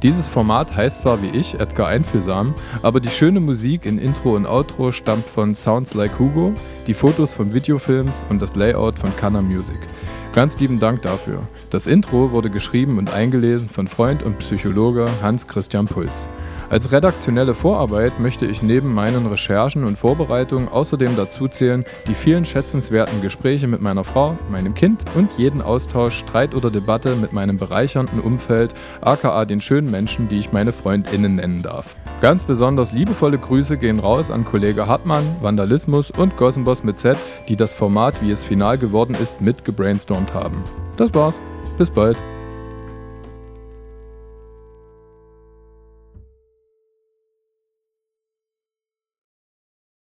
[0.05, 4.45] Dieses Format heißt zwar wie ich Edgar Einfühlsam, aber die schöne Musik in Intro und
[4.45, 6.53] Outro stammt von Sounds Like Hugo,
[6.87, 9.79] die Fotos von Videofilms und das Layout von Canna Music.
[10.35, 11.47] Ganz lieben Dank dafür.
[11.71, 16.29] Das Intro wurde geschrieben und eingelesen von Freund und Psychologe Hans Christian Puls.
[16.69, 22.45] Als redaktionelle Vorarbeit möchte ich neben meinen Recherchen und Vorbereitungen außerdem dazu zählen die vielen
[22.45, 27.57] schätzenswerten Gespräche mit meiner Frau, meinem Kind und jeden Austausch, Streit oder Debatte mit meinem
[27.57, 31.95] bereichernden Umfeld, aka den schönen Menschen, die ich meine Freundinnen nennen darf.
[32.21, 37.19] Ganz besonders liebevolle Grüße gehen raus an Kollege Hartmann, Vandalismus und Gossenboss mit Z,
[37.49, 40.65] die das Format, wie es final geworden ist, mit gebrainstormt haben.
[40.97, 41.43] Das war's.
[41.77, 42.23] Bis bald.